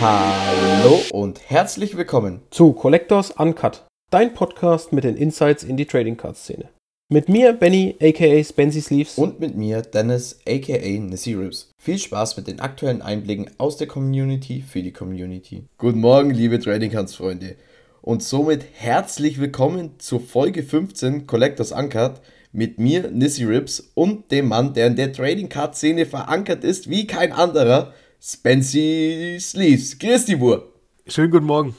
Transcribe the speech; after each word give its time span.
Hallo 0.00 1.00
und 1.12 1.50
herzlich 1.50 1.96
willkommen 1.96 2.42
zu 2.50 2.72
Collectors 2.72 3.32
Uncut, 3.32 3.86
dein 4.10 4.34
Podcast 4.34 4.92
mit 4.92 5.04
den 5.04 5.16
Insights 5.16 5.64
in 5.64 5.76
die 5.76 5.86
Trading 5.86 6.16
Card 6.16 6.36
Szene. 6.36 6.68
Mit 7.08 7.28
mir, 7.28 7.52
Benny, 7.52 7.96
aka 8.00 8.42
Spency 8.42 8.80
Sleeves. 8.80 9.18
und 9.18 9.40
mit 9.40 9.56
mir 9.56 9.82
Dennis 9.82 10.38
aka 10.46 10.98
Nissy 11.00 11.34
Ribs. 11.34 11.70
Viel 11.82 11.98
Spaß 11.98 12.36
mit 12.36 12.46
den 12.46 12.60
aktuellen 12.60 13.02
Einblicken 13.02 13.50
aus 13.58 13.76
der 13.76 13.86
Community 13.88 14.62
für 14.62 14.82
die 14.82 14.92
Community. 14.92 15.64
Guten 15.78 16.00
Morgen, 16.00 16.30
liebe 16.30 16.60
Trading 16.60 16.90
Cards 16.90 17.16
Freunde. 17.16 17.56
Und 18.00 18.22
somit 18.22 18.64
herzlich 18.74 19.40
willkommen 19.40 19.98
zur 19.98 20.20
Folge 20.20 20.62
15 20.62 21.26
Collectors 21.26 21.72
Uncut 21.72 22.20
mit 22.52 22.78
mir, 22.78 23.10
Nissy 23.10 23.44
Ribs 23.44 23.90
und 23.94 24.30
dem 24.30 24.48
Mann, 24.48 24.74
der 24.74 24.86
in 24.86 24.96
der 24.96 25.12
Trading 25.12 25.48
Card 25.48 25.74
Szene 25.74 26.06
verankert 26.06 26.62
ist 26.62 26.88
wie 26.88 27.06
kein 27.06 27.32
anderer, 27.32 27.92
Spency 28.26 29.36
Sleeves. 29.38 29.98
Grüß 29.98 30.24
die 30.24 30.36
Bur. 30.36 30.72
Schönen 31.06 31.30
guten 31.30 31.44
Morgen. 31.44 31.76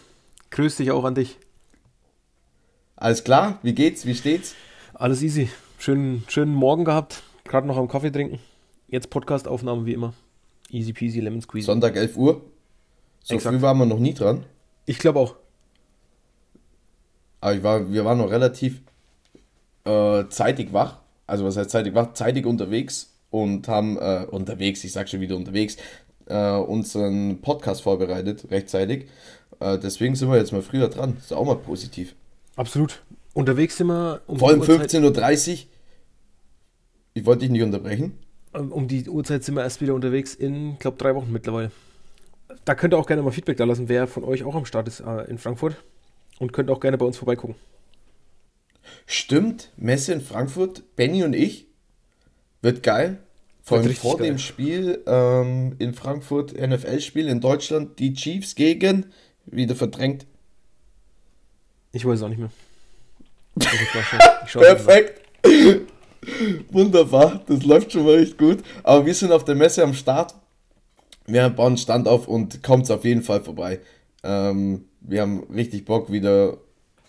Grüß 0.51 0.75
dich 0.75 0.91
auch 0.91 1.03
an 1.03 1.15
dich. 1.15 1.39
Alles 2.95 3.23
klar? 3.23 3.57
Wie 3.63 3.73
geht's? 3.73 4.05
Wie 4.05 4.13
steht's? 4.13 4.53
Alles 4.93 5.23
easy. 5.23 5.49
Schönen, 5.79 6.23
schönen 6.27 6.53
Morgen 6.53 6.85
gehabt. 6.85 7.23
Gerade 7.45 7.65
noch 7.65 7.77
am 7.77 7.87
Kaffee 7.87 8.11
trinken. 8.11 8.37
Jetzt 8.87 9.09
Podcast-Aufnahmen 9.09 9.87
wie 9.87 9.93
immer. 9.93 10.13
Easy 10.69 10.93
peasy, 10.93 11.19
lemon 11.19 11.41
squeeze. 11.41 11.65
Sonntag 11.65 11.95
11 11.95 12.15
Uhr. 12.15 12.41
So 13.23 13.33
Exakt. 13.33 13.55
früh 13.55 13.61
waren 13.63 13.79
wir 13.79 13.87
noch 13.87 13.97
nie 13.97 14.13
dran. 14.13 14.45
Ich 14.85 14.99
glaube 14.99 15.21
auch. 15.21 15.37
Aber 17.41 17.55
ich 17.55 17.63
war, 17.63 17.91
wir 17.91 18.05
waren 18.05 18.19
noch 18.19 18.29
relativ 18.29 18.81
äh, 19.83 20.25
zeitig 20.29 20.73
wach. 20.73 20.99
Also 21.25 21.43
was 21.43 21.57
heißt 21.57 21.71
zeitig 21.71 21.95
wach? 21.95 22.13
Zeitig 22.13 22.45
unterwegs 22.45 23.15
und 23.31 23.67
haben 23.67 23.97
äh, 23.97 24.25
unterwegs, 24.29 24.83
ich 24.83 24.93
sag 24.93 25.09
schon 25.09 25.19
wieder 25.19 25.35
unterwegs, 25.35 25.75
äh, 26.27 26.57
unseren 26.57 27.41
Podcast 27.41 27.81
vorbereitet, 27.81 28.47
rechtzeitig. 28.51 29.07
Äh, 29.59 29.77
deswegen 29.79 30.15
sind 30.15 30.29
wir 30.29 30.37
jetzt 30.37 30.51
mal 30.51 30.61
früher 30.61 30.87
dran. 30.87 31.17
Ist 31.17 31.33
auch 31.33 31.45
mal 31.45 31.55
positiv. 31.55 32.15
Absolut. 32.55 33.01
Unterwegs 33.33 33.77
sind 33.77 33.87
wir 33.87 34.21
um 34.27 34.39
Vor 34.39 34.49
allem 34.49 34.61
die 34.61 34.69
Uhrzeit, 34.69 34.91
15.30 34.91 35.51
Uhr. 35.51 35.57
Ich 37.13 37.25
wollte 37.25 37.41
dich 37.41 37.49
nicht 37.49 37.63
unterbrechen. 37.63 38.17
um 38.53 38.87
die 38.87 39.07
Uhrzeit 39.09 39.43
sind 39.43 39.55
wir 39.55 39.63
erst 39.63 39.81
wieder 39.81 39.93
unterwegs 39.93 40.35
in, 40.35 40.77
glaube 40.79 40.97
drei 40.97 41.15
Wochen 41.15 41.31
mittlerweile. 41.31 41.71
Da 42.63 42.75
könnt 42.75 42.93
ihr 42.93 42.97
auch 42.97 43.07
gerne 43.07 43.21
mal 43.21 43.31
Feedback 43.31 43.57
da 43.57 43.65
lassen, 43.65 43.89
wer 43.89 44.07
von 44.07 44.23
euch 44.23 44.43
auch 44.43 44.55
am 44.55 44.65
Start 44.65 44.87
ist 44.87 45.01
äh, 45.01 45.23
in 45.29 45.37
Frankfurt. 45.37 45.75
Und 46.39 46.51
könnt 46.51 46.69
auch 46.69 46.79
gerne 46.79 46.97
bei 46.97 47.05
uns 47.05 47.17
vorbeigucken. 47.17 47.55
Stimmt, 49.05 49.71
Messe 49.77 50.13
in 50.13 50.21
Frankfurt, 50.21 50.83
Benny 50.95 51.23
und 51.23 51.33
ich. 51.33 51.67
Wird 52.61 52.83
geil. 52.83 53.19
Vor 53.65 53.79
allem 53.79 53.95
vor 53.95 54.17
geil. 54.17 54.27
dem 54.27 54.37
Spiel 54.37 55.03
ähm, 55.07 55.75
in 55.79 55.95
Frankfurt, 55.95 56.53
NFL-Spiel 56.53 57.27
in 57.27 57.41
Deutschland, 57.41 57.97
die 57.97 58.13
Chiefs 58.13 58.53
gegen, 58.53 59.07
wieder 59.47 59.75
verdrängt. 59.75 60.27
Ich 61.91 62.05
weiß 62.05 62.19
es 62.19 62.23
auch 62.23 62.29
nicht 62.29 62.37
mehr. 62.37 62.51
Mal. 63.55 64.75
Perfekt. 64.75 65.21
Wunderbar, 66.71 67.41
das 67.47 67.63
läuft 67.63 67.91
schon 67.91 68.05
mal 68.05 68.19
echt 68.19 68.37
gut. 68.37 68.59
Aber 68.83 69.03
wir 69.03 69.15
sind 69.15 69.31
auf 69.31 69.45
der 69.45 69.55
Messe 69.55 69.81
am 69.81 69.95
Start. 69.95 70.35
Wir 71.25 71.49
bauen 71.49 71.67
einen 71.69 71.77
Stand 71.77 72.07
auf 72.07 72.27
und 72.27 72.61
kommt 72.61 72.89
auf 72.91 73.03
jeden 73.03 73.23
Fall 73.23 73.43
vorbei. 73.43 73.79
Ähm, 74.23 74.85
wir 75.01 75.21
haben 75.21 75.43
richtig 75.51 75.85
Bock, 75.85 76.11
wieder 76.11 76.57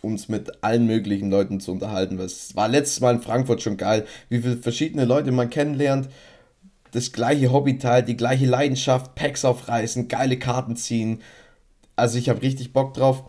uns 0.01 0.29
mit 0.29 0.65
allen 0.65 0.87
möglichen 0.87 1.31
Leuten 1.31 1.61
zu 1.61 1.73
unterhalten. 1.73 2.19
Es 2.19 2.57
war 2.57 2.69
letztes 2.69 3.01
Mal 3.01 3.17
in 3.17 3.23
Frankfurt 3.23 3.61
schon 3.61 3.77
geil, 3.77 4.07
wie 4.31 4.41
viele 4.41 4.57
verschiedene 4.57 5.05
Leute 5.05 5.33
man 5.33 5.51
kennenlernt. 5.51 6.09
Das 6.93 7.13
gleiche 7.13 7.53
Hobby 7.53 7.79
teilt, 7.79 8.09
die 8.09 8.17
gleiche 8.17 8.47
Leidenschaft, 8.47 9.15
Packs 9.15 9.45
aufreißen, 9.45 10.09
geile 10.09 10.39
Karten 10.39 10.77
ziehen. 10.77 11.21
Also 11.97 12.19
ich 12.19 12.29
habe 12.29 12.43
richtig 12.43 12.73
Bock 12.73 12.95
drauf. 12.95 13.25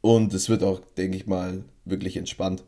Und 0.00 0.32
es 0.34 0.48
wird 0.48 0.62
auch, 0.62 0.80
denke 0.96 1.16
ich 1.16 1.26
mal, 1.26 1.64
wirklich 1.84 2.16
entspannt. 2.16 2.62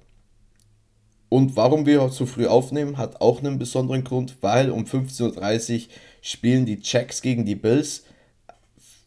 Und 1.28 1.56
warum 1.56 1.84
wir 1.84 2.08
so 2.08 2.26
früh 2.26 2.46
aufnehmen, 2.46 2.96
hat 2.96 3.20
auch 3.20 3.40
einen 3.40 3.58
besonderen 3.58 4.02
Grund, 4.02 4.36
weil 4.40 4.70
um 4.70 4.84
15.30 4.84 5.74
Uhr 5.74 5.88
spielen 6.22 6.66
die 6.66 6.80
Jacks 6.82 7.20
gegen 7.20 7.44
die 7.44 7.54
Bills. 7.54 8.04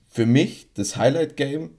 Für 0.07 0.25
mich 0.25 0.67
das 0.75 0.97
Highlight-Game, 0.97 1.72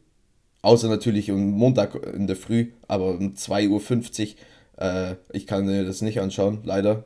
außer 0.62 0.88
natürlich 0.88 1.31
am 1.31 1.50
Montag 1.50 1.94
in 2.15 2.27
der 2.27 2.37
Früh, 2.37 2.72
aber 2.88 3.10
um 3.10 3.34
2.50 3.34 4.34
Uhr, 4.78 4.84
äh, 4.84 5.16
ich 5.32 5.47
kann 5.47 5.66
mir 5.66 5.84
das 5.84 6.03
nicht 6.03 6.21
anschauen, 6.21 6.60
leider. 6.65 7.04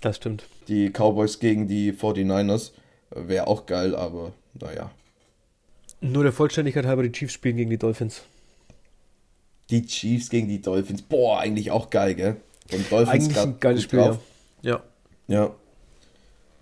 Das 0.00 0.16
stimmt. 0.16 0.44
Die 0.68 0.90
Cowboys 0.90 1.38
gegen 1.38 1.68
die 1.68 1.92
49ers 1.92 2.72
wäre 3.10 3.46
auch 3.46 3.66
geil, 3.66 3.94
aber 3.94 4.32
naja. 4.60 4.90
Nur 6.00 6.22
der 6.22 6.32
Vollständigkeit 6.32 6.86
halber, 6.86 7.02
die 7.02 7.12
Chiefs 7.12 7.32
spielen 7.32 7.56
gegen 7.56 7.70
die 7.70 7.78
Dolphins. 7.78 8.22
Die 9.70 9.86
Chiefs 9.86 10.28
gegen 10.28 10.48
die 10.48 10.60
Dolphins, 10.60 11.02
boah, 11.02 11.40
eigentlich 11.40 11.70
auch 11.70 11.90
geil, 11.90 12.14
gell? 12.14 12.36
Und 12.72 12.90
Dolphins 12.90 13.08
Eigentlich 13.08 13.38
ein 13.38 13.60
geiles 13.60 13.82
Spiel, 13.82 13.98
drauf. 14.00 14.18
ja. 14.62 14.82
ja. 15.28 15.54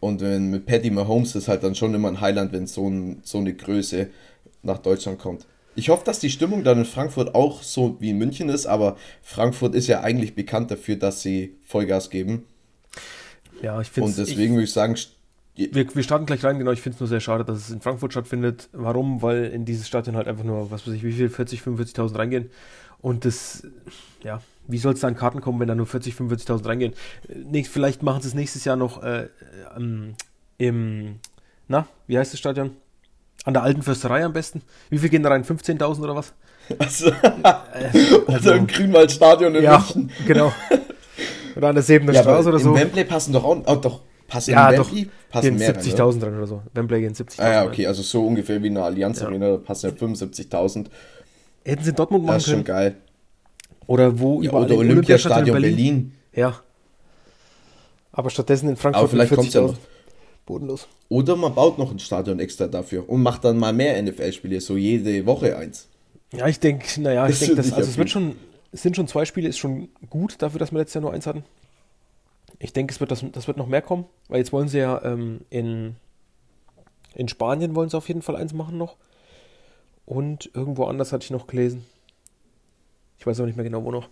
Und 0.01 0.21
wenn 0.21 0.51
mit 0.51 0.67
Patty 0.67 0.91
Mahomes 0.91 1.37
ist 1.37 1.47
halt 1.47 1.63
dann 1.63 1.77
schon 1.77 1.95
immer 1.95 2.09
ein 2.09 2.21
Highlight, 2.21 2.53
wenn 2.53 2.67
so, 2.67 2.89
ein, 2.89 3.21
so 3.23 3.39
eine 3.39 3.55
Größe 3.55 4.09
nach 4.63 4.79
Deutschland 4.79 5.21
kommt. 5.21 5.47
Ich 5.75 5.89
hoffe, 5.89 6.05
dass 6.05 6.19
die 6.19 6.29
Stimmung 6.29 6.65
dann 6.65 6.79
in 6.79 6.85
Frankfurt 6.85 7.35
auch 7.35 7.63
so 7.63 7.97
wie 8.01 8.11
in 8.11 8.19
München 8.19 8.49
ist, 8.49 8.67
aber 8.67 8.97
Frankfurt 9.23 9.75
ist 9.75 9.87
ja 9.87 10.01
eigentlich 10.01 10.35
bekannt 10.35 10.71
dafür, 10.71 10.97
dass 10.97 11.23
sie 11.23 11.57
Vollgas 11.65 12.11
geben. 12.11 12.45
Ja, 13.63 13.81
ich 13.81 13.89
finde 13.91 14.09
Und 14.11 14.19
deswegen 14.19 14.55
würde 14.55 14.65
ich 14.65 14.73
sagen, 14.73 14.97
Wir, 15.55 15.95
wir 15.95 16.03
starten 16.03 16.27
gleich 16.27 16.43
rein, 16.45 16.59
genau. 16.59 16.73
Ich 16.73 16.81
finde 16.81 16.97
es 16.97 17.01
nur 17.01 17.09
sehr 17.09 17.21
schade, 17.21 17.45
dass 17.45 17.59
es 17.59 17.71
in 17.71 17.81
Frankfurt 17.81 18.13
stattfindet. 18.13 18.69
Warum? 18.73 19.23
Weil 19.23 19.45
in 19.47 19.65
dieses 19.65 19.87
Stadion 19.87 20.17
halt 20.17 20.27
einfach 20.29 20.45
nur, 20.45 20.71
was 20.71 20.87
weiß 20.87 20.95
ich, 20.95 21.03
wie 21.05 21.13
viel, 21.13 21.29
40, 21.29 21.61
45.000 21.61 22.19
reingehen. 22.19 22.51
Und 23.01 23.25
das, 23.25 23.67
ja, 24.23 24.41
wie 24.69 24.79
soll 24.79 24.95
es 24.95 25.01
da 25.01 25.09
an 25.09 25.17
Karten 25.17 25.41
kommen, 25.41 25.61
wenn 25.61 25.69
da 25.69 25.75
nur 25.75 25.87
40, 25.87 26.15
45.000 26.15 26.67
reingehen? 26.67 26.93
Äh, 27.29 27.39
Nächst, 27.51 27.73
vielleicht 27.73 28.03
machen 28.03 28.23
sie 28.23 28.29
es 28.29 28.35
nächstes 28.35 28.65
Jahr 28.65 28.77
noch 28.77 29.03
äh, 29.03 29.29
ähm, 29.77 30.15
im, 30.59 31.17
na, 31.69 31.87
wie 32.07 32.19
heißt 32.19 32.33
das 32.33 32.41
Stadion? 32.41 32.71
An 33.45 33.55
der 33.55 33.65
alten 33.65 33.83
Försterei 33.83 34.25
am 34.25 34.33
besten. 34.33 34.63
Wie 34.89 34.99
viel 34.99 35.09
gehen 35.09 35.23
da 35.25 35.31
rein? 35.31 35.45
15.000 35.45 36.01
oder 36.03 36.15
was? 36.15 36.33
also, 36.79 37.11
Äh, 37.11 37.91
also 38.29 38.53
im 38.53 38.69
Grünwaldstadion 38.69 39.55
in 39.57 39.65
ja, 39.65 39.79
München. 39.79 40.11
genau. 40.27 40.53
Oder 41.57 41.69
an 41.69 41.75
der 41.75 41.83
Sebener 41.83 42.13
Ja, 42.13 42.23
Straße 42.23 42.49
oder 42.49 42.59
so. 42.59 42.71
in 42.71 42.77
Wembley 42.81 43.05
passen 43.05 43.33
doch 43.33 43.45
auch, 43.45 43.57
oh, 43.67 43.75
doch 43.77 44.01
passen 44.29 44.53
Ja, 44.53 44.71
in 44.71 44.77
doch. 44.77 44.91
Passen 45.31 45.57
mehr 45.57 45.69
rein, 45.75 45.77
oder? 45.77 46.05
70.000 46.05 46.23
rein 46.27 46.37
oder 46.37 46.47
so. 46.47 46.63
Wembley 46.75 47.01
gehen 47.01 47.15
70.000 47.15 47.41
Ah 47.41 47.53
ja, 47.53 47.65
okay, 47.67 47.87
also 47.87 48.03
so 48.03 48.27
ungefähr 48.27 48.63
wie 48.63 48.69
eine 48.69 48.83
Allianz 48.83 49.21
Ja. 49.21 49.27
Arena, 49.27 49.51
da 49.51 49.57
passen 49.59 49.91
ja 49.91 49.97
75.000. 49.97 50.87
Hätten 51.65 51.83
sie 51.85 51.91
in 51.91 51.97
Dortmund 51.97 52.25
machen 52.25 52.35
Das 52.37 52.43
ist 52.45 52.51
schon 52.51 52.65
können. 52.65 52.77
geil. 52.79 52.97
Oder 53.87 54.19
wo 54.19 54.43
Ja, 54.43 54.53
oder 54.53 54.77
Olympiastadion 54.77 55.61
Berlin. 55.61 56.13
Ja. 56.35 56.55
Aber 58.13 58.31
stattdessen 58.31 58.69
in 58.69 58.77
Frankfurt 58.77 59.01
Aber 59.03 59.09
vielleicht 59.11 59.31
mit 59.31 59.39
kommt's 59.41 59.55
ja 59.55 59.61
40.000. 59.63 59.67
noch. 59.69 59.77
Bodenlos. 60.45 60.89
Oder 61.09 61.37
man 61.37 61.55
baut 61.55 61.79
noch 61.79 61.91
ein 61.93 61.99
Stadion 61.99 62.41
extra 62.41 62.67
dafür 62.67 63.09
und 63.09 63.23
macht 63.23 63.45
dann 63.45 63.59
mal 63.59 63.73
mehr 63.73 64.01
NFL-Spiele, 64.03 64.61
so 64.61 64.77
jede 64.77 65.25
Woche 65.25 65.57
eins. 65.57 65.89
Ja, 66.33 66.49
ich 66.49 66.59
denke, 66.59 67.01
naja, 67.01 67.29
ich 67.29 67.39
denke, 67.39 67.57
das, 67.57 67.73
also 67.73 67.89
es 67.89 67.97
wird 67.99 68.11
schon, 68.11 68.35
es 68.73 68.83
sind 68.83 68.97
schon 68.97 69.07
zwei 69.07 69.25
Spiele, 69.25 69.49
ist 69.49 69.59
schon 69.59 69.89
gut 70.11 70.41
dafür, 70.43 70.59
dass 70.59 70.73
wir 70.73 70.79
letztes 70.79 70.95
Jahr 70.95 71.03
nur 71.03 71.13
eins 71.13 71.27
hatten. 71.27 71.45
Ich 72.59 72.73
denke, 72.73 72.93
es 72.93 73.01
wird 73.01 73.11
das, 73.11 73.25
das 73.33 73.47
wird 73.47 73.57
noch 73.57 73.67
mehr 73.67 73.83
kommen, 73.83 74.05
weil 74.29 74.39
jetzt 74.39 74.53
wollen 74.53 74.69
sie 74.69 74.79
ja 74.79 75.03
ähm, 75.05 75.41
in, 75.51 75.97
in 77.15 77.29
Spanien 77.29 77.75
wollen 77.75 77.89
sie 77.91 77.97
auf 77.97 78.09
jeden 78.09 78.23
Fall 78.23 78.37
eins 78.37 78.53
machen 78.53 78.79
noch. 78.79 78.97
Und 80.05 80.51
irgendwo 80.55 80.85
anders 80.85 81.13
hatte 81.13 81.25
ich 81.25 81.31
noch 81.31 81.47
gelesen. 81.47 81.85
Ich 83.19 83.27
weiß 83.27 83.41
auch 83.41 83.47
nicht 83.47 83.57
mehr 83.57 83.65
genau, 83.65 83.85
wo 83.85 83.91
noch. 83.93 84.09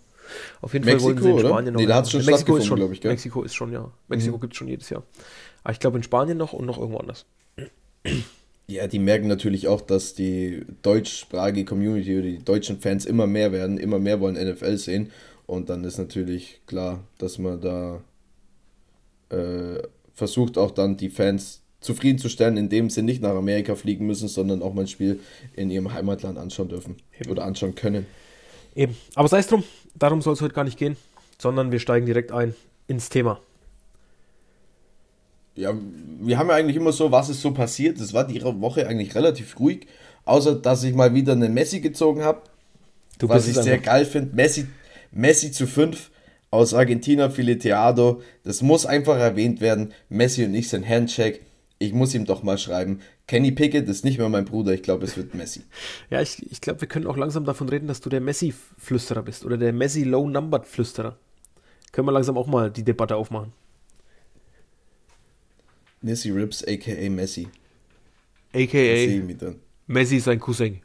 Auf 0.61 0.73
jeden 0.73 0.85
Mexiko, 0.85 1.09
Fall 1.09 1.15
wollen 1.17 1.23
sie 1.25 1.31
in 1.31 1.35
oder? 1.39 1.49
Spanien 1.49 1.75
noch. 1.75 1.81
Nee, 1.81 1.87
da 1.87 1.97
hat's 1.97 2.11
schon. 2.11 2.25
Mexiko 2.25 2.57
ist 2.57 2.67
schon, 2.67 2.77
glaub 2.77 2.93
ich, 2.93 3.01
gell? 3.01 3.11
Mexiko 3.11 3.43
ist 3.43 3.55
schon, 3.55 3.73
ja. 3.73 3.91
Mexiko 4.09 4.37
Mhm. 4.37 4.41
gibt 4.41 4.53
es 4.53 4.59
schon 4.59 4.69
jedes 4.69 4.89
Jahr. 4.91 5.03
Aber 5.65 5.73
ich 5.73 5.81
glaube 5.81 5.97
in 5.97 6.03
Spanien 6.03 6.39
noch 6.39 6.53
und 6.53 6.67
noch 6.67 6.79
irgendwo 6.79 6.99
anders. 6.99 7.27
Ja, 8.71 8.87
die 8.87 9.01
merken 9.01 9.27
natürlich 9.27 9.67
auch, 9.67 9.81
dass 9.81 10.15
die 10.15 10.65
deutschsprachige 10.83 11.65
Community 11.65 12.15
oder 12.17 12.29
die 12.29 12.45
deutschen 12.45 12.79
Fans 12.79 13.05
immer 13.05 13.27
mehr 13.27 13.51
werden, 13.51 13.79
immer 13.79 13.99
mehr 13.99 14.21
wollen 14.21 14.37
NFL 14.37 14.77
sehen. 14.77 15.11
Und 15.47 15.69
dann 15.69 15.83
ist 15.83 15.99
natürlich 15.99 16.61
klar, 16.67 17.03
dass 17.19 17.39
man 17.39 17.61
da 17.61 18.01
äh, 19.31 19.83
versucht 20.15 20.57
auch 20.57 20.71
dann 20.71 20.97
die 20.97 21.09
Fans 21.09 21.63
zufriedenzustellen, 21.81 22.57
indem 22.57 22.91
sie 22.91 23.03
nicht 23.03 23.21
nach 23.21 23.35
Amerika 23.35 23.75
fliegen 23.75 24.07
müssen, 24.07 24.29
sondern 24.29 24.63
auch 24.63 24.73
mal 24.73 24.83
ein 24.83 24.87
Spiel 24.87 25.19
in 25.57 25.69
ihrem 25.69 25.93
Heimatland 25.93 26.39
anschauen 26.39 26.69
dürfen 26.69 26.97
Eben. 27.19 27.31
oder 27.33 27.45
anschauen 27.45 27.75
können. 27.75 28.07
Eben. 28.77 28.97
Aber 29.17 29.27
sei 29.27 29.41
es 29.41 29.49
drum, 29.49 29.65
darum 29.97 30.23
soll 30.23 30.35
es 30.35 30.43
heute 30.43 30.55
gar 30.55 30.65
nicht 30.65 30.79
gehen, 30.79 30.97
sondern 31.39 31.73
wir 31.73 31.81
steigen 31.81 32.07
direkt 32.07 32.31
ein 32.31 32.55
ins 32.87 33.09
Thema. 33.09 33.41
Ja, 35.57 35.75
wir 36.21 36.39
haben 36.39 36.49
ja 36.49 36.55
eigentlich 36.55 36.77
immer 36.77 36.93
so, 36.93 37.11
was 37.11 37.29
ist 37.29 37.43
so 37.43 37.53
passiert. 37.53 38.01
Es 38.01 38.15
war 38.15 38.27
die 38.27 38.43
Woche 38.43 38.87
eigentlich 38.87 39.15
relativ 39.15 39.59
ruhig, 39.59 39.87
außer 40.25 40.55
dass 40.55 40.85
ich 40.85 40.95
mal 40.95 41.15
wieder 41.15 41.33
eine 41.33 41.49
Messi 41.49 41.81
gezogen 41.81 42.23
habe, 42.23 42.43
Du 43.21 43.29
was 43.29 43.47
ich 43.47 43.55
sehr 43.55 43.79
geil 43.79 44.07
finde. 44.07 44.35
Messi, 44.35 44.67
Messi 45.13 45.53
zu 45.53 45.67
5 45.67 46.11
aus 46.51 46.75
Argentina, 46.75 47.29
Fileteado. 47.29 48.23
Das 48.45 48.63
muss 48.63 48.87
einfach 48.87 49.19
erwähnt 49.19 49.61
werden. 49.61 49.93
Messi 50.09 50.45
und 50.45 50.55
ich 50.55 50.69
sind 50.69 50.89
Handshake. 50.89 51.41
ich 51.79 51.93
muss 51.93 52.15
ihm 52.15 52.25
doch 52.25 52.43
mal 52.43 52.59
schreiben. 52.59 53.01
Kenny 53.27 53.53
Pickett 53.53 53.89
ist 53.89 54.05
nicht 54.05 54.19
mehr 54.19 54.29
mein 54.29 54.45
Bruder, 54.45 54.73
ich 54.73 54.83
glaube, 54.83 55.05
es 55.05 55.17
wird 55.17 55.35
Messi. 55.35 55.63
ja, 56.11 56.21
ich, 56.21 56.51
ich 56.51 56.61
glaube, 56.61 56.81
wir 56.81 56.89
können 56.89 57.07
auch 57.07 57.17
langsam 57.17 57.45
davon 57.45 57.69
reden, 57.69 57.87
dass 57.87 58.01
du 58.01 58.11
der 58.11 58.21
Messi-Flüsterer 58.21 59.23
bist 59.23 59.45
oder 59.45 59.57
der 59.57 59.73
Messi-Low-Numbered-Flüsterer. 59.73 61.17
Können 61.93 62.09
wir 62.09 62.13
langsam 62.13 62.37
auch 62.39 62.47
mal 62.47 62.71
die 62.71 62.85
Debatte 62.85 63.17
aufmachen. 63.17 63.53
Nissi 66.03 66.31
Rips, 66.31 66.65
aka 66.67 67.11
Messi. 67.11 67.49
AKA 68.55 69.23
Messi 69.87 70.21
sein 70.21 70.41
Cousin. 70.41 70.81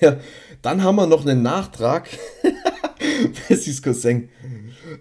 ja, 0.00 0.18
dann 0.62 0.82
haben 0.82 0.96
wir 0.96 1.06
noch 1.06 1.26
einen 1.26 1.42
Nachtrag. 1.42 2.08
Messis 3.48 3.82
Cousin. 3.82 4.28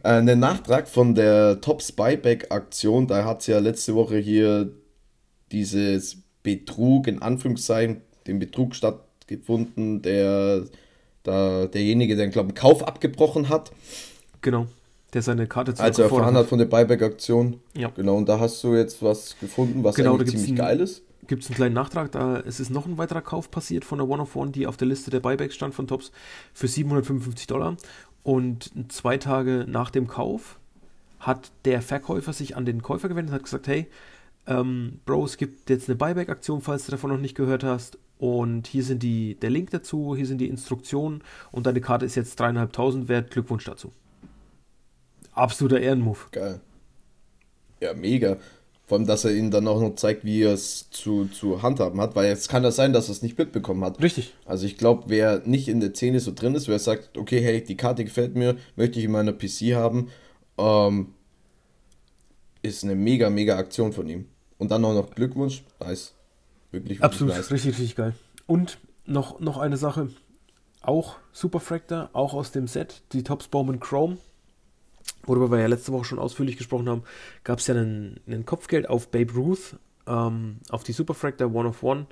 Äh, 0.04 0.08
einen 0.10 0.40
Nachtrag 0.40 0.88
von 0.88 1.16
der 1.16 1.60
Top 1.62 1.82
Spyback 1.82 2.52
Aktion. 2.52 3.08
Da 3.08 3.26
hat 3.26 3.42
es 3.42 3.48
ja 3.48 3.60
letzte 3.60 3.96
Woche 3.96 4.18
hier 4.18 4.72
dieses 5.52 6.18
Betrug, 6.42 7.08
in 7.08 7.22
Anführungszeichen, 7.22 8.02
den 8.26 8.40
Betrug 8.40 8.76
stattgefunden, 8.76 10.02
der 10.02 10.66
da 11.24 11.68
derjenige, 11.68 12.16
der, 12.16 12.28
glaube 12.28 12.48
ich, 12.48 12.62
einen 12.62 12.62
Kauf 12.62 12.88
abgebrochen 12.88 13.50
hat. 13.50 13.72
Genau. 14.42 14.68
Der 15.14 15.22
seine 15.22 15.48
Karte 15.48 15.74
Also 15.78 16.04
erfahren 16.04 16.36
hat 16.36 16.48
von 16.48 16.58
der 16.58 16.66
Buyback-Aktion. 16.66 17.60
Ja. 17.76 17.90
Genau, 17.96 18.18
und 18.18 18.28
da 18.28 18.40
hast 18.40 18.64
du 18.64 18.76
jetzt 18.76 19.04
was 19.04 19.38
gefunden, 19.40 19.84
was 19.84 19.96
genau, 19.96 20.18
ziemlich 20.18 20.50
ein, 20.50 20.56
geil 20.56 20.80
ist. 20.80 21.04
Gibt 21.28 21.44
es 21.44 21.50
einen 21.50 21.56
kleinen 21.56 21.76
Nachtrag, 21.76 22.12
da 22.12 22.40
es 22.40 22.60
ist 22.60 22.70
noch 22.70 22.86
ein 22.86 22.98
weiterer 22.98 23.22
Kauf 23.22 23.52
passiert 23.52 23.86
von 23.86 24.00
der 24.00 24.10
One 24.10 24.24
of 24.24 24.36
One, 24.36 24.52
die 24.52 24.68
auf 24.68 24.76
der 24.76 24.88
Liste 24.88 25.12
der 25.12 25.20
Buybacks 25.20 25.56
stand 25.56 25.76
von 25.76 25.88
Tops 25.88 26.12
für 26.54 26.68
755 26.68 27.48
Dollar. 27.48 27.78
Und 28.24 28.72
zwei 28.90 29.18
Tage 29.18 29.66
nach 29.68 29.92
dem 29.92 30.08
Kauf 30.08 30.60
hat 31.20 31.52
der 31.66 31.82
Verkäufer 31.82 32.34
sich 32.34 32.58
an 32.58 32.66
den 32.66 32.82
Käufer 32.82 33.08
gewendet 33.08 33.32
und 33.32 33.36
hat 33.36 33.44
gesagt, 33.44 33.68
hey, 33.68 33.88
ähm, 34.48 35.00
Bro, 35.06 35.26
es 35.26 35.38
gibt 35.38 35.70
jetzt 35.70 35.88
eine 35.88 35.96
Buyback-Aktion, 35.96 36.62
falls 36.62 36.86
du 36.86 36.92
davon 36.92 37.12
noch 37.12 37.20
nicht 37.20 37.36
gehört 37.36 37.64
hast. 37.64 37.98
Und 38.18 38.68
hier 38.68 38.84
sind 38.84 39.04
die, 39.04 39.36
der 39.36 39.50
Link 39.50 39.72
dazu, 39.72 40.16
hier 40.16 40.26
sind 40.26 40.40
die 40.40 40.48
Instruktionen 40.48 41.24
und 41.52 41.66
deine 41.66 41.82
Karte 41.82 42.06
ist 42.06 42.16
jetzt 42.16 42.40
dreieinhalbtausend 42.40 43.08
wert. 43.08 43.32
Glückwunsch 43.32 43.66
dazu. 43.66 43.92
Absoluter 45.34 45.80
Ehrenmove. 45.80 46.28
Geil. 46.32 46.62
Ja, 47.80 47.94
mega. 47.94 48.38
Vor 48.86 48.98
allem, 48.98 49.08
dass 49.08 49.24
er 49.24 49.32
ihnen 49.32 49.50
dann 49.50 49.68
auch 49.68 49.80
noch 49.80 49.96
zeigt, 49.96 50.26
wie 50.26 50.44
er 50.44 50.54
es 50.54 50.90
zu, 50.90 51.26
zu 51.26 51.62
handhaben 51.62 52.02
hat, 52.02 52.16
weil 52.16 52.28
jetzt 52.28 52.50
kann 52.50 52.64
das 52.64 52.76
sein, 52.76 52.92
dass 52.92 53.08
er 53.08 53.14
es 53.14 53.22
nicht 53.22 53.38
mitbekommen 53.38 53.84
hat. 53.84 54.02
Richtig. 54.02 54.34
Also 54.46 54.66
ich 54.66 54.78
glaube, 54.78 55.06
wer 55.08 55.42
nicht 55.46 55.70
in 55.70 55.80
der 55.80 55.94
Szene 55.94 56.20
so 56.20 56.34
drin 56.34 56.54
ist, 56.54 56.68
wer 56.68 56.80
sagt, 56.80 57.18
okay, 57.18 57.42
hey, 57.42 57.64
die 57.64 57.78
Karte 57.78 58.04
gefällt 58.04 58.36
mir, 58.36 58.58
möchte 58.76 59.00
ich 59.00 59.06
in 59.06 59.12
meiner 59.12 59.32
PC 59.32 59.74
haben, 59.74 60.10
ähm, 60.58 61.14
ist 62.62 62.84
eine 62.84 62.96
mega, 62.96 63.30
mega 63.30 63.58
Aktion 63.58 63.94
von 63.94 64.08
ihm. 64.10 64.28
Und 64.58 64.72
dann 64.72 64.84
auch 64.84 64.94
noch 64.94 65.12
Glückwunsch, 65.16 65.64
nice. 65.80 66.14
Wirklich, 66.72 67.00
wirklich 67.00 67.04
Absolut, 67.04 67.36
nice. 67.36 67.52
richtig, 67.52 67.72
richtig 67.72 67.96
geil. 67.96 68.14
Und 68.48 68.80
noch, 69.06 69.40
noch 69.40 69.58
eine 69.58 69.78
Sache, 69.78 70.10
auch 70.82 71.16
Super 71.32 71.62
Fractor, 71.62 72.10
auch 72.14 72.34
aus 72.34 72.52
dem 72.52 72.68
Set, 72.68 73.02
die 73.14 73.24
Tops 73.24 73.48
Bowman 73.48 73.80
Chrome 73.80 74.18
worüber 75.26 75.52
wir 75.52 75.60
ja 75.60 75.68
letzte 75.68 75.92
Woche 75.92 76.06
schon 76.06 76.20
ausführlich 76.20 76.58
gesprochen 76.58 76.90
haben, 76.90 77.04
gab 77.44 77.60
es 77.60 77.68
ja 77.68 77.76
einen, 77.76 78.20
einen, 78.28 78.46
Kopfgeld 78.46 78.90
auf 78.90 79.10
Babe 79.10 79.34
Ruth, 79.34 79.78
ähm, 80.08 80.58
auf 80.70 80.84
die 80.84 80.94
Superfractor 80.94 81.54
One 81.54 81.70
of 81.70 81.84
One. 81.84 82.08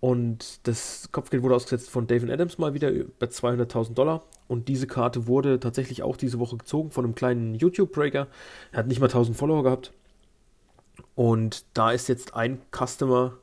Und 0.00 0.66
das 0.68 1.08
Kopfgeld 1.10 1.42
wurde 1.42 1.56
ausgesetzt 1.56 1.90
von 1.90 2.06
David 2.06 2.30
Adams 2.30 2.58
mal 2.58 2.72
wieder 2.72 2.90
bei 3.18 3.26
200.000 3.26 3.94
Dollar. 3.94 4.22
Und 4.46 4.68
diese 4.68 4.86
Karte 4.86 5.26
wurde 5.26 5.58
tatsächlich 5.58 6.04
auch 6.04 6.16
diese 6.16 6.38
Woche 6.38 6.56
gezogen 6.56 6.92
von 6.92 7.04
einem 7.04 7.16
kleinen 7.16 7.54
YouTube-Breaker. 7.54 8.28
Er 8.70 8.78
hat 8.78 8.86
nicht 8.86 9.00
mal 9.00 9.06
1000 9.06 9.36
Follower 9.36 9.64
gehabt. 9.64 9.92
Und 11.16 11.64
da 11.74 11.90
ist 11.90 12.08
jetzt 12.08 12.34
ein 12.34 12.60
Customer 12.70 13.36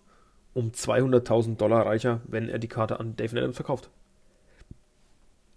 um 0.54 0.72
200.000 0.72 1.57
Dollar 1.57 1.86
reicher, 1.86 2.22
wenn 2.25 2.48
er 2.48 2.60
die 2.60 2.69
Karte 2.69 3.01
an 3.01 3.18
David 3.18 3.39
Adams 3.39 3.57
verkauft. 3.57 3.89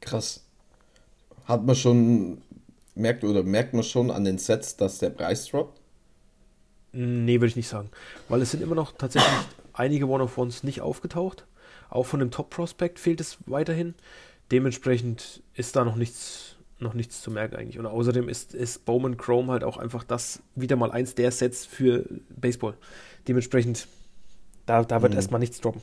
Krass. 0.01 0.45
Hat 1.45 1.65
man 1.65 1.77
schon 1.77 2.43
merkt 2.99 3.25
oder 3.25 3.43
merkt 3.43 3.75
man 3.75 3.83
schon 3.83 4.11
an 4.11 4.25
den 4.25 4.39
Sets, 4.39 4.77
dass 4.77 4.99
der 4.99 5.11
Preis 5.11 5.47
droppt? 5.47 5.81
Nee, 6.93 7.35
würde 7.35 7.47
ich 7.47 7.57
nicht 7.57 7.69
sagen. 7.69 7.91
Weil 8.29 8.43
es 8.43 8.51
sind 8.51 8.63
immer 8.63 8.75
noch 8.75 8.93
tatsächlich 8.93 9.33
einige 9.73 10.09
One-of-Ones 10.09 10.63
nicht 10.63 10.81
aufgetaucht. 10.81 11.47
Auch 11.91 12.05
von 12.05 12.21
dem 12.21 12.31
Top-Prospect 12.31 12.99
fehlt 12.99 13.21
es 13.21 13.39
weiterhin. 13.47 13.95
Dementsprechend 14.51 15.43
ist 15.55 15.77
da 15.77 15.85
noch 15.85 15.97
nichts, 15.97 16.57
noch 16.79 16.95
nichts 16.95 17.21
zu 17.23 17.31
merken 17.31 17.57
eigentlich. 17.57 17.79
Und 17.79 17.87
außerdem 17.87 18.29
ist, 18.29 18.55
ist 18.55 18.85
Bowman 18.85 19.17
Chrome 19.17 19.53
halt 19.53 19.65
auch 19.65 19.77
einfach 19.77 20.05
das 20.05 20.43
wieder 20.55 20.77
mal 20.77 20.91
eins 20.91 21.15
der 21.15 21.31
Sets 21.31 21.67
für 21.67 22.07
Baseball. 22.31 22.75
Dementsprechend, 23.27 23.89
da, 24.67 24.83
da 24.85 25.03
wird 25.03 25.13
mhm. 25.13 25.19
erstmal 25.19 25.41
nichts 25.41 25.61
droppen. 25.61 25.83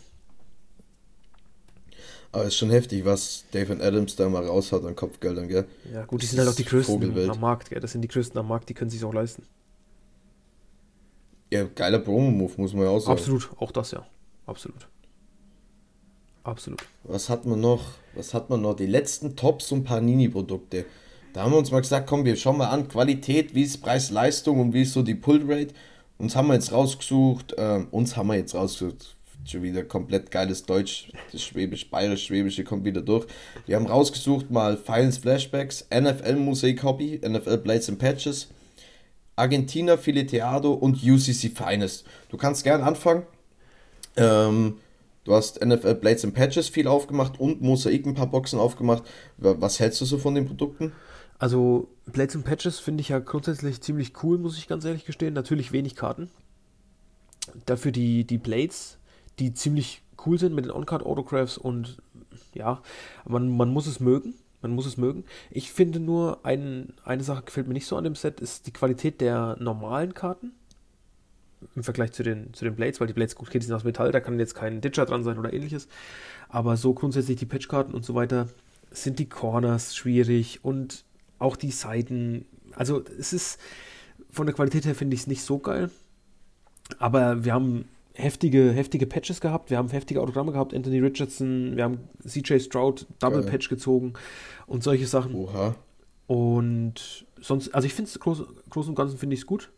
Aber 2.36 2.44
ist 2.44 2.58
schon 2.58 2.70
heftig, 2.70 3.06
was 3.06 3.46
David 3.52 3.82
Adams 3.82 4.18
da 4.18 4.28
mal 4.28 4.46
raus 4.46 4.74
hat 4.74 4.84
an 4.84 4.94
Kopfgeldern, 4.94 5.48
gell? 5.48 5.66
Ja, 5.94 6.04
gut, 6.04 6.22
die 6.22 6.26
sind 6.26 6.40
halt 6.40 6.50
auch 6.50 6.56
die 6.56 6.66
größten 6.66 6.96
Vogelwelt. 6.96 7.30
am 7.30 7.40
Markt, 7.40 7.70
gell? 7.70 7.80
Das 7.80 7.94
sind 7.94 8.02
die 8.02 8.10
größten 8.10 8.38
am 8.38 8.50
Markt, 8.50 8.68
die 8.68 8.74
können 8.74 8.90
sich 8.90 9.06
auch 9.06 9.14
leisten. 9.14 9.44
Ja, 11.50 11.64
geiler 11.64 12.00
Promo-Move, 12.00 12.52
muss 12.58 12.74
man 12.74 12.84
ja 12.84 12.90
auch 12.90 13.00
sagen. 13.00 13.18
Absolut, 13.18 13.50
auch 13.58 13.72
das 13.72 13.92
ja. 13.92 14.06
Absolut. 14.48 14.86
Absolut. 16.44 16.84
Was 17.06 17.30
hat 17.30 17.46
man 17.46 17.62
noch? 17.62 17.86
Was 18.16 18.34
hat 18.34 18.50
man 18.50 18.62
noch? 18.62 18.76
Die 18.76 18.86
letzten 18.86 19.38
Tops 19.38 19.72
und 19.72 19.86
Panini-Produkte. 19.86 20.84
Da 21.32 21.44
haben 21.44 21.54
wir 21.54 21.58
uns 21.58 21.72
mal 21.72 21.80
gesagt, 21.80 22.06
komm, 22.06 22.26
wir 22.26 22.36
schauen 22.36 22.58
mal 22.58 22.68
an, 22.68 22.90
Qualität, 22.90 23.56
wie 23.56 23.64
ist 23.64 23.78
Preis-Leistung 23.78 24.60
und 24.60 24.74
wie 24.74 24.82
ist 24.82 24.92
so 24.92 25.04
die 25.04 25.16
Pull-Rate. 25.16 25.74
Uns 26.18 26.36
haben 26.36 26.50
wir 26.50 26.56
jetzt 26.56 26.74
rausgesucht, 26.74 27.54
äh, 27.54 27.86
uns 27.92 28.18
haben 28.18 28.28
wir 28.28 28.36
jetzt 28.36 28.56
rausgesucht, 28.56 29.15
schon 29.46 29.64
wieder 29.64 29.84
komplett 29.84 30.32
geiles 30.32 30.66
Deutsch, 30.66 31.12
das 31.32 31.44
Schwäbisch, 31.44 31.90
Bayerisch-Schwäbische 31.90 32.64
kommt 32.64 32.86
wieder 32.86 33.02
durch. 33.02 33.28
Wir 33.66 33.76
haben 33.76 33.86
rausgesucht 33.86 34.50
mal 34.52 34.78
Finals 34.78 35.20
Flashbacks, 35.20 35.88
NFL 35.94 36.36
Musik 36.36 36.84
Hobby, 36.84 37.22
NFL 37.24 37.58
Blades 37.58 37.90
and 37.90 38.00
Patches, 38.00 38.50
Argentina 39.36 39.98
Fileteado 39.98 40.74
und 40.74 41.04
UCC 41.04 41.52
Finest. 41.56 42.06
Du 42.30 42.38
kannst 42.38 42.64
gern 42.64 42.82
anfangen. 42.82 43.24
Ähm, 44.18 44.78
du 45.26 45.34
hast 45.34 45.64
NFL 45.64 45.96
Blades 45.96 46.26
and 46.26 46.34
Patches 46.34 46.70
viel 46.70 46.88
aufgemacht 46.88 47.40
und 47.40 47.62
Mosaik 47.62 48.06
ein 48.06 48.16
paar 48.16 48.28
Boxen 48.28 48.60
aufgemacht. 48.60 49.04
Was 49.38 49.80
hältst 49.80 50.02
du 50.02 50.06
so 50.06 50.18
von 50.18 50.36
den 50.36 50.48
Produkten? 50.48 50.94
Also 51.38 51.90
Blades 52.06 52.36
and 52.36 52.46
Patches 52.46 52.80
finde 52.80 53.02
ich 53.02 53.10
ja 53.10 53.20
grundsätzlich 53.20 53.82
ziemlich 53.82 54.24
cool, 54.24 54.38
muss 54.38 54.58
ich 54.58 54.68
ganz 54.68 54.86
ehrlich 54.86 55.06
gestehen. 55.06 55.34
Natürlich 55.34 55.72
wenig 55.74 55.96
Karten. 55.96 56.30
Dafür 57.66 57.92
die, 57.92 58.24
die 58.24 58.38
Blades 58.38 58.98
die 59.40 59.54
ziemlich 59.54 60.02
cool 60.26 60.40
sind 60.40 60.56
mit 60.56 60.66
den 60.66 60.72
On-Card-Autographs 60.72 61.58
und 61.58 62.02
ja, 62.54 62.82
man, 63.28 63.56
man 63.56 63.70
muss 63.70 63.88
es 63.88 64.00
mögen. 64.00 64.36
Man 64.62 64.72
muss 64.72 64.88
es 64.88 64.98
mögen. 64.98 65.26
Ich 65.52 65.72
finde 65.72 66.00
nur, 66.00 66.40
ein, 66.44 66.94
eine 67.04 67.24
Sache 67.24 67.44
gefällt 67.44 67.68
mir 67.68 67.74
nicht 67.74 67.86
so 67.86 67.98
an 67.98 68.04
dem 68.04 68.16
Set, 68.16 68.40
ist 68.40 68.66
die 68.66 68.74
Qualität 68.74 69.22
der 69.22 69.58
normalen 69.60 70.16
Karten 70.16 70.54
im 71.76 71.84
Vergleich 71.84 72.14
zu 72.14 72.24
den, 72.24 72.54
zu 72.54 72.66
den 72.66 72.76
Blades, 72.76 73.00
weil 73.00 73.08
die 73.08 73.14
Blades, 73.14 73.36
gut, 73.36 73.54
die 73.54 73.62
sind 73.62 73.74
aus 73.74 73.84
Metall, 73.84 74.12
da 74.12 74.20
kann 74.20 74.40
jetzt 74.40 74.56
kein 74.56 74.82
Ditcher 74.82 75.06
dran 75.06 75.24
sein 75.24 75.38
oder 75.38 75.54
ähnliches. 75.54 75.88
Aber 76.50 76.78
so 76.78 76.94
grundsätzlich 76.94 77.38
die 77.38 77.46
Patchkarten 77.46 77.94
und 77.94 78.06
so 78.06 78.16
weiter 78.16 78.50
sind 78.92 79.20
die 79.20 79.30
Corners 79.30 79.96
schwierig 79.96 80.64
und 80.64 81.04
auch 81.38 81.56
die 81.56 81.72
Seiten. 81.72 82.46
Also 82.72 83.04
es 83.20 83.34
ist 83.34 83.60
von 84.32 84.46
der 84.46 84.56
Qualität 84.56 84.86
her 84.86 84.96
finde 84.96 85.16
ich 85.16 85.22
es 85.22 85.28
nicht 85.28 85.44
so 85.44 85.60
geil. 85.60 85.90
Aber 87.00 87.46
wir 87.46 87.54
haben 87.54 87.86
heftige, 88.16 88.72
heftige 88.72 89.06
Patches 89.06 89.42
gehabt. 89.42 89.70
Wir 89.70 89.78
haben 89.78 89.90
heftige 89.90 90.22
Autogramme 90.22 90.52
gehabt. 90.52 90.74
Anthony 90.74 91.00
Richardson, 91.00 91.76
wir 91.76 91.84
haben 91.84 92.00
CJ 92.26 92.60
Stroud 92.60 93.08
Double 93.20 93.42
Geil. 93.42 93.52
Patch 93.52 93.70
gezogen 93.70 94.14
und 94.68 94.84
solche 94.84 95.08
Sachen. 95.08 95.36
Oha. 95.36 95.76
Und 96.28 97.26
sonst, 97.40 97.74
also 97.76 97.86
ich 97.86 97.94
finde 97.94 98.10
es 98.10 98.20
groß, 98.20 98.44
groß 98.70 98.88
und 98.88 98.96
ganzen 98.96 99.18
finde 99.18 99.36
ich 99.36 99.42
es 99.42 99.46
gut. 99.46 99.72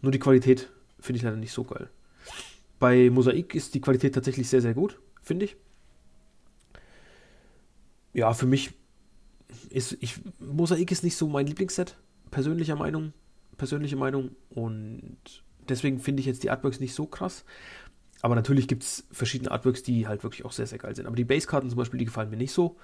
Nur 0.00 0.12
die 0.12 0.18
Qualität 0.18 0.70
finde 0.98 1.18
ich 1.18 1.22
leider 1.22 1.36
nicht 1.36 1.52
so 1.52 1.64
geil. 1.64 1.90
Bei 2.78 3.10
Mosaik 3.10 3.54
ist 3.54 3.74
die 3.74 3.80
Qualität 3.80 4.14
tatsächlich 4.14 4.48
sehr, 4.48 4.62
sehr 4.62 4.74
gut, 4.74 4.98
finde 5.22 5.44
ich. 5.44 5.56
Ja, 8.14 8.32
für 8.32 8.46
mich 8.46 8.72
ist 9.68 9.96
ich, 10.00 10.16
Mosaik 10.38 10.90
ist 10.90 11.04
nicht 11.04 11.16
so 11.16 11.28
mein 11.28 11.46
Lieblingsset, 11.46 11.96
persönlicher 12.30 12.76
Meinung, 12.76 13.12
persönliche 13.58 13.96
Meinung 13.96 14.30
und 14.50 15.42
deswegen 15.70 16.00
finde 16.00 16.20
ich 16.20 16.26
jetzt 16.26 16.42
die 16.42 16.50
Artworks 16.50 16.80
nicht 16.80 16.94
so 16.94 17.06
krass. 17.06 17.44
Aber 18.22 18.34
natürlich 18.34 18.68
gibt 18.68 18.82
es 18.82 19.04
verschiedene 19.10 19.50
Artworks, 19.50 19.82
die 19.82 20.06
halt 20.06 20.22
wirklich 20.22 20.44
auch 20.44 20.52
sehr, 20.52 20.66
sehr 20.66 20.78
geil 20.78 20.94
sind. 20.94 21.06
Aber 21.06 21.16
die 21.16 21.24
Basekarten 21.24 21.70
zum 21.70 21.78
Beispiel, 21.78 21.98
die 21.98 22.04
gefallen 22.04 22.30
mir 22.30 22.36
nicht 22.36 22.52
so. 22.52 22.76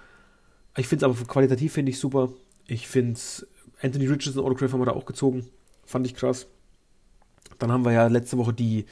Ich 0.77 0.89
finde 0.89 1.07
es 1.07 1.11
aber 1.11 1.27
qualitativ 1.27 1.73
finde 1.73 1.91
ich 1.91 1.99
super. 1.99 2.31
Ich 2.67 2.89
finde 2.89 3.13
es, 3.13 3.47
Anthony 3.83 4.07
Richardson 4.07 4.45
Autograph 4.45 4.73
haben 4.73 4.81
wir 4.81 4.87
da 4.87 4.93
auch 4.93 5.05
gezogen. 5.05 5.47
Fand 5.85 6.07
ich 6.07 6.15
krass. 6.15 6.47
Dann 7.59 7.71
haben 7.71 7.85
wir 7.85 7.93
ja 7.93 8.07
letzte 8.07 8.39
Woche 8.39 8.53
die, 8.53 8.87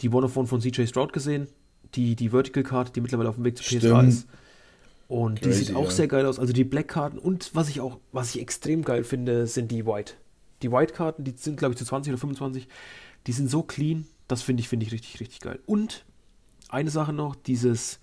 die 0.00 0.08
One 0.08 0.26
of 0.26 0.36
One 0.36 0.46
von 0.46 0.60
CJ 0.60 0.86
Stroud 0.86 1.12
gesehen. 1.12 1.48
Die, 1.94 2.16
die 2.16 2.30
Vertical 2.30 2.62
Card, 2.62 2.96
die 2.96 3.00
mittlerweile 3.00 3.28
auf 3.28 3.36
dem 3.36 3.44
Weg 3.44 3.56
zu 3.56 3.62
PSA 3.62 4.02
ist. 4.02 4.26
Und 5.06 5.42
Crazy, 5.42 5.58
die 5.58 5.64
sieht 5.66 5.76
auch 5.76 5.84
ja. 5.84 5.90
sehr 5.90 6.08
geil 6.08 6.26
aus. 6.26 6.38
Also 6.38 6.52
die 6.52 6.64
Black 6.64 6.88
Karten 6.88 7.18
und 7.18 7.54
was 7.54 7.68
ich 7.68 7.80
auch, 7.80 7.98
was 8.10 8.34
ich 8.34 8.40
extrem 8.40 8.82
geil 8.82 9.04
finde, 9.04 9.46
sind 9.46 9.70
die 9.70 9.86
White. 9.86 10.14
Die 10.62 10.72
White 10.72 10.94
Karten, 10.94 11.24
die 11.24 11.34
sind 11.36 11.56
glaube 11.56 11.74
ich 11.74 11.78
zu 11.78 11.84
20 11.84 12.12
oder 12.12 12.20
25 12.20 12.68
die 13.26 13.32
sind 13.32 13.50
so 13.50 13.62
clean, 13.62 14.06
Das 14.28 14.42
finde 14.42 14.60
ich, 14.60 14.68
finde 14.68 14.86
ich 14.86 14.92
richtig, 14.92 15.20
richtig 15.20 15.40
geil. 15.40 15.60
Und 15.66 16.04
eine 16.68 16.90
Sache 16.90 17.12
noch, 17.12 17.34
dieses 17.34 18.00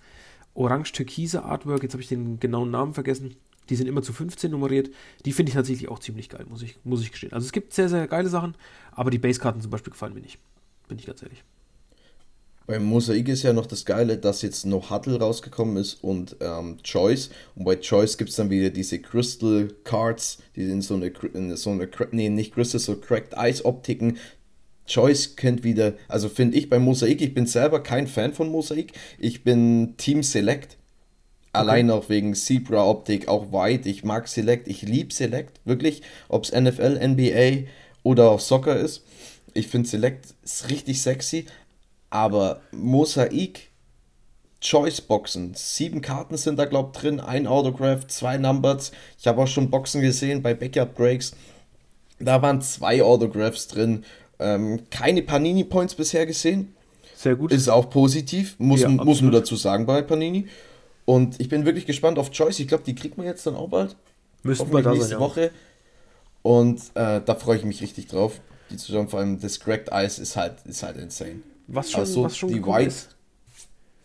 orange-türkise 0.54 1.44
Artwork, 1.44 1.82
jetzt 1.82 1.92
habe 1.92 2.02
ich 2.02 2.08
den 2.08 2.38
genauen 2.38 2.70
Namen 2.70 2.94
vergessen. 2.94 3.36
Die 3.68 3.76
sind 3.76 3.86
immer 3.86 4.02
zu 4.02 4.12
15 4.12 4.50
nummeriert. 4.50 4.90
Die 5.24 5.32
finde 5.32 5.50
ich 5.50 5.54
tatsächlich 5.54 5.88
auch 5.88 5.98
ziemlich 5.98 6.28
geil, 6.28 6.46
muss 6.48 6.62
ich, 6.62 6.76
muss 6.84 7.02
ich 7.02 7.10
gestehen. 7.10 7.32
Also 7.32 7.46
es 7.46 7.52
gibt 7.52 7.72
sehr, 7.72 7.88
sehr 7.88 8.06
geile 8.06 8.28
Sachen, 8.28 8.54
aber 8.90 9.10
die 9.10 9.18
Basekarten 9.18 9.60
zum 9.60 9.70
Beispiel 9.70 9.92
gefallen 9.92 10.14
mir 10.14 10.20
nicht. 10.20 10.38
Bin 10.88 10.98
ich 10.98 11.06
ganz 11.06 11.22
ehrlich. 11.22 11.42
Beim 12.66 12.84
Mosaik 12.84 13.28
ist 13.28 13.42
ja 13.42 13.52
noch 13.52 13.66
das 13.66 13.84
Geile, 13.84 14.18
dass 14.18 14.42
jetzt 14.42 14.64
No 14.66 14.88
Huddle 14.88 15.18
rausgekommen 15.18 15.76
ist 15.76 16.02
und 16.02 16.36
ähm, 16.40 16.78
Choice. 16.82 17.30
Und 17.56 17.64
bei 17.64 17.76
Choice 17.76 18.16
gibt 18.16 18.30
es 18.30 18.36
dann 18.36 18.50
wieder 18.50 18.70
diese 18.70 19.00
Crystal 19.00 19.68
Cards, 19.84 20.38
die 20.54 20.70
in 20.70 20.80
so 20.80 20.94
eine, 20.94 21.08
in 21.08 21.56
so 21.56 21.70
eine 21.70 21.88
nee, 22.12 22.28
nicht 22.28 22.54
Crystal, 22.54 22.80
so 22.80 22.96
Cracked 22.96 23.34
Ice 23.36 23.64
Optiken. 23.64 24.18
Choice 24.86 25.36
kennt 25.36 25.64
wieder, 25.64 25.94
also 26.08 26.28
finde 26.28 26.56
ich 26.56 26.68
beim 26.68 26.82
Mosaik, 26.82 27.20
ich 27.20 27.34
bin 27.34 27.46
selber 27.46 27.82
kein 27.82 28.06
Fan 28.06 28.32
von 28.32 28.48
Mosaik. 28.48 28.92
Ich 29.18 29.44
bin 29.44 29.94
Team 29.96 30.22
Select. 30.22 30.76
Allein 31.54 31.90
auch 31.90 32.08
wegen 32.08 32.34
Zebra 32.34 32.88
Optik, 32.88 33.28
auch 33.28 33.52
White. 33.52 33.88
Ich 33.88 34.04
mag 34.04 34.26
Select, 34.26 34.68
ich 34.68 34.82
liebe 34.82 35.12
Select, 35.12 35.60
wirklich. 35.64 36.02
Ob 36.28 36.44
es 36.44 36.52
NFL, 36.52 36.98
NBA 37.06 37.68
oder 38.02 38.30
auch 38.30 38.40
Soccer 38.40 38.76
ist. 38.76 39.04
Ich 39.54 39.68
finde 39.68 39.88
Select 39.88 40.34
ist 40.42 40.70
richtig 40.70 41.02
sexy, 41.02 41.44
aber 42.08 42.62
Mosaik, 42.72 43.68
Choice-Boxen, 44.62 45.52
sieben 45.54 46.00
Karten 46.00 46.38
sind 46.38 46.58
da, 46.58 46.64
glaube 46.64 46.92
ich, 46.94 47.00
drin, 47.00 47.20
ein 47.20 47.46
Autograph, 47.46 48.06
zwei 48.06 48.38
Numbers. 48.38 48.92
Ich 49.18 49.26
habe 49.26 49.42
auch 49.42 49.46
schon 49.46 49.70
Boxen 49.70 50.00
gesehen 50.00 50.40
bei 50.40 50.54
Backyard 50.54 50.94
Breaks. 50.94 51.34
Da 52.18 52.40
waren 52.40 52.62
zwei 52.62 53.02
Autographs 53.02 53.66
drin. 53.66 54.04
Ähm, 54.38 54.80
keine 54.90 55.22
Panini-Points 55.22 55.94
bisher 55.94 56.26
gesehen. 56.26 56.74
Sehr 57.14 57.36
gut. 57.36 57.52
Ist 57.52 57.68
auch 57.68 57.88
positiv, 57.88 58.56
muss, 58.58 58.80
ja, 58.80 58.88
muss 58.88 59.22
man 59.22 59.30
dazu 59.32 59.56
sagen 59.56 59.86
bei 59.86 60.02
Panini. 60.02 60.48
Und 61.04 61.40
ich 61.40 61.48
bin 61.48 61.64
wirklich 61.64 61.86
gespannt 61.86 62.18
auf 62.18 62.30
Choice. 62.30 62.58
Ich 62.60 62.68
glaube, 62.68 62.84
die 62.84 62.94
kriegt 62.94 63.16
man 63.16 63.26
jetzt 63.26 63.46
dann 63.46 63.56
auch 63.56 63.68
bald. 63.68 63.96
Müssen 64.42 64.72
wir 64.72 64.82
da 64.82 64.90
nächste 64.90 65.10
sein, 65.10 65.18
ja. 65.18 65.24
Woche. 65.24 65.50
Und 66.42 66.80
äh, 66.94 67.20
da 67.24 67.34
freue 67.36 67.58
ich 67.58 67.64
mich 67.64 67.80
richtig 67.80 68.08
drauf. 68.08 68.40
Die 68.70 68.76
zu 68.76 68.90
schauen, 68.92 69.08
vor 69.08 69.20
allem 69.20 69.40
das 69.40 69.60
Cracked 69.60 69.90
Ice 69.92 70.20
ist 70.20 70.36
halt, 70.36 70.54
ist 70.64 70.82
halt 70.82 70.96
insane. 70.96 71.42
Was 71.68 71.90
schon, 71.90 72.00
also, 72.00 72.24
was 72.24 72.36
schon 72.36 72.48
die 72.50 72.64
White. 72.64 72.88
Ist. 72.88 73.16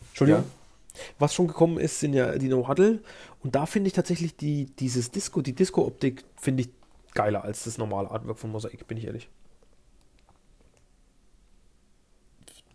Entschuldigung. 0.09 0.43
Ja. 0.43 1.01
Was 1.19 1.33
schon 1.33 1.47
gekommen 1.47 1.77
ist, 1.77 1.99
sind 1.99 2.13
ja 2.13 2.37
die 2.37 2.47
No-Huddle. 2.47 2.99
Und 3.43 3.55
da 3.55 3.65
finde 3.65 3.87
ich 3.87 3.93
tatsächlich 3.93 4.35
die, 4.35 4.65
dieses 4.77 5.11
Disco, 5.11 5.41
die 5.41 5.53
Disco-Optik, 5.53 6.23
finde 6.35 6.63
ich 6.63 6.69
geiler 7.13 7.43
als 7.43 7.63
das 7.63 7.77
normale 7.77 8.11
Artwork 8.11 8.37
von 8.37 8.51
Mosaik, 8.51 8.87
bin 8.87 8.97
ich 8.97 9.05
ehrlich. 9.05 9.29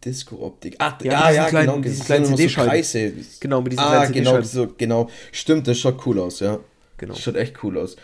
Disco-Optik. 0.04 0.76
Ach, 0.78 1.00
ja, 1.02 1.12
ja, 1.12 1.30
ja 1.30 1.48
kleinen, 1.48 1.66
genau. 1.66 1.82
Diese 1.82 2.04
kleinen 2.04 2.24
CD-Scheiben. 2.24 2.82
So 2.82 3.38
genau, 3.40 3.60
mit 3.60 3.72
diesen 3.72 3.84
ah, 3.84 4.06
kleinen 4.06 4.12
genau, 4.12 4.42
so, 4.42 4.68
genau. 4.76 5.08
Stimmt, 5.30 5.68
das 5.68 5.78
schaut 5.78 6.04
cool 6.06 6.18
aus, 6.18 6.40
ja. 6.40 6.58
Genau. 6.98 7.14
Das 7.14 7.22
schaut 7.22 7.36
echt 7.36 7.62
cool 7.62 7.78
aus. 7.78 7.96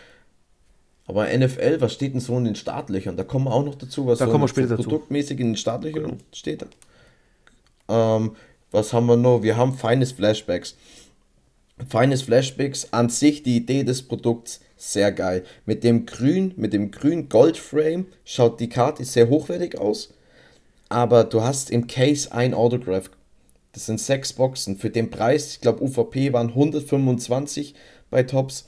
Aber 1.05 1.25
NFL, 1.25 1.81
was 1.81 1.93
steht 1.93 2.13
denn 2.13 2.21
so 2.21 2.37
in 2.37 2.45
den 2.45 2.55
Startlöchern? 2.55 3.17
Da 3.17 3.23
kommen 3.23 3.45
wir 3.45 3.51
auch 3.51 3.65
noch 3.65 3.75
dazu, 3.75 4.05
was 4.05 4.19
da 4.19 4.25
so 4.25 4.31
kommen 4.31 4.43
wir 4.43 4.47
später 4.47 4.69
dazu. 4.69 4.83
produktmäßig 4.83 5.39
in 5.39 5.47
den 5.47 5.55
Startlöchern 5.57 6.03
genau. 6.03 6.17
steht. 6.31 6.65
Ähm, 7.87 8.35
was 8.71 8.93
haben 8.93 9.07
wir 9.07 9.17
noch? 9.17 9.41
Wir 9.41 9.57
haben 9.57 9.73
feines 9.73 10.11
Flashbacks. 10.11 10.75
Feines 11.87 12.21
Flashbacks 12.21 12.93
an 12.93 13.09
sich, 13.09 13.41
die 13.41 13.57
Idee 13.57 13.83
des 13.83 14.03
Produkts, 14.03 14.59
sehr 14.77 15.11
geil. 15.11 15.43
Mit 15.65 15.83
dem 15.83 16.05
grün, 16.05 16.53
mit 16.57 16.73
dem 16.73 16.91
grün 16.91 17.27
Goldframe 17.27 18.05
schaut 18.23 18.59
die 18.59 18.69
Karte 18.69 19.03
sehr 19.03 19.29
hochwertig 19.29 19.77
aus. 19.77 20.13
Aber 20.89 21.23
du 21.23 21.43
hast 21.43 21.69
im 21.69 21.87
Case 21.87 22.31
ein 22.31 22.53
Autograph. 22.53 23.11
Das 23.71 23.85
sind 23.85 23.99
sechs 23.99 24.33
Boxen. 24.33 24.77
Für 24.77 24.89
den 24.89 25.11
Preis, 25.11 25.53
ich 25.53 25.61
glaube, 25.61 25.83
UVP 25.83 26.33
waren 26.33 26.49
125 26.49 27.75
bei 28.09 28.23
Tops 28.23 28.65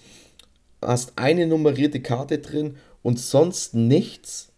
hast 0.83 1.13
eine 1.15 1.47
nummerierte 1.47 2.01
Karte 2.01 2.39
drin 2.39 2.75
und 3.03 3.19
sonst 3.19 3.73
nichts, 3.73 4.51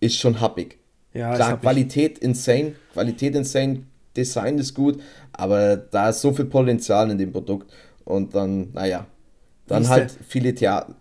ist 0.00 0.16
schon 0.16 0.40
happig. 0.40 0.78
Ja, 1.14 1.34
Klar, 1.34 1.58
Qualität 1.60 2.18
ich. 2.18 2.24
insane, 2.24 2.74
Qualität 2.92 3.34
insane, 3.34 3.84
Design 4.16 4.58
ist 4.58 4.74
gut, 4.74 5.00
aber 5.32 5.76
da 5.76 6.10
ist 6.10 6.20
so 6.20 6.32
viel 6.32 6.44
Potenzial 6.46 7.10
in 7.10 7.18
dem 7.18 7.32
Produkt 7.32 7.72
und 8.04 8.34
dann, 8.34 8.72
naja, 8.72 9.06
dann 9.66 9.88
halt 9.88 10.10
der? 10.10 10.24
viele 10.26 10.54
Theater. 10.54 10.94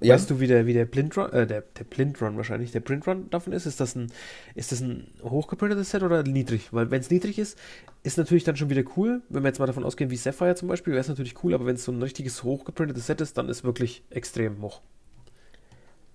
Ja. 0.00 0.14
Weißt 0.14 0.30
du, 0.30 0.40
wie 0.40 0.46
der, 0.46 0.66
wie 0.66 0.72
der 0.72 0.84
Blindrun, 0.84 1.32
äh, 1.32 1.46
der, 1.46 1.62
der 1.62 1.84
Blindrun 1.84 2.36
wahrscheinlich, 2.36 2.72
der 2.72 2.80
Printrun 2.80 3.30
davon 3.30 3.52
ist? 3.52 3.66
Ist 3.66 3.80
das 3.80 3.94
ein, 3.94 4.10
ist 4.54 4.72
das 4.72 4.80
ein 4.80 5.08
hochgeprintetes 5.22 5.90
Set 5.90 6.02
oder 6.02 6.22
niedrig? 6.22 6.72
Weil 6.72 6.90
wenn 6.90 7.00
es 7.00 7.10
niedrig 7.10 7.38
ist, 7.38 7.58
ist 8.02 8.18
natürlich 8.18 8.44
dann 8.44 8.56
schon 8.56 8.70
wieder 8.70 8.84
cool. 8.96 9.22
Wenn 9.28 9.42
wir 9.42 9.48
jetzt 9.48 9.58
mal 9.58 9.66
davon 9.66 9.84
ausgehen, 9.84 10.10
wie 10.10 10.16
Sapphire 10.16 10.54
zum 10.54 10.68
Beispiel, 10.68 10.92
wäre 10.92 11.00
es 11.00 11.08
natürlich 11.08 11.42
cool, 11.42 11.54
aber 11.54 11.66
wenn 11.66 11.76
es 11.76 11.84
so 11.84 11.92
ein 11.92 12.02
richtiges 12.02 12.42
hochgeprintetes 12.42 13.06
Set 13.06 13.20
ist, 13.20 13.38
dann 13.38 13.48
ist 13.48 13.64
wirklich 13.64 14.02
extrem 14.10 14.62
hoch. 14.62 14.80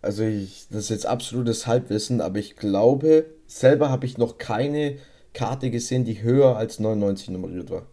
Also 0.01 0.23
ich, 0.23 0.67
das 0.69 0.83
ist 0.83 0.89
jetzt 0.89 1.05
absolutes 1.05 1.67
Halbwissen, 1.67 2.21
aber 2.21 2.39
ich 2.39 2.55
glaube, 2.55 3.25
selber 3.47 3.89
habe 3.89 4.05
ich 4.05 4.17
noch 4.17 4.37
keine 4.37 4.97
Karte 5.33 5.71
gesehen, 5.71 6.05
die 6.05 6.21
höher 6.21 6.55
als 6.55 6.79
99 6.79 7.29
nummeriert 7.29 7.69
war. 7.69 7.85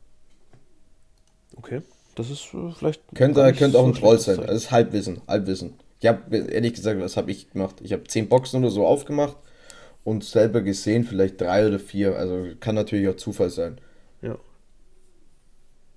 Okay. 1.57 1.83
Das 2.17 2.31
ist 2.31 2.53
äh, 2.55 2.73
vielleicht. 2.77 3.03
Könnte, 3.15 3.53
könnte 3.53 3.79
auch 3.79 3.87
ein 3.87 3.95
Troll 3.95 4.19
sein. 4.19 4.39
Das 4.45 4.57
ist 4.57 4.71
Halbwissen. 4.73 5.21
Halbwissen. 5.29 5.75
Ich 6.01 6.09
habe, 6.09 6.37
ehrlich 6.37 6.75
gesagt, 6.75 7.01
was 7.01 7.17
habe 7.17 7.31
ich 7.31 7.53
gemacht? 7.53 7.77
Ich 7.83 7.93
habe 7.93 8.05
zehn 8.05 8.29
Boxen 8.29 8.63
oder 8.63 8.71
so 8.71 8.87
aufgemacht 8.87 9.37
und 10.03 10.25
selber 10.25 10.63
gesehen, 10.63 11.05
vielleicht 11.05 11.41
drei 11.41 11.67
oder 11.67 11.79
vier. 11.79 12.17
Also 12.17 12.49
kann 12.59 12.75
natürlich 12.75 13.09
auch 13.09 13.17
Zufall 13.17 13.51
sein. 13.51 13.79
Ja. 14.23 14.37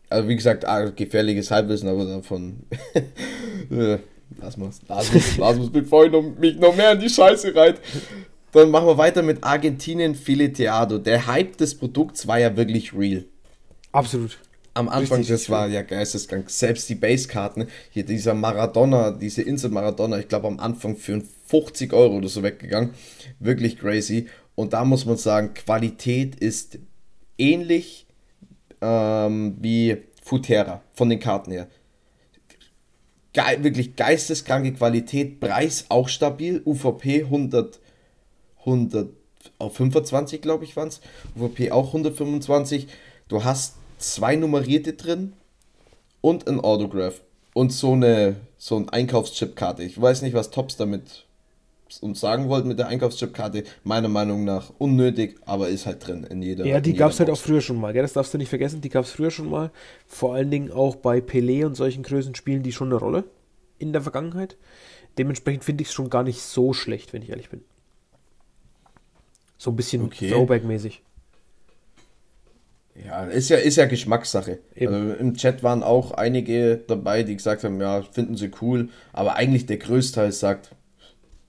Also 0.09 0.27
wie 0.27 0.35
gesagt, 0.35 0.65
ah, 0.65 0.89
gefährliches 0.89 1.51
Halbwissen, 1.51 1.89
aber 1.89 2.05
davon. 2.05 2.63
Äh, 3.69 3.99
lass 4.41 4.57
mal. 4.57 4.71
Lass 4.87 5.13
uns, 5.13 5.37
lass 5.37 5.57
uns, 5.57 5.71
bevor 5.71 6.05
ich 6.05 6.11
noch, 6.11 6.23
mich 6.23 6.57
noch 6.57 6.75
mehr 6.75 6.93
in 6.93 6.99
die 6.99 7.09
Scheiße 7.09 7.53
reit. 7.53 7.79
Dann 8.51 8.71
machen 8.71 8.87
wir 8.87 8.97
weiter 8.97 9.21
mit 9.21 9.43
Argentinien 9.43 10.15
Fileteado. 10.15 10.97
Der 10.97 11.27
Hype 11.27 11.57
des 11.57 11.75
Produkts 11.75 12.25
war 12.25 12.39
ja 12.39 12.55
wirklich 12.55 12.95
real. 12.95 13.25
Absolut 13.91 14.39
am 14.79 14.89
Anfang, 14.89 15.19
Richtig 15.19 15.35
das 15.35 15.49
war 15.49 15.67
ja 15.67 15.81
geisteskrank. 15.81 16.49
Selbst 16.49 16.89
die 16.89 16.95
Basekarten, 16.95 17.67
hier 17.91 18.05
dieser 18.05 18.33
Maradona, 18.33 19.11
diese 19.11 19.41
Insel 19.41 19.69
Maradona, 19.71 20.19
ich 20.19 20.29
glaube 20.29 20.47
am 20.47 20.59
Anfang 20.59 20.95
für 20.95 21.21
50 21.47 21.91
Euro 21.93 22.15
oder 22.15 22.29
so 22.29 22.43
weggegangen. 22.43 22.91
Wirklich 23.39 23.77
crazy. 23.77 24.27
Und 24.55 24.73
da 24.73 24.85
muss 24.85 25.05
man 25.05 25.17
sagen, 25.17 25.53
Qualität 25.53 26.35
ist 26.35 26.79
ähnlich 27.37 28.07
ähm, 28.81 29.57
wie 29.59 29.97
Futera 30.23 30.81
von 30.93 31.09
den 31.09 31.19
Karten 31.19 31.51
her. 31.51 31.67
Ge 33.33 33.43
wirklich 33.61 33.95
geisteskranke 33.95 34.73
Qualität, 34.73 35.39
Preis 35.39 35.85
auch 35.89 36.07
stabil, 36.07 36.61
UVP 36.65 37.25
100, 37.25 37.79
100 38.59 39.09
auf 39.57 39.75
25 39.75 40.41
glaube 40.41 40.63
ich 40.63 40.75
waren 40.75 40.87
es, 40.87 41.01
UVP 41.35 41.71
auch 41.71 41.87
125. 41.87 42.87
Du 43.27 43.43
hast 43.43 43.75
zwei 43.99 44.35
nummerierte 44.35 44.93
drin 44.93 45.33
und 46.21 46.47
ein 46.47 46.59
Autograph. 46.59 47.21
Und 47.53 47.71
so 47.73 47.93
eine 47.93 48.35
so 48.57 48.75
ein 48.75 48.89
Einkaufschipkarte. 48.89 49.83
Ich 49.83 49.99
weiß 49.99 50.21
nicht, 50.21 50.33
was 50.33 50.51
Tops 50.51 50.75
damit 50.75 51.25
uns 52.01 52.19
sagen 52.19 52.49
wollten 52.49 52.67
mit 52.67 52.77
der 52.77 52.87
Einkaufschipkarte. 52.87 53.63
Meiner 53.83 54.09
Meinung 54.09 54.43
nach 54.43 54.71
unnötig, 54.77 55.37
aber 55.45 55.69
ist 55.69 55.85
halt 55.85 56.05
drin 56.05 56.23
in 56.23 56.41
jeder. 56.41 56.65
Ja, 56.65 56.79
die 56.79 56.93
gab 56.93 57.11
es 57.11 57.19
halt 57.19 57.29
auch 57.29 57.37
früher 57.37 57.61
schon 57.61 57.79
mal, 57.79 57.93
gell? 57.93 58.03
das 58.03 58.13
darfst 58.13 58.33
du 58.33 58.37
nicht 58.37 58.49
vergessen. 58.49 58.81
Die 58.81 58.89
gab 58.89 59.05
es 59.05 59.11
früher 59.11 59.31
schon 59.31 59.49
mal. 59.49 59.71
Vor 60.05 60.35
allen 60.35 60.51
Dingen 60.51 60.71
auch 60.71 60.97
bei 60.97 61.19
Pelé 61.19 61.65
und 61.65 61.75
solchen 61.75 62.03
Größen 62.03 62.35
spielen 62.35 62.63
die 62.63 62.71
schon 62.71 62.89
eine 62.89 62.97
Rolle 62.97 63.23
in 63.79 63.93
der 63.93 64.01
Vergangenheit. 64.01 64.57
Dementsprechend 65.17 65.63
finde 65.63 65.81
ich 65.81 65.87
es 65.87 65.93
schon 65.93 66.09
gar 66.09 66.23
nicht 66.23 66.41
so 66.41 66.73
schlecht, 66.73 67.13
wenn 67.13 67.21
ich 67.21 67.29
ehrlich 67.29 67.49
bin. 67.49 67.61
So 69.57 69.71
ein 69.71 69.75
bisschen 69.75 70.03
okay. 70.03 70.29
Throwback-mäßig. 70.29 71.01
Ja, 73.05 73.23
ist 73.23 73.49
ja, 73.49 73.57
ist 73.57 73.77
ja 73.77 73.85
Geschmackssache. 73.85 74.59
Also 74.79 75.13
Im 75.13 75.35
Chat 75.35 75.63
waren 75.63 75.83
auch 75.83 76.11
einige 76.11 76.77
dabei, 76.77 77.23
die 77.23 77.35
gesagt 77.35 77.63
haben, 77.63 77.79
ja, 77.79 78.01
finden 78.01 78.35
sie 78.35 78.51
cool, 78.61 78.89
aber 79.13 79.35
eigentlich 79.35 79.65
der 79.65 79.77
Größteil 79.77 80.31
sagt 80.31 80.75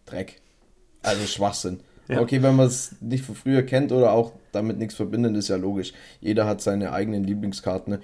Dreck. 0.07 0.41
Also 1.03 1.27
Schwachsinn. 1.27 1.81
Ja. 2.09 2.21
Okay, 2.21 2.43
wenn 2.43 2.57
man 2.57 2.67
es 2.67 2.97
nicht 3.01 3.25
von 3.25 3.35
früher 3.35 3.63
kennt 3.63 3.93
oder 3.93 4.13
auch 4.13 4.33
damit 4.53 4.79
nichts 4.79 4.95
verbindet, 4.95 5.37
ist 5.37 5.49
ja 5.49 5.57
logisch. 5.57 5.93
Jeder 6.21 6.47
hat 6.47 6.61
seine 6.61 6.93
eigenen 6.93 7.25
Lieblingskarten. 7.25 7.99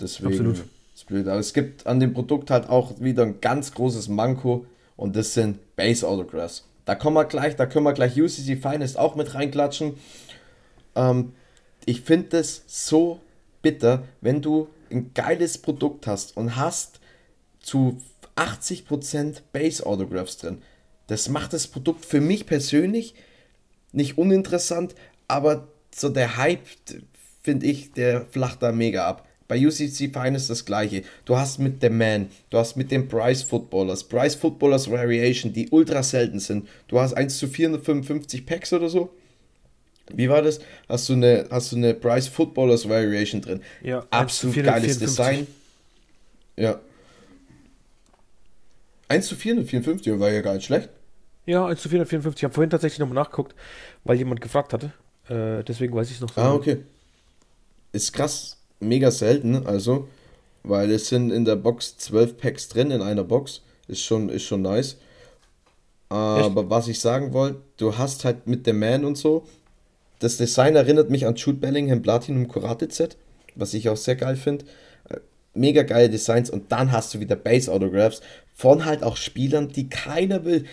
Deswegen 0.00 0.28
Absolut. 0.28 0.64
ist 0.94 1.06
blöd. 1.06 1.26
Aber 1.28 1.40
es 1.40 1.52
gibt 1.52 1.86
an 1.86 2.00
dem 2.00 2.14
Produkt 2.14 2.50
halt 2.50 2.68
auch 2.68 3.00
wieder 3.00 3.24
ein 3.24 3.40
ganz 3.40 3.74
großes 3.74 4.08
Manko 4.08 4.66
und 4.96 5.16
das 5.16 5.34
sind 5.34 5.58
Base 5.76 6.06
Autographs. 6.06 6.64
Da 6.84 6.94
kommen 6.94 7.16
wir 7.16 7.24
gleich, 7.24 7.56
da 7.56 7.66
können 7.66 7.84
wir 7.84 7.92
gleich 7.92 8.20
UCC 8.20 8.56
Finest 8.56 8.98
auch 8.98 9.14
mit 9.14 9.34
reinklatschen. 9.34 9.94
Ähm, 10.94 11.32
ich 11.88 12.02
finde 12.02 12.36
es 12.36 12.64
so 12.66 13.18
bitter, 13.62 14.04
wenn 14.20 14.42
du 14.42 14.68
ein 14.90 15.12
geiles 15.14 15.56
Produkt 15.56 16.06
hast 16.06 16.36
und 16.36 16.54
hast 16.54 17.00
zu 17.60 18.02
80% 18.36 19.40
Base 19.54 19.86
Autographs 19.86 20.36
drin. 20.36 20.58
Das 21.06 21.30
macht 21.30 21.54
das 21.54 21.66
Produkt 21.66 22.04
für 22.04 22.20
mich 22.20 22.44
persönlich 22.44 23.14
nicht 23.92 24.18
uninteressant, 24.18 24.94
aber 25.28 25.68
so 25.94 26.10
der 26.10 26.36
Hype, 26.36 26.66
finde 27.42 27.64
ich, 27.64 27.90
der 27.92 28.26
flacht 28.26 28.62
da 28.62 28.70
mega 28.70 29.08
ab. 29.08 29.26
Bei 29.48 29.58
UCC 29.58 30.12
Finals 30.12 30.48
das 30.48 30.66
gleiche. 30.66 31.04
Du 31.24 31.38
hast 31.38 31.58
mit 31.58 31.82
dem 31.82 31.96
Man, 31.96 32.28
du 32.50 32.58
hast 32.58 32.76
mit 32.76 32.90
den 32.90 33.08
Price 33.08 33.42
Footballers, 33.42 34.04
Price 34.04 34.34
Footballers 34.34 34.90
Variation, 34.90 35.54
die 35.54 35.70
ultra 35.70 36.02
selten 36.02 36.38
sind. 36.38 36.68
Du 36.86 37.00
hast 37.00 37.14
1 37.14 37.38
zu 37.38 37.48
455 37.48 38.44
Packs 38.44 38.74
oder 38.74 38.90
so. 38.90 39.10
Wie 40.12 40.28
war 40.28 40.42
das? 40.42 40.60
Hast 40.88 41.08
du 41.08 41.14
eine, 41.14 41.46
hast 41.50 41.72
du 41.72 41.76
eine 41.76 41.94
Price 41.94 42.28
Footballers 42.28 42.88
Variation 42.88 43.40
drin? 43.40 43.62
Ja, 43.82 44.04
absolut 44.10 44.64
geiles 44.64 44.98
Design. 44.98 45.46
Ja. 46.56 46.80
1 49.08 49.26
zu 49.26 49.36
454 49.36 50.18
war 50.18 50.30
ja 50.30 50.40
gar 50.40 50.54
nicht 50.54 50.66
schlecht. 50.66 50.90
Ja, 51.46 51.66
1 51.66 51.80
zu 51.80 51.88
454. 51.88 52.40
Ich 52.40 52.44
habe 52.44 52.54
vorhin 52.54 52.70
tatsächlich 52.70 52.98
nochmal 52.98 53.22
nachgeguckt, 53.22 53.54
weil 54.04 54.16
jemand 54.18 54.40
gefragt 54.40 54.72
hatte. 54.72 54.92
Äh, 55.28 55.64
deswegen 55.64 55.94
weiß 55.94 56.08
ich 56.08 56.16
es 56.16 56.20
noch 56.20 56.32
so. 56.32 56.40
Ah, 56.40 56.52
okay. 56.52 56.78
Ist 57.92 58.12
krass 58.12 58.58
mega 58.80 59.10
selten, 59.10 59.66
also, 59.66 60.08
weil 60.62 60.90
es 60.90 61.08
sind 61.08 61.30
in 61.30 61.44
der 61.44 61.56
Box 61.56 61.96
zwölf 61.96 62.36
Packs 62.36 62.68
drin 62.68 62.90
in 62.90 63.02
einer 63.02 63.24
Box. 63.24 63.62
Ist 63.86 64.02
schon, 64.02 64.28
ist 64.28 64.44
schon 64.44 64.62
nice. 64.62 64.98
Aber 66.10 66.62
Echt? 66.62 66.70
was 66.70 66.88
ich 66.88 67.00
sagen 67.00 67.32
wollte, 67.32 67.60
du 67.78 67.96
hast 67.96 68.24
halt 68.24 68.46
mit 68.46 68.66
dem 68.66 68.78
Man 68.78 69.04
und 69.04 69.16
so, 69.16 69.46
das 70.18 70.36
Design 70.36 70.76
erinnert 70.76 71.10
mich 71.10 71.26
an 71.26 71.36
Jude 71.36 71.58
Bellingham 71.58 72.02
Platinum 72.02 72.48
Karate 72.48 72.88
Set, 72.90 73.16
was 73.54 73.74
ich 73.74 73.88
auch 73.88 73.96
sehr 73.96 74.16
geil 74.16 74.36
finde. 74.36 74.64
Äh, 75.08 75.18
mega 75.54 75.82
geile 75.82 76.10
Designs 76.10 76.50
und 76.50 76.72
dann 76.72 76.92
hast 76.92 77.14
du 77.14 77.20
wieder 77.20 77.36
Base 77.36 77.72
Autographs 77.72 78.20
von 78.54 78.84
halt 78.84 79.02
auch 79.02 79.16
Spielern, 79.16 79.68
die 79.68 79.88
keiner 79.88 80.44
will. 80.44 80.64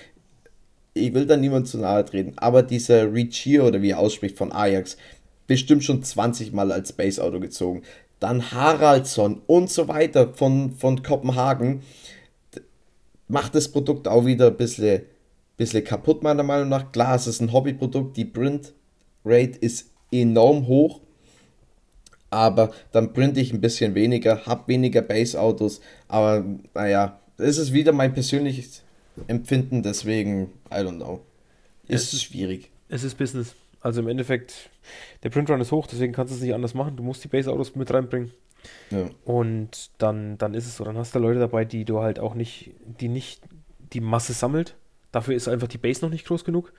Ich 0.94 1.14
will 1.14 1.26
da 1.26 1.38
niemand 1.38 1.68
zu 1.68 1.78
nahe 1.78 2.06
treten, 2.06 2.34
aber 2.38 2.64
dieser 2.64 3.14
Ricci 3.14 3.60
oder 3.60 3.82
wie 3.82 3.92
er 3.92 4.00
ausspricht 4.00 4.38
von 4.38 4.52
Ajax, 4.52 4.98
bestimmt 5.46 5.84
schon 5.84 6.02
20 6.02 6.54
Mal 6.54 6.72
als 6.72 6.94
Base 6.94 7.24
Auto 7.24 7.40
gezogen. 7.40 7.84
Dann 8.20 8.52
Haraldsson 8.52 9.42
und 9.46 9.70
so 9.70 9.88
weiter 9.88 10.34
von, 10.34 10.72
von 10.72 11.04
Kopenhagen. 11.04 11.82
Macht 13.28 13.56
das 13.56 13.68
Produkt 13.68 14.08
auch 14.08 14.26
wieder 14.26 14.48
ein 14.48 14.58
bisschen, 14.58 15.02
bisschen 15.58 15.84
kaputt, 15.84 16.24
meiner 16.24 16.44
Meinung 16.44 16.70
nach. 16.70 16.92
Klar, 16.92 17.16
es 17.16 17.28
ist 17.28 17.42
ein 17.42 17.52
Hobbyprodukt, 17.52 18.16
die 18.16 18.26
Print 18.26 18.74
Rate 19.26 19.58
ist 19.60 19.92
enorm 20.12 20.68
hoch. 20.68 21.02
Aber 22.30 22.72
dann 22.92 23.14
printe 23.14 23.40
ich 23.40 23.54
ein 23.54 23.62
bisschen 23.62 23.96
weniger, 23.96 24.46
habe 24.46 24.68
weniger 24.68 25.02
Base-Autos. 25.02 25.82
Aber 26.08 26.44
naja, 26.74 27.20
das 27.38 27.58
ist 27.58 27.74
wieder 27.74 27.92
mein 27.92 28.14
persönliches 28.14 28.84
Empfinden, 29.28 29.84
deswegen, 29.84 30.52
I 30.70 30.76
don't 30.76 30.98
know. 30.98 31.22
Ist 31.88 32.14
es, 32.14 32.24
schwierig. 32.24 32.70
Es 32.90 33.04
ist 33.04 33.18
Business. 33.18 33.56
Also 33.80 34.02
im 34.02 34.08
Endeffekt, 34.08 34.70
der 35.24 35.30
Printrun 35.30 35.62
ist 35.62 35.72
hoch, 35.72 35.88
deswegen 35.88 36.12
kannst 36.12 36.34
du 36.34 36.36
es 36.36 36.42
nicht 36.42 36.54
anders 36.54 36.74
machen. 36.74 36.98
Du 36.98 37.04
musst 37.04 37.24
die 37.24 37.28
Base-Autos 37.28 37.76
mit 37.76 37.94
reinbringen. 37.94 38.32
Ja. 38.90 39.10
Und 39.24 39.92
dann, 40.00 40.38
dann 40.38 40.56
ist 40.56 40.66
es 40.66 40.78
so. 40.78 40.84
Dann 40.84 40.98
hast 40.98 41.14
du 41.14 41.20
Leute 41.20 41.40
dabei, 41.40 41.66
die 41.66 41.86
du 41.86 42.02
halt 42.02 42.20
auch 42.20 42.34
nicht, 42.34 42.72
die 43.00 43.08
nicht 43.08 43.42
die 43.94 44.02
Masse 44.02 44.34
sammelt. 44.34 44.76
Dafür 45.12 45.36
ist 45.36 45.48
einfach 45.48 45.68
die 45.68 45.78
Base 45.78 46.04
noch 46.04 46.12
nicht 46.12 46.26
groß 46.26 46.44
genug. 46.44 46.74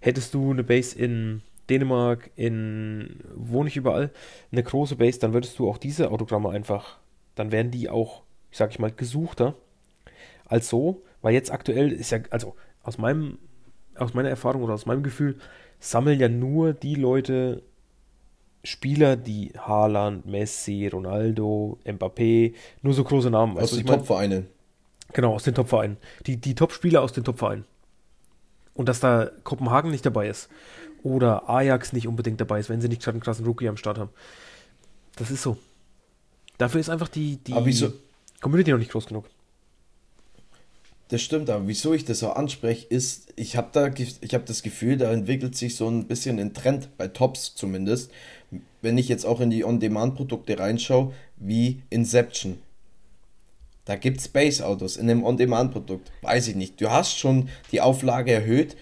Hättest 0.00 0.34
du 0.34 0.50
eine 0.50 0.64
Base 0.64 0.98
in 0.98 1.42
Dänemark, 1.70 2.30
in 2.36 3.20
wo 3.34 3.64
nicht 3.64 3.76
überall, 3.76 4.10
eine 4.50 4.62
große 4.62 4.96
Base, 4.96 5.18
dann 5.18 5.32
würdest 5.32 5.58
du 5.58 5.68
auch 5.68 5.78
diese 5.78 6.10
Autogramme 6.10 6.50
einfach, 6.50 6.98
dann 7.34 7.52
werden 7.52 7.70
die 7.70 7.88
auch, 7.88 8.22
ich 8.50 8.58
sag 8.58 8.70
ich 8.70 8.78
mal, 8.78 8.90
gesuchter 8.90 9.54
als 10.46 10.68
so, 10.68 11.02
weil 11.22 11.34
jetzt 11.34 11.52
aktuell 11.52 11.92
ist 11.92 12.10
ja, 12.10 12.20
also 12.30 12.54
aus 12.82 12.98
meinem, 12.98 13.38
aus 13.96 14.14
meiner 14.14 14.30
Erfahrung 14.30 14.62
oder 14.62 14.74
aus 14.74 14.86
meinem 14.86 15.02
Gefühl, 15.02 15.36
sammeln 15.80 16.18
ja 16.18 16.28
nur 16.28 16.72
die 16.72 16.94
Leute 16.94 17.62
Spieler, 18.64 19.16
die 19.16 19.52
Haaland, 19.56 20.26
Messi, 20.26 20.88
Ronaldo, 20.88 21.78
Mbappé, 21.84 22.54
nur 22.82 22.92
so 22.92 23.04
große 23.04 23.30
Namen. 23.30 23.56
Aus 23.56 23.70
den 23.70 23.86
Top-Vereinen. 23.86 24.48
Genau, 25.12 25.34
aus 25.34 25.44
den 25.44 25.54
Top-Vereinen. 25.54 25.96
Die, 26.26 26.36
die 26.36 26.54
Top-Spieler 26.54 27.02
aus 27.02 27.12
den 27.12 27.24
Top-Vereinen. 27.24 27.64
Und 28.78 28.88
dass 28.88 29.00
da 29.00 29.30
Kopenhagen 29.44 29.90
nicht 29.90 30.06
dabei 30.06 30.28
ist. 30.28 30.48
Oder 31.02 31.50
Ajax 31.50 31.92
nicht 31.92 32.08
unbedingt 32.08 32.40
dabei 32.40 32.60
ist, 32.60 32.70
wenn 32.70 32.80
sie 32.80 32.88
nicht 32.88 33.02
gerade 33.02 33.16
einen 33.16 33.22
krassen 33.22 33.44
Rookie 33.44 33.68
am 33.68 33.76
Start 33.76 33.98
haben. 33.98 34.10
Das 35.16 35.30
ist 35.30 35.42
so. 35.42 35.58
Dafür 36.56 36.80
ist 36.80 36.88
einfach 36.88 37.08
die, 37.08 37.36
die 37.36 37.54
Community 38.40 38.70
noch 38.70 38.78
nicht 38.78 38.92
groß 38.92 39.06
genug. 39.06 39.26
Das 41.08 41.22
stimmt, 41.22 41.48
aber 41.50 41.66
wieso 41.66 41.92
ich 41.94 42.04
das 42.04 42.20
so 42.20 42.30
anspreche, 42.30 42.86
ist, 42.86 43.32
ich 43.34 43.56
habe 43.56 43.68
da 43.72 43.88
ich 43.88 44.34
habe 44.34 44.44
das 44.44 44.62
Gefühl, 44.62 44.98
da 44.98 45.10
entwickelt 45.10 45.56
sich 45.56 45.74
so 45.74 45.88
ein 45.88 46.06
bisschen 46.06 46.38
ein 46.38 46.52
Trend, 46.52 46.96
bei 46.98 47.08
Tops 47.08 47.54
zumindest, 47.54 48.12
wenn 48.82 48.98
ich 48.98 49.08
jetzt 49.08 49.24
auch 49.24 49.40
in 49.40 49.50
die 49.50 49.64
On-Demand-Produkte 49.64 50.58
reinschaue, 50.58 51.14
wie 51.36 51.82
Inception. 51.90 52.58
Da 53.88 53.96
gibt 53.96 54.20
es 54.20 54.28
Base-Autos 54.28 54.98
in 54.98 55.08
einem 55.08 55.24
On-Demand-Produkt. 55.24 56.12
Weiß 56.20 56.46
ich 56.48 56.56
nicht. 56.56 56.78
Du 56.78 56.90
hast 56.90 57.18
schon 57.18 57.48
die 57.72 57.80
Auflage 57.80 58.32
erhöht 58.32 58.76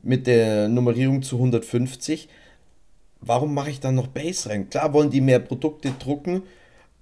mit 0.00 0.28
der 0.28 0.68
Nummerierung 0.68 1.22
zu 1.22 1.34
150. 1.38 2.28
Warum 3.20 3.52
mache 3.52 3.70
ich 3.70 3.80
dann 3.80 3.96
noch 3.96 4.06
Base 4.06 4.48
rein? 4.48 4.70
Klar 4.70 4.92
wollen 4.92 5.10
die 5.10 5.20
mehr 5.20 5.40
Produkte 5.40 5.90
drucken, 5.98 6.44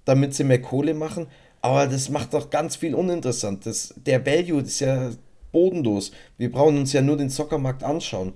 damit 0.03 0.33
sie 0.33 0.45
mehr 0.45 0.63
Kohle 0.63 0.95
machen, 0.95 1.27
aber 1.61 1.85
das 1.85 2.09
macht 2.09 2.33
doch 2.33 2.49
ganz 2.49 2.75
viel 2.75 2.95
uninteressant. 2.95 3.67
Das, 3.67 3.93
der 4.03 4.25
Value 4.25 4.63
ist 4.63 4.79
ja 4.79 5.11
bodenlos. 5.51 6.11
Wir 6.39 6.51
brauchen 6.51 6.79
uns 6.79 6.91
ja 6.91 7.03
nur 7.03 7.17
den 7.17 7.29
Zockermarkt 7.29 7.83
anschauen. 7.83 8.33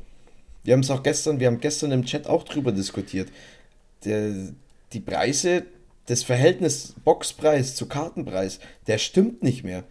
Wir 0.64 0.74
haben 0.74 0.82
es 0.82 0.92
auch 0.92 1.02
gestern, 1.02 1.40
wir 1.40 1.48
haben 1.48 1.60
gestern 1.60 1.92
im 1.92 2.06
Chat 2.06 2.28
auch 2.28 2.44
drüber 2.44 2.72
diskutiert. 2.72 3.30
Der, 4.06 4.54
die 4.94 5.00
Preise, 5.00 5.66
das 6.08 6.24
Verhältnis 6.24 6.96
Boxpreis 7.04 7.76
zu 7.76 7.86
Kartenpreis, 7.86 8.60
der 8.88 8.98
stimmt 8.98 9.44
nicht 9.44 9.64
mehr. 9.64 9.84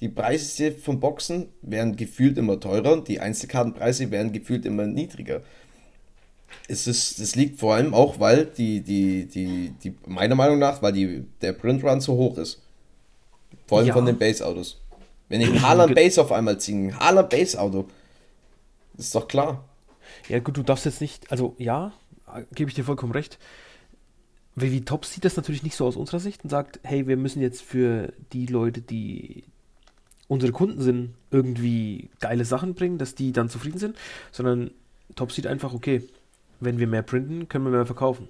Die 0.00 0.08
Preise 0.08 0.72
von 0.72 0.98
Boxen 0.98 1.48
werden 1.62 1.94
gefühlt 1.94 2.36
immer 2.36 2.58
teurer 2.58 2.92
und 2.92 3.06
die 3.06 3.20
Einzelkartenpreise 3.20 4.10
werden 4.10 4.32
gefühlt 4.32 4.66
immer 4.66 4.86
niedriger. 4.86 5.42
Es 6.68 6.86
ist, 6.86 7.20
das 7.20 7.36
liegt 7.36 7.60
vor 7.60 7.74
allem 7.74 7.94
auch, 7.94 8.18
weil 8.18 8.46
die, 8.46 8.80
die, 8.80 9.26
die, 9.26 9.72
die, 9.82 9.94
meiner 10.06 10.34
Meinung 10.34 10.58
nach, 10.58 10.82
weil 10.82 10.92
die, 10.92 11.24
der 11.40 11.52
Printrun 11.52 12.00
zu 12.00 12.14
hoch 12.14 12.36
ist. 12.38 12.60
Vor 13.66 13.78
allem 13.78 13.88
ja. 13.88 13.94
von 13.94 14.06
den 14.06 14.18
Base-Autos. 14.18 14.80
Wenn 15.28 15.40
ich 15.40 15.48
ein 15.48 15.62
Haaland 15.68 15.94
Base 15.94 16.20
auf 16.20 16.32
einmal 16.32 16.58
ziehe, 16.58 16.88
ein 16.88 16.98
Haaland 16.98 17.30
Base-Auto, 17.30 17.86
ist 18.96 19.14
doch 19.14 19.28
klar. 19.28 19.64
Ja, 20.28 20.40
gut, 20.40 20.56
du 20.56 20.62
darfst 20.62 20.84
jetzt 20.84 21.00
nicht, 21.00 21.30
also 21.30 21.54
ja, 21.58 21.92
gebe 22.54 22.70
ich 22.70 22.74
dir 22.74 22.84
vollkommen 22.84 23.12
recht. 23.12 23.38
Wie 24.54 24.84
Top 24.84 25.06
sieht 25.06 25.24
das 25.24 25.36
natürlich 25.36 25.62
nicht 25.62 25.76
so 25.76 25.86
aus 25.86 25.96
unserer 25.96 26.20
Sicht 26.20 26.44
und 26.44 26.50
sagt, 26.50 26.80
hey, 26.82 27.06
wir 27.06 27.16
müssen 27.16 27.40
jetzt 27.40 27.62
für 27.62 28.12
die 28.32 28.46
Leute, 28.46 28.82
die 28.82 29.44
unsere 30.28 30.52
Kunden 30.52 30.80
sind, 30.80 31.14
irgendwie 31.30 32.10
geile 32.20 32.44
Sachen 32.44 32.74
bringen, 32.74 32.98
dass 32.98 33.14
die 33.14 33.32
dann 33.32 33.48
zufrieden 33.48 33.78
sind, 33.78 33.96
sondern 34.30 34.70
Top 35.14 35.32
sieht 35.32 35.46
einfach, 35.46 35.74
okay, 35.74 36.02
wenn 36.60 36.78
wir 36.78 36.86
mehr 36.86 37.02
printen, 37.02 37.48
können 37.48 37.64
wir 37.64 37.70
mehr 37.70 37.86
verkaufen. 37.86 38.28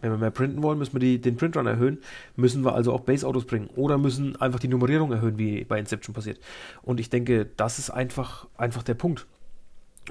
Wenn 0.00 0.10
wir 0.10 0.18
mehr 0.18 0.30
printen 0.30 0.62
wollen, 0.62 0.78
müssen 0.78 0.94
wir 0.94 1.00
die, 1.00 1.20
den 1.20 1.36
Printrun 1.36 1.66
erhöhen, 1.66 1.98
müssen 2.34 2.64
wir 2.64 2.74
also 2.74 2.92
auch 2.92 3.00
Base-Autos 3.00 3.44
bringen 3.44 3.70
oder 3.76 3.98
müssen 3.98 4.34
einfach 4.40 4.58
die 4.58 4.68
Nummerierung 4.68 5.12
erhöhen, 5.12 5.38
wie 5.38 5.64
bei 5.64 5.78
Inception 5.78 6.12
passiert. 6.12 6.40
Und 6.82 6.98
ich 6.98 7.08
denke, 7.08 7.48
das 7.56 7.78
ist 7.78 7.90
einfach, 7.90 8.48
einfach 8.56 8.82
der 8.82 8.94
Punkt. 8.94 9.26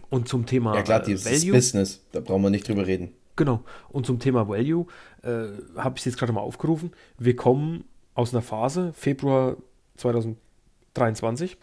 Und 0.09 0.29
zum 0.29 0.45
Thema 0.45 0.75
Ja 0.75 0.83
klar, 0.83 1.01
dieses 1.01 1.25
Value, 1.25 1.51
Business, 1.51 2.01
da 2.13 2.21
brauchen 2.21 2.43
wir 2.43 2.49
nicht 2.49 2.67
drüber 2.67 2.87
reden. 2.87 3.11
Genau. 3.41 3.63
Und 3.89 4.05
zum 4.05 4.19
Thema 4.19 4.47
Value 4.47 4.85
äh, 5.23 5.47
habe 5.75 5.95
ich 5.95 6.01
es 6.01 6.05
jetzt 6.05 6.19
gerade 6.19 6.31
mal 6.31 6.41
aufgerufen. 6.41 6.91
Wir 7.17 7.35
kommen 7.35 7.85
aus 8.13 8.35
einer 8.35 8.43
Phase, 8.43 8.93
Februar 8.93 9.57
2023. 9.97 11.57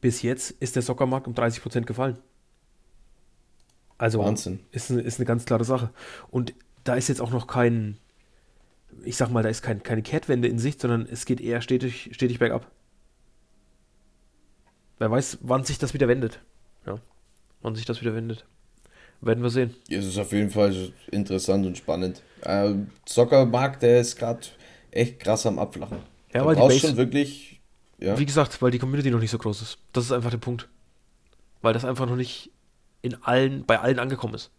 Bis 0.00 0.22
jetzt 0.22 0.52
ist 0.52 0.76
der 0.76 0.82
Soccermarkt 0.82 1.26
um 1.26 1.34
30% 1.34 1.80
gefallen. 1.80 2.18
Also 3.98 4.20
Wahnsinn. 4.20 4.60
Ist, 4.70 4.88
ist 4.88 5.18
eine 5.18 5.26
ganz 5.26 5.46
klare 5.46 5.64
Sache. 5.64 5.90
Und 6.30 6.54
da 6.84 6.94
ist 6.94 7.08
jetzt 7.08 7.20
auch 7.20 7.32
noch 7.32 7.48
kein, 7.48 7.98
ich 9.02 9.16
sag 9.16 9.30
mal, 9.30 9.42
da 9.42 9.48
ist 9.48 9.62
kein, 9.62 9.82
keine 9.82 10.02
Kehrtwende 10.02 10.46
in 10.46 10.60
Sicht, 10.60 10.80
sondern 10.80 11.08
es 11.10 11.24
geht 11.24 11.40
eher 11.40 11.60
stetig, 11.60 12.10
stetig 12.12 12.38
bergab. 12.38 12.70
Wer 15.00 15.10
weiß, 15.10 15.38
wann 15.40 15.64
sich 15.64 15.78
das 15.78 15.92
wieder 15.92 16.06
wendet. 16.06 16.40
Ja, 16.86 17.00
wann 17.62 17.74
sich 17.74 17.84
das 17.84 18.00
wieder 18.00 18.14
wendet. 18.14 18.46
Werden 19.20 19.42
wir 19.42 19.50
sehen. 19.50 19.74
Ja, 19.88 19.98
es 19.98 20.06
ist 20.06 20.18
auf 20.18 20.32
jeden 20.32 20.50
Fall 20.50 20.92
interessant 21.10 21.66
und 21.66 21.76
spannend. 21.78 22.22
Äh, 22.42 22.74
Soccermarkt, 23.06 23.82
der 23.82 24.00
ist 24.00 24.16
gerade 24.16 24.40
echt 24.90 25.20
krass 25.20 25.46
am 25.46 25.58
Abflachen. 25.58 25.98
Ja, 26.32 26.40
da 26.40 26.46
weil 26.46 26.54
die 26.54 26.60
Base, 26.60 26.80
schon 26.80 26.96
wirklich. 26.96 27.60
Ja. 27.98 28.18
Wie 28.18 28.26
gesagt, 28.26 28.60
weil 28.60 28.70
die 28.70 28.78
Community 28.78 29.10
noch 29.10 29.20
nicht 29.20 29.30
so 29.30 29.38
groß 29.38 29.62
ist. 29.62 29.78
Das 29.92 30.04
ist 30.04 30.12
einfach 30.12 30.30
der 30.30 30.38
Punkt. 30.38 30.68
Weil 31.62 31.72
das 31.72 31.84
einfach 31.84 32.06
noch 32.06 32.16
nicht 32.16 32.50
in 33.02 33.14
allen, 33.22 33.64
bei 33.64 33.80
allen 33.80 33.98
angekommen 33.98 34.34
ist. 34.34 34.50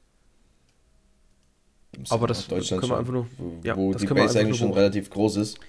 Aber 2.09 2.27
das 2.27 2.47
Deutschland 2.47 2.81
können 2.81 2.91
wir 2.91 2.97
einfach 2.97 3.13
nur, 3.13 3.27
ja, 3.63 3.75
wo 3.75 3.93
die 3.93 4.05
Base 4.05 4.39
eigentlich 4.39 4.57
schon 4.57 4.73
relativ 4.73 5.09
groß 5.09 5.37
ist. 5.37 5.59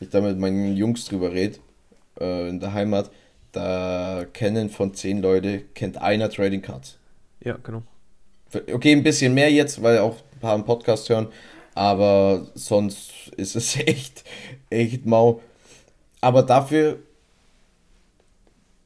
Ich 0.00 0.10
da 0.10 0.20
mit 0.20 0.38
meinen 0.38 0.76
Jungs 0.76 1.06
drüber 1.06 1.32
rede, 1.32 1.58
äh, 2.20 2.48
in 2.48 2.60
der 2.60 2.72
Heimat, 2.72 3.10
da 3.52 4.26
kennen 4.32 4.68
von 4.68 4.94
zehn 4.94 5.22
Leute, 5.22 5.62
kennt 5.74 5.96
einer 5.96 6.28
Trading 6.28 6.62
Cards. 6.62 6.98
Ja, 7.42 7.56
genau. 7.62 7.82
Okay, 8.52 8.92
ein 8.92 9.02
bisschen 9.02 9.34
mehr 9.34 9.50
jetzt, 9.50 9.82
weil 9.82 9.98
auch 9.98 10.16
ein 10.34 10.40
paar 10.40 10.54
einen 10.54 10.64
Podcast 10.64 11.08
hören, 11.08 11.28
aber 11.74 12.46
sonst 12.54 13.12
ist 13.36 13.56
es 13.56 13.76
echt, 13.80 14.24
echt 14.70 15.04
mau. 15.06 15.40
Aber 16.20 16.42
dafür 16.42 16.98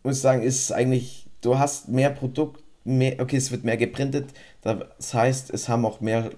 muss 0.03 0.16
ich 0.16 0.23
sagen, 0.23 0.42
ist 0.42 0.64
es 0.64 0.73
eigentlich, 0.73 1.27
du 1.40 1.59
hast 1.59 1.88
mehr 1.88 2.11
Produkt, 2.11 2.62
mehr, 2.85 3.20
okay, 3.20 3.37
es 3.37 3.51
wird 3.51 3.64
mehr 3.64 3.77
geprintet, 3.77 4.31
das 4.62 5.14
heißt, 5.14 5.51
es 5.51 5.68
haben 5.68 5.85
auch 5.85 6.01
mehr 6.01 6.31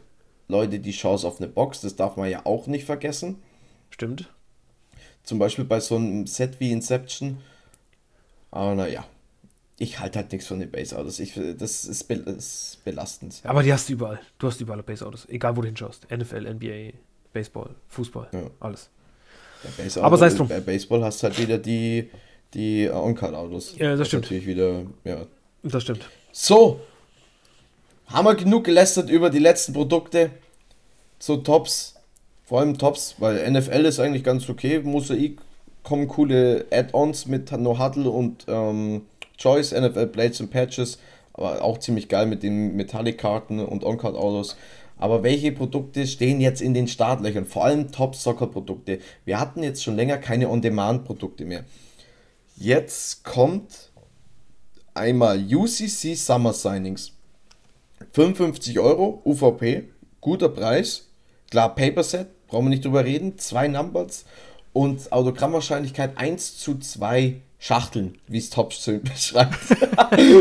Leute 0.49 0.81
die 0.81 0.93
Chance 0.93 1.27
auf 1.27 1.41
eine 1.41 1.49
Box, 1.49 1.81
das 1.81 1.97
darf 1.97 2.17
man 2.17 2.29
ja 2.29 2.45
auch 2.45 2.67
nicht 2.67 2.85
vergessen. 2.85 3.43
Stimmt. 3.91 4.29
Zum 5.23 5.39
Beispiel 5.39 5.65
bei 5.65 5.81
so 5.81 5.97
einem 5.97 6.27
Set 6.27 6.59
wie 6.59 6.73
Inception. 6.73 7.39
Aber 8.51 8.75
naja, 8.75 9.05
ich 9.83 9.99
halte 9.99 10.21
halt 10.21 10.31
nichts 10.31 10.47
von 10.47 10.61
den 10.61 10.71
Base-Autos. 10.71 11.21
das 11.59 11.85
ist, 11.85 12.07
be 12.07 12.15
ist 12.15 12.79
belastend. 12.85 13.41
Aber 13.43 13.65
die 13.65 13.73
hast 13.73 13.89
du 13.89 13.95
überall. 13.95 14.21
Du 14.39 14.47
hast 14.47 14.61
überall 14.61 14.83
Base-Autos. 14.83 15.29
Egal, 15.29 15.57
wo 15.57 15.61
du 15.61 15.67
hinschaust. 15.67 16.07
NFL, 16.09 16.55
NBA, 16.55 16.97
Baseball, 17.33 17.75
Fußball, 17.89 18.29
ja. 18.33 18.43
alles. 18.61 18.91
Aber 20.01 20.17
sei 20.19 20.27
es 20.27 20.37
drum. 20.37 20.47
Bei 20.47 20.61
Baseball 20.61 21.03
hast 21.03 21.21
du 21.23 21.27
halt 21.27 21.39
wieder 21.39 21.59
die, 21.59 22.11
die 22.55 22.89
On-Card-Autos. 22.89 23.77
Ja, 23.77 23.91
das, 23.91 24.01
das 24.01 24.09
stimmt. 24.09 24.25
Natürlich 24.25 24.47
wieder, 24.47 24.85
ja. 25.05 25.27
Das 25.65 25.83
stimmt. 25.83 26.09
So. 26.31 26.81
Haben 28.07 28.27
wir 28.27 28.35
genug 28.37 28.65
gelästert 28.65 29.11
über 29.11 29.31
die 29.31 29.41
letzten 29.41 29.73
Produkte. 29.73 30.31
So 31.19 31.39
Tops. 31.39 31.97
Vor 32.45 32.61
allem 32.61 32.79
Tops, 32.79 33.17
weil 33.19 33.51
NFL 33.51 33.85
ist 33.87 33.99
eigentlich 33.99 34.23
ganz 34.23 34.49
okay. 34.49 34.81
Mosaik 34.81 35.41
kommen 35.83 36.07
coole 36.07 36.67
Add-ons 36.71 37.27
mit 37.27 37.51
No 37.53 37.79
Huddle 37.79 38.11
und 38.11 38.45
ähm, 38.47 39.03
Choice, 39.43 39.73
NFL 39.73 40.07
Blades 40.07 40.41
und 40.41 40.51
Patches. 40.51 40.99
Aber 41.35 41.63
auch 41.63 41.79
ziemlich 41.79 42.09
geil 42.09 42.27
mit 42.27 42.43
den 42.43 42.77
Metallic-Karten 42.77 43.59
und 43.61 43.85
On-Card-Autos. 43.85 44.57
Aber 44.99 45.23
welche 45.23 45.51
Produkte 45.51 46.07
stehen 46.07 46.41
jetzt 46.41 46.63
in 46.63 46.75
den 46.75 46.87
Startlöchern? 46.87 47.45
Vor 47.45 47.65
allem 47.65 47.91
Top-Soccer-Produkte. 47.91 49.01
Wir 49.25 49.41
hatten 49.41 49.63
jetzt 49.63 49.83
schon 49.83 49.97
länger 49.97 50.19
keine 50.19 50.49
On-Demand-Produkte 50.49 51.45
mehr. 51.45 51.65
Jetzt 52.57 53.25
kommt 53.25 53.91
einmal 54.95 55.43
UCC 55.43 56.15
Summer 56.15 56.53
Signings. 56.53 57.13
55 58.13 58.79
Euro, 58.79 59.23
UVP, 59.25 59.89
guter 60.21 60.51
Preis. 60.51 61.09
Klar, 61.51 61.75
Paper 61.75 62.05
Set, 62.05 62.47
brauchen 62.47 62.67
wir 62.67 62.71
nicht 62.71 62.85
drüber 62.85 63.05
reden. 63.05 63.39
Zwei 63.39 63.69
Numbers 63.69 64.25
und 64.73 65.11
Autogrammwahrscheinlichkeit 65.11 66.17
1 66.17 66.59
zu 66.59 66.79
2 66.79 67.41
Schachteln, 67.63 68.19
wie 68.27 68.39
es 68.39 68.51
Top 68.51 68.71
beschreibt. 69.05 69.57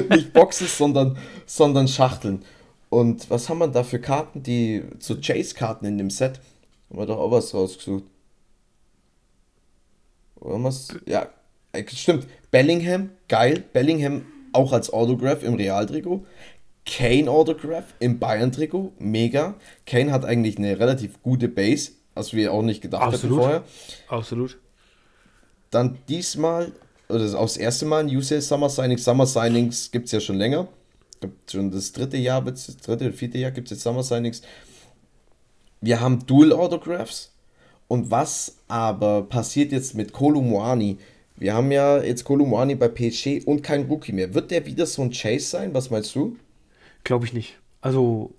nicht 0.10 0.34
Boxes, 0.34 0.75
sondern, 0.75 1.19
sondern 1.45 1.88
Schachteln. 1.88 2.43
Und 2.89 3.29
was 3.29 3.47
haben 3.47 3.60
wir 3.60 3.67
da 3.67 3.84
für 3.84 3.99
Karten? 3.99 4.41
Die 4.41 4.84
so 4.97 5.15
Chase-Karten 5.15 5.86
in 5.86 5.99
dem 5.99 6.10
Set. 6.10 6.39
Haben 6.89 6.99
wir 6.99 7.05
doch 7.05 7.19
auch 7.19 7.29
was 7.29 7.53
rausgesucht. 7.53 8.05
Oder 10.39 10.63
was? 10.63 10.95
Ja, 11.05 11.29
äh, 11.73 11.84
stimmt. 11.88 12.25
Bellingham, 12.49 13.12
geil. 13.27 13.63
Bellingham 13.71 14.25
auch 14.51 14.73
als 14.73 14.91
Autograph 14.91 15.43
im 15.43 15.53
Realtrikot. 15.53 16.25
Kane 16.88 17.29
Autograph 17.29 17.93
im 17.99 18.17
Bayern-Trikot, 18.17 18.93
mega. 18.97 19.53
Kane 19.86 20.12
hat 20.12 20.25
eigentlich 20.25 20.57
eine 20.57 20.79
relativ 20.79 21.21
gute 21.21 21.49
Base, 21.49 21.91
was 22.15 22.34
wir 22.34 22.51
auch 22.51 22.63
nicht 22.63 22.81
gedacht 22.81 23.03
Absolut. 23.03 23.38
hatten 23.38 23.43
vorher. 23.43 23.63
Absolut. 24.07 24.57
Dann 25.69 25.99
diesmal, 26.10 26.71
oder 27.12 27.24
das 27.24 27.36
auch 27.36 27.43
das 27.43 27.58
erste 27.58 27.86
Mal 27.86 28.06
ein 28.06 28.15
UCL 28.15 28.41
Summer 28.41 28.69
Signings. 28.69 29.04
Summer 29.04 29.26
Signings 29.26 29.91
gibt 29.91 30.08
es 30.08 30.12
ja 30.12 30.19
schon 30.19 30.38
länger. 30.38 30.67
Gibt 31.19 31.52
schon 31.52 31.69
das 31.71 31.91
dritte 31.91 32.17
Jahr, 32.17 32.41
das 32.41 32.78
dritte 32.78 33.13
vierte 33.13 33.38
Jahr 33.38 33.52
gibt 33.52 33.67
es 33.67 33.78
jetzt 33.78 33.84
Summer 33.84 34.04
Signings. 34.04 34.41
Wir 35.82 36.00
haben 36.00 36.26
Dual 36.26 36.54
Autographs. 36.54 37.32
Und 37.88 38.10
was 38.10 38.56
aber 38.67 39.24
passiert 39.24 39.71
jetzt 39.71 39.95
mit 39.95 40.13
Kolumuani? 40.13 40.97
Wir 41.36 41.54
haben 41.54 41.71
ja 41.71 42.02
jetzt 42.02 42.24
Kolumuani 42.24 42.76
bei 42.76 42.88
PSG 42.88 43.45
und 43.45 43.63
kein 43.63 43.88
Rookie 43.88 44.13
mehr. 44.13 44.34
Wird 44.34 44.52
der 44.52 44.65
wieder 44.65 44.86
so 44.86 45.02
ein 45.02 45.12
Chase 45.12 45.45
sein? 45.45 45.74
Was 45.74 45.89
meinst 45.89 46.15
du? 46.15 46.38
Glaube 47.04 47.26
ich 47.26 47.34
nicht. 47.34 47.58
Also, 47.82 48.32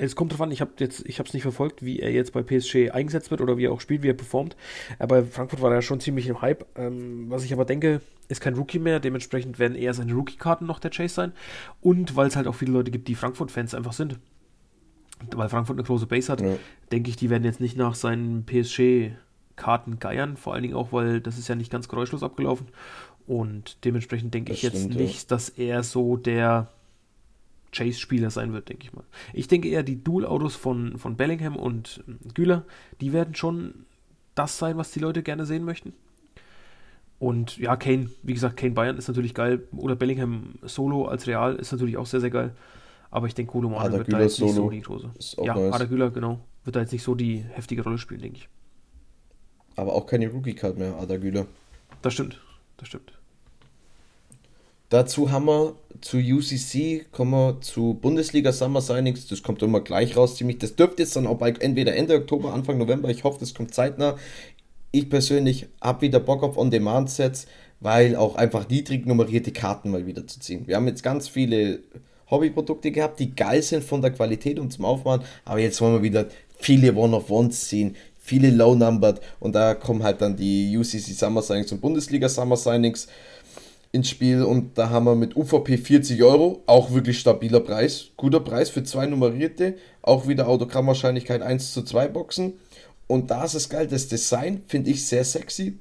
es 0.00 0.14
kommt 0.14 0.32
drauf 0.32 0.40
an, 0.40 0.52
ich 0.52 0.60
habe 0.60 0.70
jetzt, 0.78 1.04
ich 1.06 1.18
habe 1.18 1.26
es 1.26 1.34
nicht 1.34 1.42
verfolgt, 1.42 1.84
wie 1.84 1.98
er 1.98 2.12
jetzt 2.12 2.32
bei 2.32 2.42
PSG 2.42 2.92
eingesetzt 2.92 3.32
wird 3.32 3.40
oder 3.40 3.58
wie 3.58 3.64
er 3.64 3.72
auch 3.72 3.80
spielt, 3.80 4.02
wie 4.04 4.08
er 4.08 4.14
performt. 4.14 4.56
Aber 5.00 5.24
Frankfurt 5.24 5.60
war 5.60 5.74
ja 5.74 5.82
schon 5.82 5.98
ziemlich 5.98 6.28
im 6.28 6.40
Hype. 6.40 6.64
Ähm, 6.76 7.26
was 7.28 7.44
ich 7.44 7.52
aber 7.52 7.64
denke, 7.64 8.00
ist 8.28 8.40
kein 8.40 8.54
Rookie 8.54 8.78
mehr. 8.78 9.00
Dementsprechend 9.00 9.58
werden 9.58 9.76
eher 9.76 9.92
seine 9.92 10.14
Rookie-Karten 10.14 10.66
noch 10.66 10.78
der 10.78 10.92
Chase 10.92 11.14
sein. 11.14 11.32
Und 11.80 12.14
weil 12.14 12.28
es 12.28 12.36
halt 12.36 12.46
auch 12.46 12.54
viele 12.54 12.72
Leute 12.72 12.92
gibt, 12.92 13.08
die 13.08 13.16
Frankfurt-Fans 13.16 13.74
einfach 13.74 13.92
sind. 13.92 14.20
Weil 15.34 15.48
Frankfurt 15.48 15.76
eine 15.76 15.86
große 15.86 16.06
Base 16.06 16.30
hat, 16.30 16.40
ja. 16.40 16.54
denke 16.92 17.10
ich, 17.10 17.16
die 17.16 17.28
werden 17.28 17.42
jetzt 17.42 17.60
nicht 17.60 17.76
nach 17.76 17.96
seinen 17.96 18.46
PSG-Karten 18.46 19.98
geiern. 19.98 20.36
Vor 20.36 20.54
allen 20.54 20.62
Dingen 20.62 20.76
auch, 20.76 20.92
weil 20.92 21.20
das 21.20 21.38
ist 21.38 21.48
ja 21.48 21.56
nicht 21.56 21.72
ganz 21.72 21.88
geräuschlos 21.88 22.22
abgelaufen. 22.22 22.68
Und 23.26 23.84
dementsprechend 23.84 24.32
denke 24.32 24.52
ich 24.52 24.62
jetzt 24.62 24.90
nicht, 24.90 25.22
ja. 25.22 25.36
dass 25.36 25.48
er 25.48 25.82
so 25.82 26.16
der 26.16 26.70
Chase-Spieler 27.72 28.30
sein 28.30 28.52
wird, 28.52 28.68
denke 28.68 28.84
ich 28.84 28.92
mal. 28.92 29.04
Ich 29.32 29.48
denke 29.48 29.68
eher, 29.68 29.82
die 29.82 30.02
Dual-Autos 30.02 30.56
von, 30.56 30.98
von 30.98 31.16
Bellingham 31.16 31.56
und 31.56 32.02
Güler, 32.34 32.64
die 33.00 33.12
werden 33.12 33.34
schon 33.34 33.86
das 34.34 34.58
sein, 34.58 34.76
was 34.76 34.90
die 34.92 35.00
Leute 35.00 35.22
gerne 35.22 35.46
sehen 35.46 35.64
möchten. 35.64 35.92
Und 37.18 37.58
ja, 37.58 37.76
Kane, 37.76 38.10
wie 38.22 38.34
gesagt, 38.34 38.56
Kane 38.56 38.72
Bayern 38.72 38.96
ist 38.96 39.08
natürlich 39.08 39.34
geil. 39.34 39.66
Oder 39.76 39.96
Bellingham 39.96 40.54
Solo 40.62 41.06
als 41.06 41.26
Real 41.26 41.56
ist 41.56 41.72
natürlich 41.72 41.96
auch 41.96 42.06
sehr, 42.06 42.20
sehr 42.20 42.30
geil. 42.30 42.54
Aber 43.10 43.26
ich 43.26 43.34
denke, 43.34 43.52
Kolo 43.52 43.70
Mane 43.70 43.98
wird 43.98 44.12
da 44.12 44.20
jetzt 44.20 44.40
nicht 44.40 44.54
so 44.54 44.70
die 44.70 44.80
große. 44.80 45.10
Ja, 45.42 45.54
nice. 45.54 45.72
Ada 45.72 45.84
Güler, 45.86 46.10
genau. 46.10 46.40
Wird 46.64 46.76
da 46.76 46.80
jetzt 46.80 46.92
nicht 46.92 47.02
so 47.02 47.14
die 47.14 47.38
heftige 47.38 47.82
Rolle 47.82 47.98
spielen, 47.98 48.20
denke 48.20 48.38
ich. 48.38 48.48
Aber 49.76 49.94
auch 49.94 50.06
keine 50.06 50.28
Rookie-Card 50.28 50.78
mehr, 50.78 50.96
Ada 50.96 51.16
Güler. 51.16 51.46
Das 52.02 52.12
stimmt, 52.12 52.40
das 52.76 52.88
stimmt. 52.88 53.17
Dazu 54.90 55.30
haben 55.30 55.46
wir 55.46 55.74
zu 56.00 56.16
UCC, 56.16 57.06
kommen 57.12 57.32
wir 57.32 57.60
zu 57.60 57.94
Bundesliga 58.00 58.52
Summer 58.52 58.80
Signings, 58.80 59.26
das 59.26 59.42
kommt 59.42 59.62
immer 59.62 59.80
gleich 59.80 60.16
raus 60.16 60.36
ziemlich. 60.36 60.58
Das 60.58 60.76
dürfte 60.76 61.02
jetzt 61.02 61.14
dann 61.14 61.26
auch 61.26 61.36
bald 61.36 61.60
entweder 61.60 61.94
Ende 61.94 62.14
Oktober, 62.14 62.54
Anfang 62.54 62.78
November, 62.78 63.10
ich 63.10 63.24
hoffe, 63.24 63.38
das 63.40 63.52
kommt 63.52 63.74
zeitnah. 63.74 64.16
Ich 64.90 65.10
persönlich 65.10 65.66
habe 65.82 66.02
wieder 66.02 66.20
Bock 66.20 66.42
auf 66.42 66.56
On-Demand-Sets, 66.56 67.46
weil 67.80 68.16
auch 68.16 68.36
einfach 68.36 68.66
niedrig 68.70 69.04
nummerierte 69.04 69.52
Karten 69.52 69.90
mal 69.90 70.06
wieder 70.06 70.26
zu 70.26 70.40
ziehen. 70.40 70.66
Wir 70.66 70.76
haben 70.76 70.88
jetzt 70.88 71.02
ganz 71.02 71.28
viele 71.28 71.80
Hobbyprodukte 72.30 72.90
gehabt, 72.90 73.20
die 73.20 73.34
geil 73.34 73.62
sind 73.62 73.84
von 73.84 74.00
der 74.00 74.12
Qualität 74.12 74.58
und 74.58 74.72
zum 74.72 74.86
Aufmachen, 74.86 75.22
aber 75.44 75.60
jetzt 75.60 75.82
wollen 75.82 75.94
wir 75.94 76.02
wieder 76.02 76.26
viele 76.58 76.94
One-of-Ones 76.94 77.68
ziehen, 77.68 77.94
viele 78.18 78.50
Low-Numbered 78.50 79.20
und 79.38 79.54
da 79.54 79.74
kommen 79.74 80.02
halt 80.02 80.22
dann 80.22 80.36
die 80.36 80.76
UCC 80.76 81.12
Summer 81.12 81.42
Signings 81.42 81.72
und 81.72 81.80
Bundesliga 81.80 82.28
Summer 82.28 82.56
Signings 82.56 83.08
ins 83.92 84.10
Spiel 84.10 84.42
und 84.42 84.76
da 84.76 84.90
haben 84.90 85.06
wir 85.06 85.14
mit 85.14 85.36
UVP 85.36 85.78
40 85.78 86.22
Euro, 86.22 86.62
auch 86.66 86.92
wirklich 86.92 87.18
stabiler 87.18 87.60
Preis, 87.60 88.08
guter 88.16 88.40
Preis 88.40 88.70
für 88.70 88.82
zwei 88.84 89.06
nummerierte, 89.06 89.76
auch 90.02 90.28
wieder 90.28 90.48
Autogrammwahrscheinlichkeit 90.48 91.42
1 91.42 91.72
zu 91.72 91.82
2 91.82 92.08
Boxen 92.08 92.54
und 93.06 93.30
da 93.30 93.44
ist 93.44 93.54
es 93.54 93.68
geil, 93.68 93.86
das 93.86 94.08
Design 94.08 94.62
finde 94.66 94.90
ich 94.90 95.06
sehr 95.06 95.24
sexy, 95.24 95.78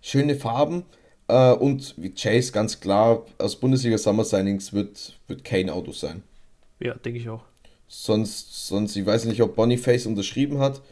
schöne 0.00 0.36
Farben 0.36 0.84
äh, 1.28 1.52
und 1.52 1.94
wie 1.98 2.14
Chase 2.14 2.52
ganz 2.52 2.80
klar 2.80 3.26
aus 3.38 3.56
Bundesliga 3.56 3.98
Summer 3.98 4.24
Signings 4.24 4.72
wird, 4.72 5.18
wird 5.26 5.44
kein 5.44 5.68
Auto 5.68 5.92
sein. 5.92 6.22
Ja, 6.80 6.94
denke 6.94 7.18
ich 7.18 7.28
auch. 7.28 7.44
Sonst, 7.88 8.66
sonst, 8.66 8.96
ich 8.96 9.06
weiß 9.06 9.26
nicht, 9.26 9.42
ob 9.42 9.54
Boniface 9.54 10.06
unterschrieben 10.06 10.58
hat, 10.58 10.82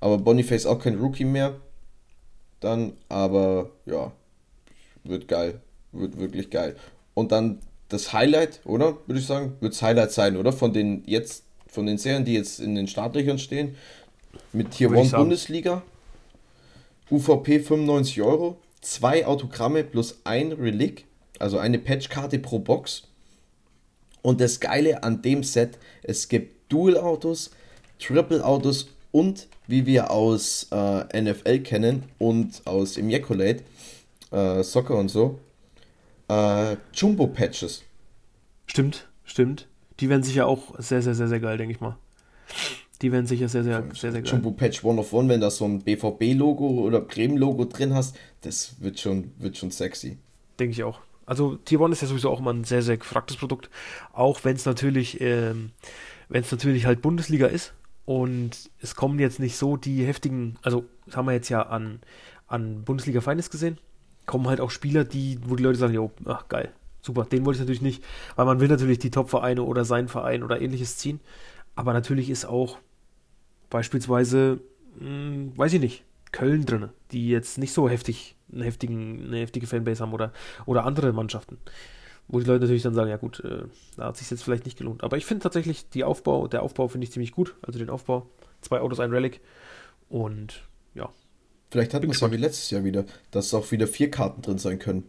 aber 0.00 0.18
Boniface 0.18 0.66
auch 0.66 0.78
kein 0.78 0.98
Rookie 0.98 1.24
mehr 1.24 1.56
dann, 2.60 2.92
aber 3.08 3.70
ja, 3.84 4.12
wird 5.08 5.28
geil. 5.28 5.60
Wird 5.92 6.18
wirklich 6.18 6.50
geil. 6.50 6.76
Und 7.14 7.32
dann 7.32 7.60
das 7.88 8.12
Highlight, 8.12 8.60
oder? 8.64 8.98
Würde 9.06 9.20
ich 9.20 9.26
sagen, 9.26 9.54
wird 9.60 9.74
das 9.74 9.82
Highlight 9.82 10.12
sein, 10.12 10.36
oder? 10.36 10.52
Von 10.52 10.72
den 10.72 11.02
jetzt, 11.06 11.44
von 11.68 11.86
den 11.86 11.98
Serien, 11.98 12.24
die 12.24 12.34
jetzt 12.34 12.60
in 12.60 12.74
den 12.74 12.88
Startlöchern 12.88 13.38
stehen. 13.38 13.76
Mit 14.52 14.72
Tier 14.72 14.90
1 14.90 15.12
Bundesliga. 15.12 15.82
UVP 17.10 17.60
95 17.60 18.22
Euro. 18.22 18.58
Zwei 18.80 19.26
Autogramme 19.26 19.84
plus 19.84 20.20
ein 20.24 20.52
Relic. 20.52 21.04
Also 21.38 21.58
eine 21.58 21.78
Patchkarte 21.78 22.38
pro 22.38 22.58
Box. 22.58 23.04
Und 24.22 24.40
das 24.40 24.58
Geile 24.58 25.04
an 25.04 25.22
dem 25.22 25.44
Set, 25.44 25.78
es 26.02 26.28
gibt 26.28 26.72
Dual-Autos, 26.72 27.52
Triple-Autos 28.00 28.88
und 29.12 29.46
wie 29.68 29.86
wir 29.86 30.10
aus 30.10 30.66
äh, 30.72 31.22
NFL 31.22 31.60
kennen 31.60 32.02
und 32.18 32.62
aus 32.64 32.96
Immaculate, 32.96 33.62
äh, 34.36 34.62
Soccer 34.62 34.96
und 34.96 35.08
so, 35.08 35.38
äh, 36.28 36.76
Jumbo-Patches. 36.92 37.84
Stimmt, 38.66 39.08
stimmt. 39.24 39.68
Die 40.00 40.08
werden 40.08 40.22
sicher 40.22 40.46
auch 40.46 40.78
sehr, 40.78 41.00
sehr, 41.00 41.14
sehr, 41.14 41.28
sehr 41.28 41.40
geil, 41.40 41.56
denke 41.56 41.74
ich 41.74 41.80
mal. 41.80 41.96
Die 43.02 43.12
werden 43.12 43.26
sicher 43.26 43.48
sehr, 43.48 43.64
sehr, 43.64 43.82
sehr, 43.94 44.12
sehr 44.12 44.22
geil. 44.22 44.30
Jumbo 44.30 44.50
Patch 44.50 44.84
One 44.84 45.00
of 45.00 45.12
One, 45.12 45.28
wenn 45.28 45.40
da 45.40 45.50
so 45.50 45.64
ein 45.64 45.80
BVB-Logo 45.80 46.66
oder 46.66 47.00
Bremen-Logo 47.00 47.64
drin 47.64 47.94
hast, 47.94 48.16
das 48.42 48.76
wird 48.80 49.00
schon, 49.00 49.32
wird 49.38 49.56
schon 49.56 49.70
sexy. 49.70 50.18
Denke 50.58 50.72
ich 50.72 50.84
auch. 50.84 51.00
Also 51.26 51.56
Tier 51.56 51.80
1 51.80 51.92
ist 51.92 52.02
ja 52.02 52.08
sowieso 52.08 52.30
auch 52.30 52.40
immer 52.40 52.52
ein 52.52 52.64
sehr, 52.64 52.82
sehr 52.82 52.96
gefragtes 52.96 53.36
Produkt, 53.36 53.68
auch 54.12 54.44
wenn 54.44 54.56
es 54.56 54.64
natürlich, 54.64 55.20
ähm, 55.20 55.72
wenn 56.28 56.42
es 56.42 56.52
natürlich 56.52 56.86
halt 56.86 57.02
Bundesliga 57.02 57.46
ist 57.48 57.74
und 58.04 58.70
es 58.80 58.94
kommen 58.94 59.18
jetzt 59.18 59.40
nicht 59.40 59.56
so 59.56 59.76
die 59.76 60.04
heftigen, 60.04 60.56
also 60.62 60.84
das 61.04 61.16
haben 61.16 61.26
wir 61.26 61.32
jetzt 61.32 61.48
ja 61.48 61.62
an, 61.62 62.00
an 62.46 62.84
Bundesliga 62.84 63.20
Feines 63.20 63.50
gesehen, 63.50 63.78
kommen 64.26 64.48
halt 64.48 64.60
auch 64.60 64.70
Spieler, 64.70 65.04
die, 65.04 65.38
wo 65.44 65.56
die 65.56 65.62
Leute 65.62 65.78
sagen, 65.78 65.94
jo, 65.94 66.10
ach 66.24 66.48
geil, 66.48 66.72
super, 67.00 67.24
den 67.24 67.44
wollte 67.46 67.56
ich 67.56 67.60
natürlich 67.60 67.82
nicht, 67.82 68.04
weil 68.34 68.46
man 68.46 68.60
will 68.60 68.68
natürlich 68.68 68.98
die 68.98 69.10
Top-Vereine 69.10 69.62
oder 69.62 69.84
seinen 69.84 70.08
Verein 70.08 70.42
oder 70.42 70.60
ähnliches 70.60 70.98
ziehen, 70.98 71.20
aber 71.74 71.92
natürlich 71.92 72.30
ist 72.30 72.44
auch 72.44 72.78
beispielsweise, 73.70 74.60
mh, 74.98 75.06
hm, 75.06 75.52
weiß 75.56 75.72
ich 75.74 75.80
nicht, 75.80 76.04
Köln 76.32 76.66
drin, 76.66 76.90
die 77.12 77.28
jetzt 77.28 77.58
nicht 77.58 77.72
so 77.72 77.88
heftig 77.88 78.36
einen 78.52 78.62
heftigen, 78.62 79.26
eine 79.26 79.38
heftige 79.38 79.66
Fanbase 79.66 80.02
haben 80.02 80.12
oder, 80.12 80.32
oder 80.66 80.84
andere 80.84 81.12
Mannschaften. 81.12 81.58
Wo 82.28 82.40
die 82.40 82.46
Leute 82.46 82.62
natürlich 82.62 82.82
dann 82.82 82.94
sagen, 82.94 83.10
ja 83.10 83.16
gut, 83.16 83.40
äh, 83.40 83.64
da 83.96 84.06
hat 84.06 84.16
sich 84.16 84.30
jetzt 84.30 84.42
vielleicht 84.42 84.64
nicht 84.64 84.78
gelohnt. 84.78 85.04
Aber 85.04 85.16
ich 85.16 85.24
finde 85.24 85.42
tatsächlich 85.42 85.88
die 85.90 86.04
Aufbau, 86.04 86.48
der 86.48 86.62
Aufbau 86.62 86.88
finde 86.88 87.04
ich 87.04 87.12
ziemlich 87.12 87.32
gut. 87.32 87.54
Also 87.62 87.78
den 87.78 87.90
Aufbau, 87.90 88.28
zwei 88.60 88.80
Autos, 88.80 88.98
ein 88.98 89.12
Relic. 89.12 89.40
Und 90.08 90.64
ja. 90.94 91.08
Vielleicht 91.70 91.94
hat 91.94 92.02
man 92.02 92.12
es 92.12 92.20
ja 92.20 92.30
wie 92.30 92.36
letztes 92.36 92.70
Jahr 92.70 92.84
wieder, 92.84 93.04
dass 93.30 93.52
auch 93.54 93.70
wieder 93.72 93.86
vier 93.86 94.10
Karten 94.10 94.42
drin 94.42 94.58
sein 94.58 94.78
können. 94.78 95.04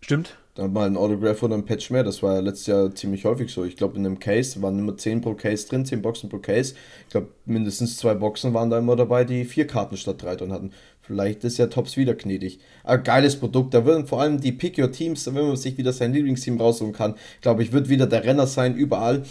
Stimmt. 0.00 0.36
Da 0.54 0.66
mal 0.66 0.86
ein 0.86 0.96
Autograph 0.96 1.42
oder 1.42 1.54
ein 1.54 1.64
Patch 1.64 1.90
mehr. 1.90 2.02
Das 2.02 2.22
war 2.22 2.34
ja 2.34 2.40
letztes 2.40 2.66
Jahr 2.66 2.94
ziemlich 2.94 3.24
häufig 3.24 3.52
so. 3.52 3.64
Ich 3.64 3.76
glaube, 3.76 3.96
in 3.96 4.04
einem 4.04 4.18
Case 4.18 4.60
waren 4.60 4.78
immer 4.78 4.96
10 4.96 5.20
pro 5.20 5.34
Case 5.34 5.68
drin, 5.68 5.84
10 5.84 6.02
Boxen 6.02 6.28
pro 6.28 6.38
Case. 6.38 6.74
Ich 7.04 7.10
glaube, 7.10 7.28
mindestens 7.44 7.96
zwei 7.96 8.14
Boxen 8.14 8.54
waren 8.54 8.70
da 8.70 8.78
immer 8.78 8.96
dabei, 8.96 9.24
die 9.24 9.44
vier 9.44 9.66
Karten 9.66 9.96
statt 9.96 10.20
drei 10.20 10.34
drin 10.34 10.52
hatten. 10.52 10.72
Vielleicht 11.00 11.44
ist 11.44 11.58
ja 11.58 11.68
Tops 11.68 11.96
wieder 11.96 12.14
gnädig. 12.14 12.58
Aber 12.82 12.98
geiles 12.98 13.36
Produkt. 13.36 13.72
Da 13.72 13.84
würden 13.84 14.06
vor 14.06 14.20
allem 14.20 14.40
die 14.40 14.52
Pick 14.52 14.78
Your 14.78 14.90
Teams, 14.90 15.26
wenn 15.26 15.34
man 15.34 15.56
sich 15.56 15.78
wieder 15.78 15.92
sein 15.92 16.12
Lieblingsteam 16.12 16.60
raussuchen 16.60 16.92
kann, 16.92 17.14
glaube 17.40 17.62
ich, 17.62 17.72
wird 17.72 17.88
wieder 17.88 18.06
der 18.06 18.24
Renner 18.24 18.46
sein, 18.46 18.74
überall. 18.74 19.22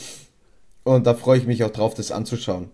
Und 0.83 1.05
da 1.05 1.13
freue 1.13 1.39
ich 1.39 1.45
mich 1.45 1.63
auch 1.63 1.71
drauf, 1.71 1.93
das 1.93 2.11
anzuschauen. 2.11 2.69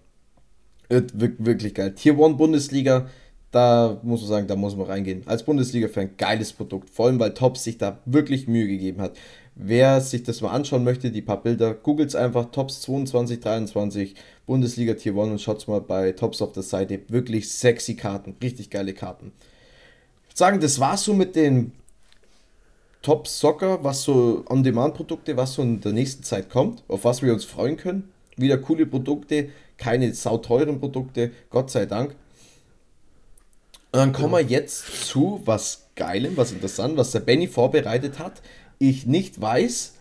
Wird 0.90 1.12
wirklich 1.16 1.74
geil. 1.74 1.96
Tier 1.96 2.20
1 2.20 2.38
Bundesliga 2.38 3.08
da 3.54 4.00
muss 4.02 4.22
man 4.22 4.30
sagen, 4.30 4.48
da 4.48 4.56
muss 4.56 4.76
man 4.76 4.88
reingehen. 4.88 5.22
Als 5.28 5.44
Bundesliga-Fan, 5.44 6.18
geiles 6.18 6.52
Produkt. 6.52 6.90
Vor 6.90 7.06
allem, 7.06 7.20
weil 7.20 7.36
Tops 7.36 7.64
sich 7.64 7.78
da 7.78 8.00
wirklich 8.06 8.48
Mühe 8.48 8.68
gegeben 8.68 9.00
hat. 9.00 9.16
Wer 9.56 10.02
sich 10.02 10.24
das 10.24 10.42
mal 10.42 10.50
anschauen 10.50 10.84
möchte, 10.84 11.12
die 11.12 11.22
paar 11.22 11.44
Bilder, 11.44 11.76
googelt 11.76 12.10
es 12.10 12.16
einfach 12.16 12.50
Tops 12.50 12.82
22, 12.82 13.40
23, 13.40 14.16
Bundesliga 14.48 14.96
Tier 14.96 15.16
1 15.16 15.30
und 15.30 15.40
schaut 15.40 15.68
mal 15.68 15.82
bei 15.82 16.14
Tops 16.14 16.42
auf 16.42 16.52
der 16.54 16.64
Seite. 16.64 17.02
Wirklich 17.10 17.48
sexy 17.52 17.96
Karten, 17.96 18.36
richtig 18.42 18.72
geile 18.72 18.94
Karten. 18.94 19.32
Ich 20.24 20.30
würde 20.30 20.38
sagen, 20.40 20.60
das 20.60 20.80
war's 20.80 21.04
so 21.04 21.14
mit 21.14 21.36
den 21.36 21.74
Top 23.04 23.28
Soccer, 23.28 23.84
was 23.84 24.02
so 24.02 24.44
On-Demand-Produkte, 24.50 25.38
was 25.38 25.54
so 25.54 25.62
in 25.62 25.80
der 25.80 25.94
nächsten 25.94 26.24
Zeit 26.24 26.50
kommt, 26.50 26.84
auf 26.88 27.04
was 27.04 27.22
wir 27.22 27.34
uns 27.34 27.46
freuen 27.46 27.78
können. 27.78 28.12
Wieder 28.36 28.58
coole 28.58 28.88
Produkte, 28.88 29.50
keine 29.78 30.12
sauteuren 30.16 30.80
Produkte, 30.80 31.30
Gott 31.52 31.70
sei 31.70 31.86
Dank. 31.86 32.16
Und 33.94 34.00
dann 34.00 34.12
kommen 34.12 34.34
wir 34.34 34.42
jetzt 34.42 35.06
zu 35.06 35.44
was 35.46 35.90
Geilem, 35.96 36.36
was 36.36 36.52
interessant, 36.52 36.98
was 36.98 37.12
der 37.12 37.20
Benny 37.20 37.48
vorbereitet 37.48 38.18
hat. 38.18 38.42
Ich 38.80 39.06
nicht 39.06 39.40
weiß, 39.40 39.94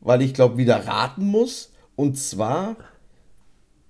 weil 0.00 0.20
ich 0.20 0.34
glaube, 0.34 0.58
wieder 0.58 0.86
raten 0.86 1.26
muss. 1.26 1.72
Und 1.96 2.18
zwar 2.18 2.76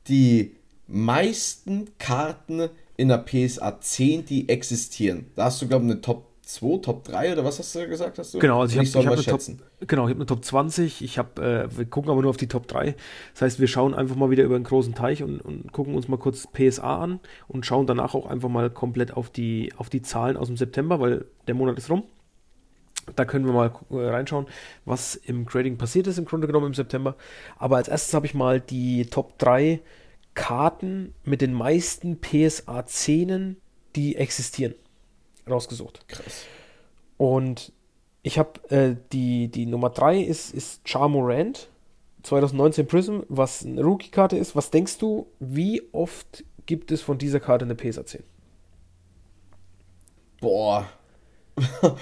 die 0.06 0.54
meisten 0.86 1.88
Karten 1.98 2.68
in 2.96 3.08
der 3.08 3.18
PSA 3.18 3.80
10, 3.80 4.24
die 4.24 4.48
existieren. 4.48 5.26
Da 5.34 5.46
hast 5.46 5.60
du, 5.60 5.66
glaube 5.66 5.84
ich, 5.84 5.90
eine 5.90 6.00
Top 6.00 6.29
2, 6.54 6.78
Top 6.82 7.04
3 7.04 7.32
oder 7.32 7.44
was 7.44 7.58
hast 7.58 7.74
du 7.74 7.86
gesagt? 7.86 8.18
Hast 8.18 8.34
du? 8.34 8.38
Genau, 8.38 8.60
also 8.60 8.80
ich, 8.80 8.94
habe 8.94 9.06
hab 9.06 9.12
eine, 9.12 9.22
Top, 9.22 9.40
genau, 9.86 10.08
hab 10.08 10.16
eine 10.16 10.26
Top 10.26 10.44
20. 10.44 11.02
Ich 11.02 11.18
hab, 11.18 11.38
äh, 11.38 11.76
wir 11.76 11.84
gucken 11.84 12.10
aber 12.10 12.22
nur 12.22 12.30
auf 12.30 12.36
die 12.36 12.48
Top 12.48 12.66
3. 12.66 12.94
Das 13.32 13.42
heißt, 13.42 13.60
wir 13.60 13.68
schauen 13.68 13.94
einfach 13.94 14.16
mal 14.16 14.30
wieder 14.30 14.44
über 14.44 14.56
einen 14.56 14.64
großen 14.64 14.94
Teich 14.94 15.22
und, 15.22 15.40
und 15.40 15.72
gucken 15.72 15.94
uns 15.94 16.08
mal 16.08 16.16
kurz 16.16 16.48
PSA 16.52 17.02
an 17.02 17.20
und 17.48 17.66
schauen 17.66 17.86
danach 17.86 18.14
auch 18.14 18.26
einfach 18.26 18.48
mal 18.48 18.68
komplett 18.70 19.12
auf 19.12 19.30
die, 19.30 19.72
auf 19.76 19.90
die 19.90 20.02
Zahlen 20.02 20.36
aus 20.36 20.48
dem 20.48 20.56
September, 20.56 21.00
weil 21.00 21.26
der 21.46 21.54
Monat 21.54 21.78
ist 21.78 21.90
rum. 21.90 22.04
Da 23.16 23.24
können 23.24 23.46
wir 23.46 23.52
mal 23.52 23.72
äh, 23.90 24.08
reinschauen, 24.08 24.46
was 24.84 25.16
im 25.16 25.46
Grading 25.46 25.78
passiert 25.78 26.06
ist, 26.06 26.18
im 26.18 26.24
Grunde 26.24 26.46
genommen 26.46 26.66
im 26.66 26.74
September. 26.74 27.16
Aber 27.58 27.76
als 27.76 27.88
erstes 27.88 28.14
habe 28.14 28.26
ich 28.26 28.34
mal 28.34 28.60
die 28.60 29.06
Top 29.06 29.38
3 29.38 29.80
Karten 30.34 31.14
mit 31.24 31.40
den 31.40 31.54
meisten 31.54 32.20
PSA 32.20 32.86
10 32.86 33.56
die 33.96 34.16
existieren 34.16 34.74
rausgesucht. 35.48 36.06
Krass. 36.08 36.44
Und 37.16 37.72
ich 38.22 38.38
habe 38.38 38.60
äh, 38.70 38.96
die, 39.12 39.48
die 39.48 39.66
Nummer 39.66 39.90
3 39.90 40.20
ist, 40.20 40.54
ist 40.54 40.86
Charmorant 40.88 41.68
2019 42.22 42.86
Prism, 42.86 43.20
was 43.28 43.64
eine 43.64 43.82
Rookie-Karte 43.82 44.36
ist. 44.36 44.54
Was 44.54 44.70
denkst 44.70 44.98
du, 44.98 45.26
wie 45.38 45.82
oft 45.92 46.44
gibt 46.66 46.90
es 46.92 47.00
von 47.00 47.18
dieser 47.18 47.40
Karte 47.40 47.64
eine 47.64 47.74
PSA 47.74 48.04
10? 48.04 48.22
Boah. 50.40 50.86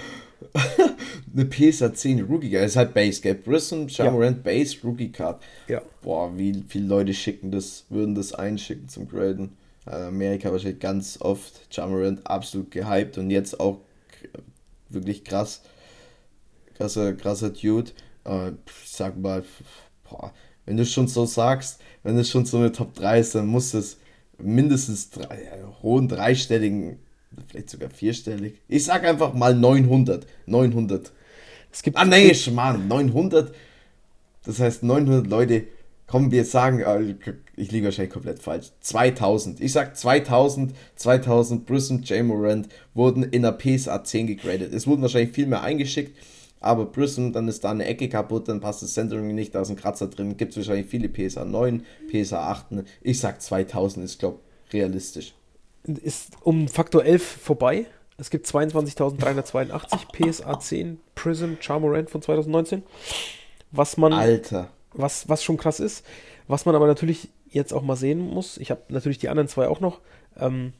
eine 1.33 1.45
PSA 1.45 1.93
10 1.93 2.23
Rookie 2.25 2.49
Card. 2.49 2.63
Das 2.63 2.71
ist 2.71 2.77
halt 2.77 2.93
Base, 2.93 3.21
gell? 3.21 3.35
Prism, 3.35 3.87
Charmorant, 3.87 4.37
ja. 4.37 4.43
Base, 4.43 4.77
Rookie 4.83 5.11
Card. 5.11 5.41
Ja. 5.67 5.81
Boah, 6.01 6.37
wie 6.37 6.63
viele 6.67 6.87
Leute 6.87 7.13
schicken 7.13 7.51
das, 7.51 7.85
würden 7.89 8.15
das 8.15 8.33
einschicken 8.33 8.89
zum 8.89 9.07
Graden. 9.07 9.57
Amerika 9.89 10.51
wahrscheinlich 10.51 10.79
ganz 10.79 11.19
oft. 11.21 11.67
Jamarant 11.71 12.25
absolut 12.25 12.71
gehypt 12.71 13.17
und 13.17 13.29
jetzt 13.29 13.59
auch 13.59 13.79
wirklich 14.89 15.23
krass. 15.23 15.61
Krasser, 16.75 17.13
krasser 17.13 17.49
Dude. 17.49 17.91
Äh, 18.25 18.51
sag 18.85 19.17
mal, 19.17 19.43
boah, 20.09 20.33
wenn 20.65 20.77
du 20.77 20.85
schon 20.85 21.07
so 21.07 21.25
sagst, 21.25 21.81
wenn 22.03 22.17
es 22.17 22.29
schon 22.29 22.45
so 22.45 22.57
eine 22.57 22.71
Top 22.71 22.93
3 22.95 23.19
ist, 23.19 23.35
dann 23.35 23.47
muss 23.47 23.73
es 23.73 23.97
mindestens 24.37 25.09
drei, 25.09 25.43
ja, 25.43 25.81
hohen 25.81 26.07
dreistelligen, 26.07 26.99
vielleicht 27.47 27.69
sogar 27.69 27.89
vierstellig. 27.89 28.61
Ich 28.67 28.85
sag 28.85 29.03
einfach 29.03 29.33
mal 29.33 29.55
900. 29.55 30.25
900. 30.45 31.11
Es 31.71 31.83
gibt 31.83 31.97
ah, 31.97 32.05
nee, 32.05 32.33
Schmarrn, 32.33 32.87
900. 32.87 33.53
Das 34.43 34.59
heißt, 34.59 34.83
900 34.83 35.27
Leute 35.27 35.67
Komm, 36.09 36.31
wir 36.31 36.43
sagen, 36.43 36.79
äh, 36.79 37.13
ich 37.59 37.71
liege 37.71 37.85
wahrscheinlich 37.85 38.13
komplett 38.13 38.41
falsch. 38.41 38.71
2000. 38.79 39.59
Ich 39.59 39.73
sag 39.73 39.97
2000, 39.97 40.73
2000 40.95 41.65
Prism 41.65 41.97
J. 41.97 42.23
Morant 42.23 42.69
wurden 42.93 43.23
in 43.23 43.41
der 43.41 43.51
PSA 43.51 44.03
10 44.03 44.27
gegradet. 44.27 44.73
Es 44.73 44.87
wurden 44.87 45.01
wahrscheinlich 45.01 45.35
viel 45.35 45.45
mehr 45.45 45.61
eingeschickt, 45.61 46.17
aber 46.61 46.85
Prism, 46.85 47.31
dann 47.31 47.47
ist 47.47 47.63
da 47.63 47.71
eine 47.71 47.85
Ecke 47.85 48.07
kaputt, 48.07 48.47
dann 48.47 48.61
passt 48.61 48.81
das 48.81 48.93
Centering 48.93 49.35
nicht, 49.35 49.53
da 49.53 49.61
ist 49.61 49.69
ein 49.69 49.75
Kratzer 49.75 50.07
drin. 50.07 50.37
Gibt 50.37 50.51
es 50.51 50.57
wahrscheinlich 50.57 50.87
viele 50.87 51.09
PSA 51.09 51.43
9, 51.43 51.85
PSA 52.09 52.49
8. 52.49 52.65
Ich 53.01 53.19
sag 53.19 53.41
2000 53.41 54.05
ist, 54.05 54.19
glaube 54.19 54.39
ich, 54.67 54.73
realistisch. 54.73 55.33
Ist 55.83 56.31
um 56.41 56.67
Faktor 56.67 57.03
11 57.03 57.23
vorbei. 57.23 57.85
Es 58.17 58.29
gibt 58.29 58.47
22.382 58.47 60.31
PSA 60.31 60.59
10 60.59 60.99
Prism 61.15 61.53
Charmorant 61.59 62.09
von 62.09 62.21
2019. 62.21 62.83
Was 63.71 63.97
man. 63.97 64.13
Alter 64.13 64.69
was, 64.93 65.29
was 65.29 65.43
schon 65.43 65.57
krass 65.57 65.79
ist. 65.79 66.05
Was 66.47 66.65
man 66.65 66.75
aber 66.75 66.87
natürlich 66.87 67.29
jetzt 67.49 67.73
auch 67.73 67.81
mal 67.81 67.95
sehen 67.95 68.19
muss, 68.19 68.57
ich 68.57 68.71
habe 68.71 68.81
natürlich 68.89 69.17
die 69.17 69.29
anderen 69.29 69.47
zwei 69.47 69.67
auch 69.67 69.79
noch. 69.79 69.99
Ähm, 70.37 70.73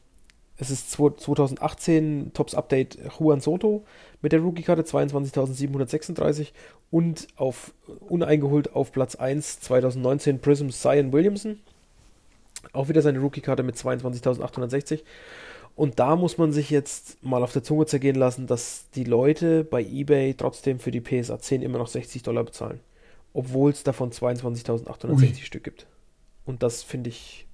es 0.58 0.72
ist 0.72 0.92
2018 0.92 2.32
Tops 2.34 2.54
Update 2.54 2.98
Juan 3.18 3.40
Soto 3.40 3.86
mit 4.22 4.34
der 4.34 4.42
Rookie-Karte 4.42 4.82
22.736 4.82 6.48
und 6.92 7.28
auf 7.38 7.74
uneingeholt 8.10 8.76
auf 8.76 8.92
Platz 8.92 9.16
1 9.16 9.62
2019 9.62 10.40
Prism 10.40 10.70
Cyan 10.70 11.14
Williamson. 11.14 11.60
Auch 12.74 12.90
wieder 12.90 13.02
seine 13.02 13.20
Rookie-Karte 13.20 13.64
mit 13.64 13.78
22.860. 13.78 15.04
Und 15.78 15.98
da 15.98 16.18
muss 16.18 16.38
man 16.38 16.52
sich 16.52 16.70
jetzt 16.70 17.24
mal 17.24 17.42
auf 17.42 17.54
der 17.54 17.64
Zunge 17.64 17.86
zergehen 17.86 18.18
lassen, 18.18 18.46
dass 18.46 18.90
die 18.96 19.06
Leute 19.06 19.64
bei 19.64 19.82
eBay 19.82 20.34
trotzdem 20.34 20.80
für 20.80 20.92
die 20.92 21.00
PSA 21.00 21.40
10 21.40 21.62
immer 21.62 21.78
noch 21.78 21.88
60 21.88 22.22
Dollar 22.22 22.44
bezahlen 22.44 22.82
obwohl 23.34 23.72
es 23.72 23.84
davon 23.84 24.12
22.860 24.12 25.44
Stück 25.44 25.64
gibt. 25.64 25.86
Und 26.50 26.64
das 26.64 26.82
finde 26.82 27.12
ich, 27.12 27.46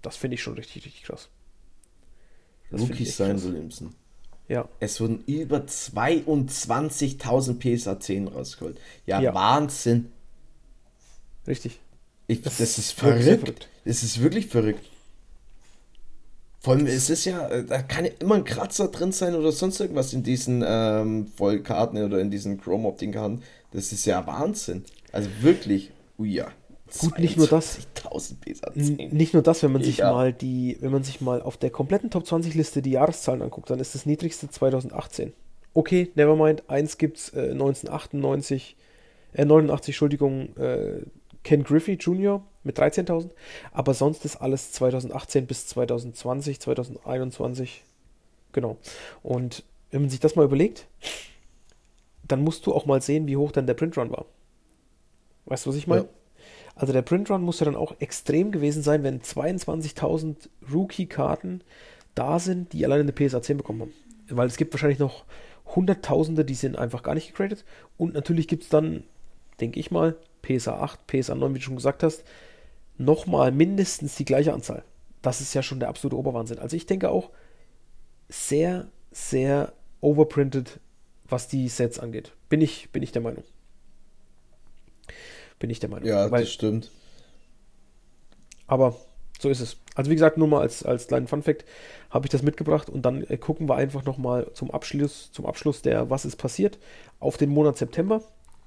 das 0.00 0.14
finde 0.14 0.36
ich 0.36 0.42
schon 0.44 0.54
richtig, 0.54 0.86
richtig 0.86 1.02
krass. 1.02 1.30
Das 2.70 2.82
Rookies 2.82 3.16
sein 3.16 3.42
Williamson. 3.42 3.92
Ja. 4.46 4.68
Es 4.78 5.00
wurden 5.00 5.24
über 5.26 5.58
22.000 5.58 7.58
PSA 7.58 7.98
10 7.98 8.28
rausgeholt. 8.28 8.80
Ja, 9.04 9.20
ja, 9.20 9.34
Wahnsinn. 9.34 10.12
Richtig. 11.48 11.80
Ich, 12.28 12.40
das, 12.40 12.58
das, 12.58 12.78
ist 12.78 12.92
verrückt. 12.92 13.24
verrückt. 13.24 13.68
Es 13.84 14.04
ist 14.04 14.22
wirklich 14.22 14.46
verrückt. 14.46 14.88
Vor 16.60 16.74
allem, 16.74 16.86
es 16.86 17.10
ist 17.10 17.24
ja, 17.24 17.48
äh, 17.48 17.64
da 17.64 17.82
kann 17.82 18.04
ja 18.04 18.12
immer 18.20 18.36
ein 18.36 18.44
Kratzer 18.44 18.92
drin 18.92 19.10
sein 19.10 19.34
oder 19.34 19.50
sonst 19.50 19.80
irgendwas 19.80 20.12
in 20.12 20.22
diesen 20.22 20.62
ähm, 20.64 21.26
Vollkarten 21.36 22.00
oder 22.00 22.20
in 22.20 22.30
diesen 22.30 22.60
Chrome-Opting-Karten. 22.60 23.42
Das 23.72 23.90
ist 23.90 24.04
ja 24.04 24.24
Wahnsinn. 24.24 24.84
Also 25.10 25.28
wirklich, 25.40 25.90
ui 26.16 26.30
ja. 26.30 26.52
Gut, 26.98 27.18
nicht 27.18 27.36
nur 27.36 27.46
das. 27.46 27.78
Nicht 28.74 29.34
nur 29.34 29.42
das, 29.42 29.62
wenn 29.62 29.72
man 29.72 29.82
sich 29.82 29.98
ja. 29.98 30.12
mal 30.12 30.32
die, 30.32 30.76
wenn 30.80 30.92
man 30.92 31.02
sich 31.02 31.20
mal 31.20 31.42
auf 31.42 31.56
der 31.56 31.70
kompletten 31.70 32.10
Top 32.10 32.26
20 32.26 32.54
Liste 32.54 32.82
die 32.82 32.92
Jahreszahlen 32.92 33.42
anguckt, 33.42 33.70
dann 33.70 33.80
ist 33.80 33.94
das 33.94 34.06
niedrigste 34.06 34.48
2018. 34.48 35.32
okay, 35.74 36.10
nevermind, 36.14 36.68
eins 36.68 36.98
gibt's 36.98 37.30
äh, 37.30 37.50
1998, 37.50 38.76
äh, 39.34 39.44
89, 39.44 39.88
Entschuldigung, 39.88 40.56
äh, 40.56 41.02
Ken 41.42 41.64
Griffey 41.64 41.94
Jr. 41.94 42.42
mit 42.62 42.78
13.000, 42.78 43.30
aber 43.72 43.92
sonst 43.92 44.24
ist 44.24 44.36
alles 44.36 44.72
2018 44.72 45.46
bis 45.46 45.66
2020, 45.66 46.60
2021, 46.60 47.84
genau. 48.52 48.78
Und 49.22 49.64
wenn 49.90 50.02
man 50.02 50.10
sich 50.10 50.20
das 50.20 50.36
mal 50.36 50.44
überlegt, 50.44 50.86
dann 52.26 52.42
musst 52.42 52.66
du 52.66 52.72
auch 52.72 52.86
mal 52.86 53.02
sehen, 53.02 53.26
wie 53.26 53.36
hoch 53.36 53.52
dann 53.52 53.66
der 53.66 53.74
Printrun 53.74 54.10
war. 54.10 54.24
Weißt 55.46 55.66
du, 55.66 55.70
was 55.70 55.76
ich 55.76 55.86
meine? 55.86 56.02
Ja. 56.02 56.08
Also 56.74 56.92
der 56.92 57.02
Printrun 57.02 57.42
muss 57.42 57.60
ja 57.60 57.66
dann 57.66 57.76
auch 57.76 57.94
extrem 58.00 58.50
gewesen 58.50 58.82
sein, 58.82 59.02
wenn 59.02 59.20
22.000 59.20 60.48
Rookie-Karten 60.72 61.62
da 62.14 62.38
sind, 62.38 62.72
die 62.72 62.84
alleine 62.84 63.02
eine 63.02 63.12
PSA 63.12 63.42
10 63.42 63.56
bekommen 63.56 63.82
haben. 63.82 63.92
Weil 64.28 64.48
es 64.48 64.56
gibt 64.56 64.72
wahrscheinlich 64.72 64.98
noch 64.98 65.24
Hunderttausende, 65.74 66.44
die 66.44 66.54
sind 66.54 66.76
einfach 66.76 67.02
gar 67.02 67.14
nicht 67.14 67.28
gegradet. 67.28 67.64
Und 67.96 68.14
natürlich 68.14 68.48
gibt 68.48 68.64
es 68.64 68.68
dann, 68.68 69.04
denke 69.60 69.80
ich 69.80 69.90
mal, 69.90 70.16
PSA 70.42 70.80
8, 70.80 71.06
PSA 71.06 71.34
9, 71.34 71.54
wie 71.54 71.58
du 71.58 71.64
schon 71.64 71.76
gesagt 71.76 72.02
hast, 72.02 72.24
nochmal 72.98 73.52
mindestens 73.52 74.16
die 74.16 74.24
gleiche 74.24 74.52
Anzahl. 74.52 74.84
Das 75.22 75.40
ist 75.40 75.54
ja 75.54 75.62
schon 75.62 75.80
der 75.80 75.88
absolute 75.88 76.18
Oberwahnsinn. 76.18 76.58
Also 76.58 76.76
ich 76.76 76.86
denke 76.86 77.10
auch 77.10 77.30
sehr, 78.28 78.88
sehr 79.10 79.72
overprinted, 80.00 80.80
was 81.28 81.48
die 81.48 81.68
Sets 81.68 81.98
angeht. 81.98 82.32
Bin 82.48 82.60
ich, 82.60 82.90
bin 82.90 83.02
ich 83.02 83.12
der 83.12 83.22
Meinung. 83.22 83.44
Bin 85.58 85.70
ich 85.70 85.80
der 85.80 85.90
Meinung. 85.90 86.08
Ja, 86.08 86.30
Weil, 86.30 86.42
das 86.42 86.52
stimmt. 86.52 86.90
Aber 88.66 88.96
so 89.38 89.48
ist 89.48 89.60
es. 89.60 89.76
Also 89.94 90.10
wie 90.10 90.14
gesagt, 90.14 90.38
nur 90.38 90.48
mal 90.48 90.60
als, 90.60 90.82
als 90.82 91.06
kleinen 91.06 91.28
Funfact 91.28 91.64
habe 92.10 92.26
ich 92.26 92.30
das 92.30 92.42
mitgebracht 92.42 92.88
und 92.88 93.02
dann 93.02 93.22
äh, 93.24 93.36
gucken 93.36 93.68
wir 93.68 93.76
einfach 93.76 94.04
nochmal 94.04 94.50
zum 94.54 94.70
Abschluss, 94.70 95.30
zum 95.32 95.46
Abschluss 95.46 95.82
der, 95.82 96.10
was 96.10 96.24
ist 96.24 96.36
passiert, 96.36 96.78
auf 97.20 97.36
den 97.36 97.50
Monat 97.50 97.76
September, 97.76 98.22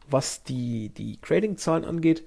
was 0.09 0.43
die, 0.43 0.89
die 0.89 1.19
Grading-Zahlen 1.21 1.83
angeht. 1.83 2.23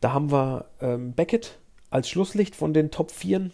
Da 0.00 0.12
haben 0.12 0.30
wir 0.30 0.66
ähm, 0.80 1.12
Beckett 1.12 1.58
als 1.90 2.10
Schlusslicht 2.10 2.54
von 2.54 2.74
den 2.74 2.90
Top 2.90 3.10
4 3.10 3.50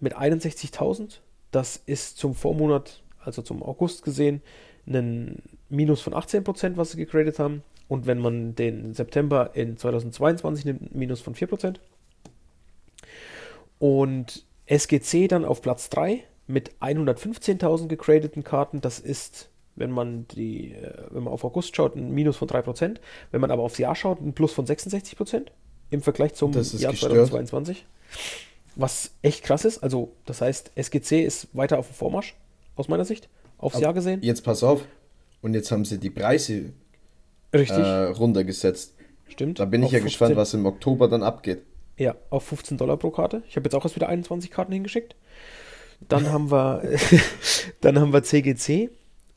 mit 0.00 0.16
61.000. 0.16 1.20
Das 1.52 1.80
ist 1.86 2.18
zum 2.18 2.34
Vormonat, 2.34 3.02
also 3.24 3.40
zum 3.40 3.62
August 3.62 4.02
gesehen, 4.02 4.42
ein 4.86 5.42
Minus 5.68 6.00
von 6.00 6.12
18%, 6.12 6.76
was 6.76 6.90
sie 6.90 6.98
gegradet 6.98 7.38
haben. 7.38 7.62
Und 7.88 8.06
wenn 8.06 8.18
man 8.18 8.54
den 8.54 8.94
September 8.94 9.50
in 9.54 9.76
2022 9.76 10.64
nimmt, 10.64 10.82
ein 10.82 10.98
Minus 10.98 11.20
von 11.20 11.34
4%. 11.34 11.76
Und 13.78 14.44
SGC 14.66 15.28
dann 15.28 15.44
auf 15.44 15.62
Platz 15.62 15.88
3 15.90 16.24
mit 16.46 16.72
115.000 16.80 17.86
gecradeten 17.86 18.44
Karten. 18.44 18.80
Das 18.80 18.98
ist, 18.98 19.50
wenn 19.76 19.90
man 19.90 20.26
die, 20.28 20.72
äh, 20.72 21.04
wenn 21.10 21.24
man 21.24 21.32
auf 21.32 21.44
August 21.44 21.76
schaut, 21.76 21.96
ein 21.96 22.10
Minus 22.10 22.36
von 22.36 22.48
3%. 22.48 22.96
Wenn 23.30 23.40
man 23.40 23.50
aber 23.50 23.62
aufs 23.62 23.78
Jahr 23.78 23.94
schaut, 23.94 24.20
ein 24.20 24.32
Plus 24.32 24.52
von 24.52 24.66
66% 24.66 25.46
im 25.90 26.02
Vergleich 26.02 26.34
zum 26.34 26.52
Jahr 26.52 26.62
gestört. 26.92 27.28
2022. 27.28 27.86
Was 28.74 29.12
echt 29.22 29.44
krass 29.44 29.64
ist. 29.64 29.78
Also, 29.82 30.12
das 30.26 30.40
heißt, 30.40 30.72
SGC 30.74 31.22
ist 31.24 31.48
weiter 31.54 31.78
auf 31.78 31.88
dem 31.88 31.94
Vormarsch, 31.94 32.34
aus 32.74 32.88
meiner 32.88 33.04
Sicht, 33.04 33.28
aufs 33.58 33.76
aber 33.76 33.84
Jahr 33.84 33.94
gesehen. 33.94 34.20
Jetzt 34.22 34.42
pass 34.42 34.62
auf. 34.62 34.84
Und 35.42 35.54
jetzt 35.54 35.70
haben 35.70 35.84
sie 35.84 35.98
die 35.98 36.10
Preise 36.10 36.72
Richtig. 37.52 37.78
Äh, 37.78 38.04
runtergesetzt. 38.04 38.94
Stimmt. 39.28 39.58
Da 39.58 39.64
bin 39.64 39.82
ich 39.82 39.90
ja 39.90 39.98
15. 39.98 40.04
gespannt, 40.04 40.36
was 40.36 40.54
im 40.54 40.66
Oktober 40.66 41.08
dann 41.08 41.22
abgeht. 41.22 41.62
Ja, 41.96 42.14
auf 42.30 42.44
15 42.44 42.76
Dollar 42.76 42.96
pro 42.96 43.10
Karte. 43.10 43.42
Ich 43.48 43.56
habe 43.56 43.64
jetzt 43.64 43.74
auch 43.74 43.84
erst 43.84 43.96
wieder 43.96 44.08
21 44.08 44.50
Karten 44.50 44.72
hingeschickt. 44.72 45.16
Dann 46.08 46.30
haben 46.30 46.50
wir, 46.50 46.82
dann 47.80 47.98
haben 47.98 48.12
wir 48.12 48.22
CGC 48.22 48.90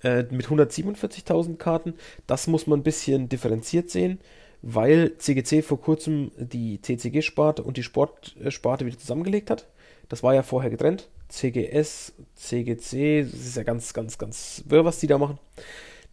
äh, 0.03 0.23
mit 0.29 0.47
147.000 0.47 1.57
Karten. 1.57 1.93
Das 2.27 2.47
muss 2.47 2.67
man 2.67 2.79
ein 2.79 2.83
bisschen 2.83 3.29
differenziert 3.29 3.89
sehen, 3.89 4.19
weil 4.61 5.17
CGC 5.17 5.61
vor 5.61 5.79
kurzem 5.79 6.31
die 6.37 6.81
CCG-Sparte 6.81 7.63
und 7.63 7.77
die 7.77 7.83
Sportsparte 7.83 8.85
wieder 8.85 8.97
zusammengelegt 8.97 9.49
hat. 9.49 9.67
Das 10.09 10.23
war 10.23 10.33
ja 10.33 10.43
vorher 10.43 10.69
getrennt. 10.69 11.07
CGS, 11.29 12.13
CGC, 12.35 13.23
das 13.23 13.39
ist 13.39 13.55
ja 13.57 13.63
ganz, 13.63 13.93
ganz, 13.93 14.17
ganz 14.17 14.63
wirr, 14.67 14.83
was 14.83 14.99
die 14.99 15.07
da 15.07 15.17
machen. 15.17 15.37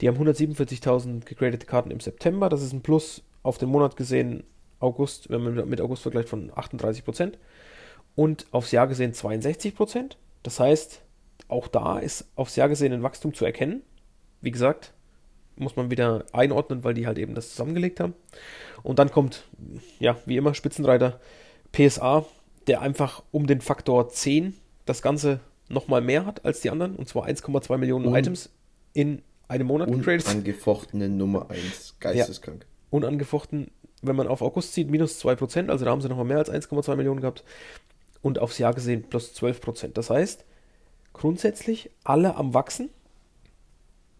Die 0.00 0.08
haben 0.08 0.18
147.000 0.18 1.24
gegradete 1.24 1.66
Karten 1.66 1.90
im 1.90 2.00
September. 2.00 2.48
Das 2.48 2.62
ist 2.62 2.72
ein 2.72 2.82
Plus 2.82 3.22
auf 3.42 3.58
den 3.58 3.68
Monat 3.68 3.96
gesehen 3.96 4.44
August, 4.78 5.30
wenn 5.30 5.42
man 5.42 5.68
mit 5.68 5.80
August 5.80 6.02
vergleicht, 6.02 6.28
von 6.28 6.52
38 6.54 7.04
Prozent 7.04 7.38
und 8.14 8.46
aufs 8.50 8.72
Jahr 8.72 8.86
gesehen 8.86 9.14
62 9.14 9.74
Prozent. 9.74 10.18
Das 10.42 10.60
heißt, 10.60 11.02
auch 11.48 11.68
da 11.68 11.98
ist 11.98 12.26
aufs 12.34 12.56
Jahr 12.56 12.68
gesehen 12.68 12.92
ein 12.92 13.02
Wachstum 13.02 13.32
zu 13.32 13.44
erkennen. 13.44 13.82
Wie 14.40 14.50
gesagt, 14.50 14.92
muss 15.56 15.76
man 15.76 15.90
wieder 15.90 16.24
einordnen, 16.32 16.84
weil 16.84 16.94
die 16.94 17.06
halt 17.06 17.18
eben 17.18 17.34
das 17.34 17.50
zusammengelegt 17.50 18.00
haben. 18.00 18.14
Und 18.82 18.98
dann 18.98 19.10
kommt, 19.10 19.44
ja, 19.98 20.16
wie 20.26 20.36
immer, 20.36 20.54
Spitzenreiter 20.54 21.20
PSA, 21.72 22.26
der 22.66 22.82
einfach 22.82 23.22
um 23.30 23.46
den 23.46 23.60
Faktor 23.60 24.08
10 24.08 24.54
das 24.84 25.02
Ganze 25.02 25.40
nochmal 25.68 26.00
mehr 26.00 26.26
hat 26.26 26.44
als 26.44 26.60
die 26.60 26.70
anderen. 26.70 26.96
Und 26.96 27.08
zwar 27.08 27.26
1,2 27.26 27.78
Millionen 27.78 28.06
und 28.06 28.14
Items 28.14 28.50
in 28.92 29.22
einem 29.48 29.66
Monat 29.66 29.90
getradet. 29.90 30.26
Unangefochtene 30.26 31.08
Nummer 31.08 31.50
1. 31.50 31.96
Geisteskrank. 32.00 32.62
Ja, 32.62 32.68
unangefochten 32.90 33.70
wenn 34.02 34.16
man 34.16 34.28
auf 34.28 34.42
August 34.42 34.74
sieht, 34.74 34.90
minus 34.90 35.22
2%, 35.24 35.68
also 35.68 35.84
da 35.84 35.90
haben 35.90 36.00
sie 36.00 36.08
nochmal 36.08 36.26
mehr 36.26 36.38
als 36.38 36.50
1,2 36.50 36.96
Millionen 36.96 37.20
gehabt. 37.20 37.44
Und 38.22 38.38
aufs 38.38 38.58
Jahr 38.58 38.74
gesehen 38.74 39.04
plus 39.08 39.34
12%. 39.34 39.92
Das 39.92 40.10
heißt, 40.10 40.44
grundsätzlich 41.12 41.90
alle 42.02 42.36
am 42.36 42.54
Wachsen, 42.54 42.90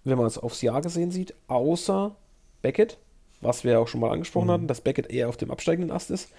wenn 0.05 0.19
man 0.19 0.27
es 0.27 0.39
aufs 0.39 0.62
Jahr 0.62 0.81
gesehen 0.81 1.11
sieht, 1.11 1.35
außer 1.49 2.15
Beckett, 2.62 2.99
was 3.41 3.65
wir 3.65 3.81
auch 3.81 3.89
schon 3.89 4.01
mal 4.01 4.12
angesprochen 4.12 4.47
mhm. 4.47 4.53
hatten, 4.53 4.67
dass 4.69 4.81
Beckett 4.81 5.11
eher 5.11 5.29
auf 5.29 5.37
dem 5.37 5.51
absteigenden 5.51 5.91
Ast 5.91 6.11
ist. 6.11 6.31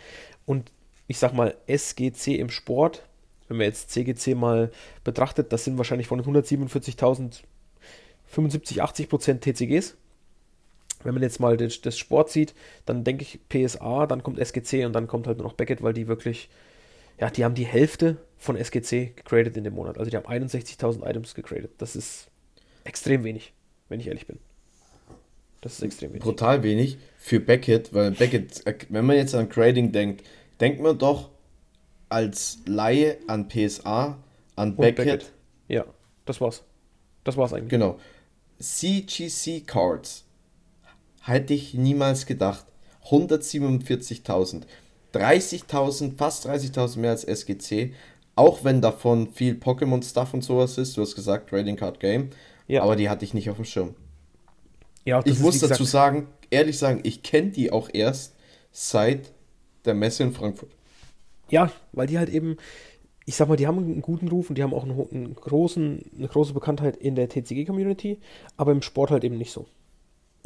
Und 0.45 0.71
ich 1.07 1.19
sag 1.19 1.33
mal, 1.33 1.55
SGC 1.67 2.35
im 2.35 2.49
Sport, 2.49 3.03
wenn 3.47 3.57
man 3.57 3.65
jetzt 3.65 3.91
CGC 3.91 4.35
mal 4.35 4.71
betrachtet, 5.03 5.53
das 5.53 5.63
sind 5.63 5.77
wahrscheinlich 5.77 6.07
von 6.07 6.21
den 6.21 6.35
147.000 6.35 7.43
75, 8.27 8.83
80% 8.83 9.39
TCGs 9.39 9.95
wenn 11.03 11.13
man 11.13 11.23
jetzt 11.23 11.39
mal 11.39 11.57
das, 11.57 11.81
das 11.81 11.97
Sport 11.97 12.29
sieht, 12.29 12.53
dann 12.85 13.03
denke 13.03 13.23
ich 13.23 13.39
PSA, 13.49 14.07
dann 14.07 14.23
kommt 14.23 14.39
SGC 14.39 14.85
und 14.85 14.93
dann 14.93 15.07
kommt 15.07 15.27
halt 15.27 15.37
nur 15.37 15.47
noch 15.47 15.53
Beckett, 15.53 15.81
weil 15.81 15.93
die 15.93 16.07
wirklich, 16.07 16.49
ja, 17.19 17.29
die 17.29 17.45
haben 17.45 17.55
die 17.55 17.65
Hälfte 17.65 18.17
von 18.37 18.55
SGC 18.55 19.13
gegradet 19.15 19.57
in 19.57 19.63
dem 19.63 19.73
Monat. 19.73 19.97
Also 19.97 20.09
die 20.09 20.17
haben 20.17 20.25
61.000 20.25 21.07
Items 21.07 21.35
gegradet. 21.35 21.71
Das 21.77 21.95
ist 21.95 22.27
extrem 22.83 23.23
wenig, 23.23 23.53
wenn 23.89 23.99
ich 23.99 24.07
ehrlich 24.07 24.27
bin. 24.27 24.39
Das 25.61 25.73
ist 25.73 25.83
extrem 25.83 26.11
wenig. 26.11 26.23
Brutal 26.23 26.63
wenig 26.63 26.97
für 27.17 27.39
Beckett, 27.39 27.93
weil 27.93 28.11
Beckett, 28.11 28.63
wenn 28.89 29.05
man 29.05 29.17
jetzt 29.17 29.35
an 29.35 29.49
Grading 29.49 29.91
denkt, 29.91 30.23
denkt 30.59 30.81
man 30.81 30.97
doch 30.97 31.29
als 32.09 32.59
Laie 32.65 33.17
an 33.27 33.47
PSA, 33.47 34.17
an 34.55 34.75
Beckett. 34.75 34.95
Beckett. 34.95 35.31
Ja, 35.67 35.85
das 36.25 36.39
war's. 36.41 36.63
Das 37.23 37.35
war's 37.35 37.53
eigentlich. 37.53 37.69
Genau. 37.69 37.99
CGC 38.59 39.61
Cards 39.65 40.23
Hätte 41.27 41.53
ich 41.53 41.73
niemals 41.73 42.25
gedacht. 42.25 42.65
147.000. 43.09 44.61
30.000, 45.13 46.17
fast 46.17 46.47
30.000 46.47 46.99
mehr 46.99 47.11
als 47.11 47.25
SGC. 47.25 47.93
Auch 48.35 48.63
wenn 48.63 48.81
davon 48.81 49.29
viel 49.33 49.55
Pokémon-Stuff 49.55 50.33
und 50.33 50.43
sowas 50.43 50.77
ist. 50.77 50.95
Du 50.95 51.01
hast 51.01 51.15
gesagt, 51.15 51.49
Trading 51.49 51.75
Card 51.75 51.99
Game. 51.99 52.29
Ja. 52.67 52.83
Aber 52.83 52.95
die 52.95 53.09
hatte 53.09 53.25
ich 53.25 53.33
nicht 53.33 53.49
auf 53.49 53.57
dem 53.57 53.65
Schirm. 53.65 53.95
Ja, 55.03 55.21
ich 55.25 55.39
muss 55.39 55.59
dazu 55.59 55.83
sagen, 55.83 56.27
ehrlich 56.49 56.77
sagen, 56.77 57.01
ich 57.03 57.23
kenne 57.23 57.51
die 57.51 57.71
auch 57.71 57.89
erst 57.91 58.35
seit 58.71 59.31
der 59.85 59.95
Messe 59.95 60.23
in 60.23 60.33
Frankfurt. 60.33 60.71
Ja, 61.49 61.71
weil 61.91 62.07
die 62.07 62.17
halt 62.17 62.29
eben, 62.29 62.57
ich 63.27 63.35
sag 63.35 63.47
mal, 63.49 63.57
die 63.57 63.67
haben 63.67 63.77
einen 63.77 64.01
guten 64.01 64.29
Ruf 64.29 64.49
und 64.49 64.57
die 64.57 64.63
haben 64.63 64.73
auch 64.73 64.83
einen, 64.83 64.99
einen 65.11 65.35
großen, 65.35 66.01
eine 66.17 66.27
große 66.27 66.53
Bekanntheit 66.53 66.97
in 66.97 67.13
der 67.13 67.29
TCG-Community, 67.29 68.19
aber 68.55 68.71
im 68.71 68.81
Sport 68.81 69.11
halt 69.11 69.23
eben 69.23 69.37
nicht 69.37 69.51
so 69.51 69.67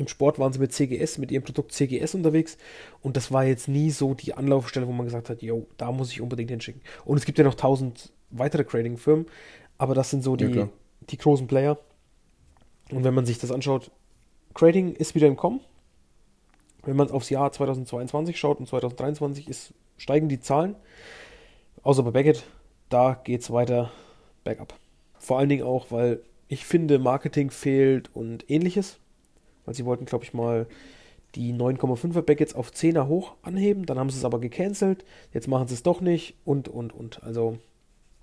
im 0.02 0.08
Sport 0.08 0.40
waren 0.40 0.52
sie 0.52 0.60
mit 0.60 0.74
CGS, 0.74 1.18
mit 1.18 1.32
ihrem 1.32 1.44
Produkt 1.44 1.72
CGS 1.72 2.16
unterwegs 2.16 2.58
und 3.02 3.16
das 3.16 3.32
war 3.32 3.46
jetzt 3.46 3.68
nie 3.68 3.92
so 3.92 4.14
die 4.14 4.34
Anlaufstelle, 4.34 4.88
wo 4.88 4.92
man 4.92 5.06
gesagt 5.06 5.30
hat, 5.30 5.42
yo, 5.42 5.68
da 5.78 5.92
muss 5.92 6.12
ich 6.12 6.22
unbedingt 6.22 6.50
hinschicken. 6.50 6.82
Und 7.06 7.18
es 7.18 7.26
gibt 7.26 7.38
ja 7.38 7.44
noch 7.44 7.56
tausend 7.56 8.12
weitere 8.30 8.64
Grading-Firmen, 8.64 9.28
aber 9.78 9.96
das 9.96 10.10
sind 10.10 10.24
so 10.24 10.36
die, 10.36 10.46
ja, 10.46 10.70
die 11.10 11.18
großen 11.18 11.48
Player. 11.48 11.78
Und 12.92 13.04
wenn 13.04 13.14
man 13.14 13.26
sich 13.26 13.40
das 13.40 13.52
anschaut, 13.52 13.92
Grading 14.54 14.94
ist 14.94 15.16
wieder 15.16 15.28
im 15.28 15.38
Kommen. 15.38 15.62
Wenn 16.84 16.96
man 16.96 17.12
aufs 17.12 17.30
Jahr 17.30 17.52
2022 17.52 18.38
schaut 18.38 18.60
und 18.60 18.68
2023 18.68 19.48
ist, 19.48 19.74
steigen 19.98 20.30
die 20.30 20.40
Zahlen. 20.40 20.76
Außer 21.84 22.04
bei 22.04 22.12
Beckett, 22.12 22.44
da 22.92 23.20
geht 23.24 23.42
es 23.42 23.52
weiter 23.52 23.92
bergab. 24.44 24.74
Vor 25.18 25.40
allen 25.40 25.50
Dingen 25.50 25.64
auch, 25.64 25.88
weil 25.90 26.22
ich 26.48 26.66
finde, 26.66 27.00
Marketing 27.00 27.50
fehlt 27.50 28.10
und 28.14 28.50
ähnliches 28.50 29.00
weil 29.66 29.76
sie 29.76 29.86
wollten, 29.86 30.06
glaube 30.06 30.24
ich, 30.24 30.34
mal 30.34 30.68
die 31.36 31.54
9,5er 31.54 32.22
Back 32.22 32.56
auf 32.56 32.72
10er 32.72 33.08
hoch 33.08 33.36
anheben, 33.42 33.86
dann 33.86 33.98
haben 33.98 34.10
sie 34.10 34.18
es 34.18 34.26
aber 34.26 34.40
gecancelt, 34.40 35.06
jetzt 35.34 35.48
machen 35.48 35.68
sie 35.68 35.76
es 35.76 35.84
doch 35.84 36.02
nicht 36.02 36.36
und, 36.44 36.68
und, 36.68 36.94
und. 36.94 37.24
Also, 37.24 37.58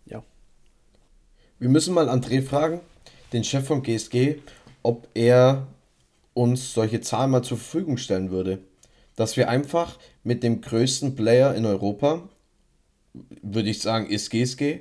ja. 0.07 0.23
Wir 1.59 1.71
müssen 1.71 1.95
mal 1.95 2.09
André 2.09 2.43
fragen, 2.43 2.81
den 3.33 3.45
Chef 3.45 3.67
vom 3.67 3.83
GSG, 3.83 4.37
ob 4.83 5.09
er 5.15 5.67
uns 6.35 6.75
solche 6.75 7.01
Zahlen 7.01 7.31
mal 7.31 7.43
zur 7.43 7.57
Verfügung 7.57 7.97
stellen 7.97 8.31
würde. 8.31 8.59
Dass 9.17 9.37
wir 9.37 9.49
einfach 9.49 9.99
mit 10.23 10.43
dem 10.43 10.61
größten 10.61 11.17
Player 11.17 11.55
in 11.55 11.67
Europa, 11.67 12.29
würde 13.43 13.71
ich 13.71 13.81
sagen, 13.81 14.07
ist 14.07 14.31
GSG, 14.31 14.81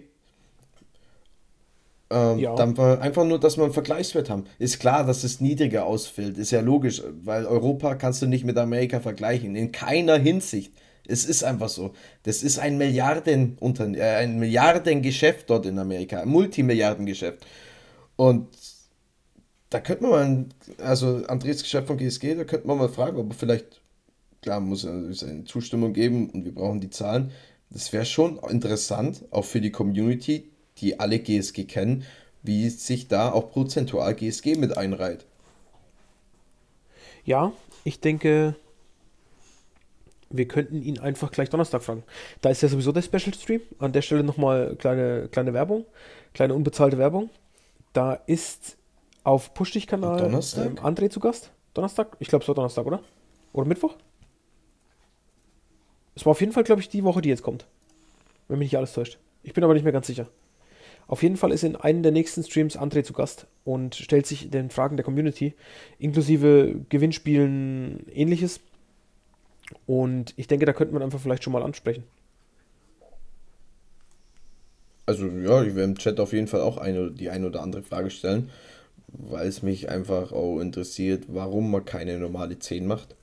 ähm, 2.09 2.39
ja. 2.39 2.55
Dann 2.55 2.77
einfach 2.79 3.25
nur, 3.25 3.39
dass 3.39 3.57
wir 3.57 3.65
einen 3.65 3.73
Vergleichswert 3.73 4.29
haben. 4.29 4.45
Ist 4.59 4.79
klar, 4.79 5.05
dass 5.05 5.23
es 5.23 5.41
niedriger 5.41 5.85
ausfällt. 5.85 6.37
Ist 6.37 6.51
ja 6.51 6.61
logisch, 6.61 7.01
weil 7.23 7.45
Europa 7.45 7.95
kannst 7.95 8.21
du 8.21 8.27
nicht 8.27 8.45
mit 8.45 8.57
Amerika 8.57 8.99
vergleichen. 8.99 9.55
In 9.55 9.71
keiner 9.71 10.17
Hinsicht. 10.17 10.73
Es 11.05 11.25
ist 11.25 11.43
einfach 11.43 11.69
so. 11.69 11.93
Das 12.23 12.43
ist 12.43 12.59
ein 12.59 12.77
Milliarden 12.77 13.57
äh, 13.95 14.01
ein 14.01 14.39
Milliardengeschäft 14.39 15.49
dort 15.49 15.65
in 15.65 15.79
Amerika. 15.79 16.21
Ein 16.21 16.29
Multimilliardengeschäft. 16.29 17.45
Und 18.15 18.47
da 19.69 19.81
könnte 19.81 20.03
man 20.03 20.11
mal, 20.11 20.45
also 20.85 21.25
Andres 21.27 21.61
Geschäft 21.61 21.87
von 21.87 21.97
GSG, 21.97 22.35
da 22.35 22.45
könnte 22.45 22.67
man 22.67 22.77
mal 22.77 22.89
fragen, 22.89 23.17
ob 23.17 23.31
er 23.31 23.35
vielleicht, 23.35 23.81
klar, 24.41 24.61
muss 24.61 24.85
es 24.85 25.23
eine 25.23 25.43
Zustimmung 25.43 25.91
geben 25.91 26.29
und 26.29 26.45
wir 26.45 26.55
brauchen 26.55 26.79
die 26.79 26.89
Zahlen. 26.89 27.31
Das 27.69 27.91
wäre 27.93 28.05
schon 28.05 28.39
interessant, 28.49 29.25
auch 29.31 29.45
für 29.45 29.61
die 29.61 29.71
Community, 29.71 30.49
die 30.77 30.99
alle 30.99 31.19
GSG 31.19 31.65
kennen, 31.65 32.05
wie 32.43 32.69
sich 32.69 33.07
da 33.07 33.31
auch 33.31 33.51
prozentual 33.51 34.15
GSG 34.15 34.55
mit 34.55 34.77
einreiht. 34.77 35.25
Ja, 37.25 37.51
ich 37.83 37.99
denke, 37.99 38.55
wir 40.29 40.47
könnten 40.47 40.81
ihn 40.81 40.99
einfach 40.99 41.31
gleich 41.31 41.49
Donnerstag 41.49 41.83
fragen. 41.83 42.03
Da 42.41 42.49
ist 42.49 42.61
ja 42.61 42.69
sowieso 42.69 42.91
der 42.91 43.01
Special 43.01 43.33
Stream. 43.33 43.61
An 43.79 43.91
der 43.91 44.01
Stelle 44.01 44.23
nochmal 44.23 44.75
kleine, 44.77 45.27
kleine 45.29 45.53
Werbung, 45.53 45.85
kleine 46.33 46.53
unbezahlte 46.53 46.97
Werbung. 46.97 47.29
Da 47.93 48.13
ist 48.13 48.77
auf 49.23 49.53
Push 49.53 49.71
dich 49.71 49.87
Kanal 49.87 50.25
ähm, 50.25 50.75
André 50.77 51.09
zu 51.09 51.19
Gast. 51.19 51.51
Donnerstag? 51.73 52.15
Ich 52.19 52.29
glaube, 52.29 52.43
es 52.43 52.47
war 52.47 52.55
Donnerstag, 52.55 52.85
oder? 52.85 53.01
Oder 53.53 53.67
Mittwoch? 53.67 53.95
Es 56.17 56.25
war 56.25 56.31
auf 56.31 56.41
jeden 56.41 56.51
Fall, 56.51 56.63
glaube 56.63 56.81
ich, 56.81 56.89
die 56.89 57.03
Woche, 57.03 57.21
die 57.21 57.29
jetzt 57.29 57.43
kommt. 57.43 57.67
Wenn 58.47 58.57
mich 58.57 58.71
nicht 58.71 58.77
alles 58.77 58.93
täuscht. 58.93 59.19
Ich 59.43 59.53
bin 59.53 59.63
aber 59.63 59.75
nicht 59.75 59.83
mehr 59.83 59.93
ganz 59.93 60.07
sicher. 60.07 60.27
Auf 61.05 61.21
jeden 61.21 61.37
Fall 61.37 61.51
ist 61.51 61.63
in 61.63 61.75
einem 61.75 62.01
der 62.01 62.11
nächsten 62.11 62.43
Streams 62.43 62.75
André 62.75 63.03
zu 63.03 63.13
Gast 63.13 63.45
und 63.65 63.93
stellt 63.93 64.25
sich 64.25 64.49
den 64.49 64.71
Fragen 64.71 64.97
der 64.97 65.03
Community, 65.03 65.53
inklusive 65.99 66.81
Gewinnspielen, 66.89 68.07
ähnliches. 68.11 68.61
Und 69.85 70.33
ich 70.37 70.47
denke, 70.47 70.65
da 70.65 70.73
könnte 70.73 70.95
man 70.95 71.03
einfach 71.03 71.19
vielleicht 71.19 71.43
schon 71.43 71.53
mal 71.53 71.61
ansprechen. 71.61 72.03
Also 75.05 75.27
ja, 75.27 75.61
ich 75.61 75.75
werde 75.75 75.83
im 75.83 75.97
Chat 75.99 76.19
auf 76.19 76.33
jeden 76.33 76.47
Fall 76.47 76.61
auch 76.61 76.79
eine, 76.79 77.11
die 77.11 77.29
eine 77.29 77.45
oder 77.45 77.61
andere 77.61 77.83
Frage 77.83 78.09
stellen, 78.09 78.49
weil 79.09 79.47
es 79.47 79.61
mich 79.61 79.89
einfach 79.89 80.31
auch 80.31 80.59
interessiert, 80.61 81.25
warum 81.27 81.69
man 81.69 81.85
keine 81.85 82.17
normale 82.17 82.57
10 82.57 82.87
macht. 82.87 83.15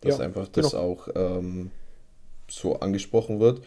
Dass 0.00 0.18
ja, 0.18 0.24
einfach 0.24 0.48
das 0.48 0.72
genau. 0.72 0.82
auch 0.82 1.08
ähm, 1.14 1.70
so 2.54 2.80
angesprochen 2.80 3.40
wird. 3.40 3.62